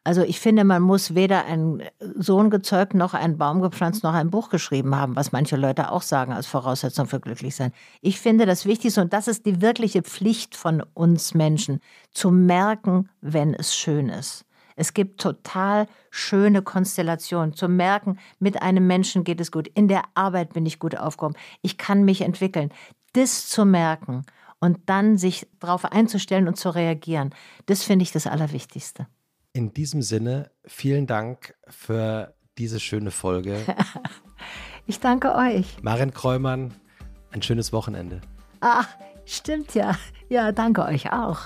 Also 0.06 0.22
ich 0.22 0.42
finde, 0.42 0.66
man 0.66 0.82
muss 0.82 1.16
weder 1.16 1.46
einen 1.46 1.82
Sohn 2.00 2.50
gezeugt, 2.50 2.94
noch 2.94 3.14
einen 3.14 3.38
Baum 3.38 3.62
gepflanzt, 3.62 4.04
noch 4.04 4.14
ein 4.14 4.32
Buch 4.32 4.50
geschrieben 4.50 4.96
haben, 4.96 5.16
was 5.16 5.32
manche 5.32 5.56
Leute 5.56 5.92
auch 5.92 6.02
sagen 6.02 6.34
als 6.34 6.46
Voraussetzung 6.46 7.08
für 7.08 7.22
glücklich 7.22 7.56
sein. 7.56 7.72
Ich 8.02 8.20
finde 8.20 8.46
das 8.46 8.66
Wichtigste, 8.66 9.00
und 9.00 9.14
das 9.14 9.30
ist 9.30 9.46
die 9.46 9.62
wirkliche 9.62 10.02
Pflicht 10.02 10.58
von 10.58 10.84
uns 10.94 11.34
Menschen, 11.34 11.80
zu 12.12 12.32
merken, 12.32 13.10
wenn 13.22 13.54
es 13.54 13.74
schön 13.76 14.10
ist. 14.10 14.44
Es 14.76 14.94
gibt 14.94 15.22
total 15.22 15.88
schöne 16.10 16.64
Konstellationen. 16.64 17.54
Zu 17.54 17.70
merken, 17.70 18.18
mit 18.40 18.62
einem 18.62 18.88
Menschen 18.88 19.24
geht 19.24 19.40
es 19.40 19.52
gut. 19.52 19.68
In 19.68 19.88
der 19.88 20.04
Arbeit 20.16 20.54
bin 20.54 20.66
ich 20.66 20.80
gut 20.80 20.98
aufgehoben. 20.98 21.38
Ich 21.62 21.78
kann 21.78 22.04
mich 22.04 22.22
entwickeln 22.22 22.72
das 23.14 23.48
zu 23.48 23.66
merken 23.66 24.24
und 24.60 24.80
dann 24.86 25.18
sich 25.18 25.48
darauf 25.60 25.86
einzustellen 25.86 26.48
und 26.48 26.56
zu 26.56 26.70
reagieren, 26.70 27.34
das 27.66 27.84
finde 27.84 28.04
ich 28.04 28.12
das 28.12 28.28
Allerwichtigste. 28.28 29.08
In 29.54 29.74
diesem 29.74 30.02
Sinne, 30.02 30.50
vielen 30.66 31.06
Dank 31.06 31.54
für 31.68 32.34
diese 32.58 32.80
schöne 32.80 33.12
Folge. 33.12 33.58
ich 34.88 35.00
danke 35.00 35.36
euch. 35.36 35.78
Marin 35.82 36.14
Kräumann, 36.14 36.74
ein 37.32 37.42
schönes 37.42 37.74
Wochenende. 37.74 38.22
Ach, 38.62 38.88
stimmt 39.26 39.76
ja. 39.76 39.98
Ja, 40.30 40.52
danke 40.52 40.84
euch 40.86 41.12
auch. 41.12 41.40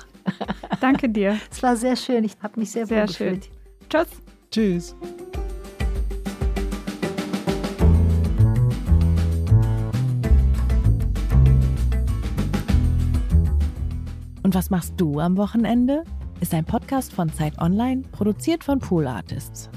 danke 0.80 1.10
dir. 1.10 1.40
Es 1.52 1.64
war 1.64 1.76
sehr 1.76 1.96
schön. 1.96 2.24
Ich 2.24 2.38
habe 2.42 2.60
mich 2.60 2.72
sehr, 2.72 2.86
sehr 2.86 3.08
wohl 3.08 3.14
schön. 3.14 3.40
gefühlt. 3.40 3.50
Tschüss. 3.90 4.08
Tschüss. 4.52 4.96
Und 14.48 14.56
was 14.56 14.70
machst 14.70 14.94
du 14.96 15.20
am 15.20 15.36
Wochenende? 15.36 16.06
Ist 16.40 16.54
ein 16.54 16.64
Podcast 16.64 17.12
von 17.12 17.28
Zeit 17.34 17.60
Online, 17.60 18.04
produziert 18.14 18.64
von 18.64 18.80
Pool 18.80 19.06
Artists. 19.06 19.70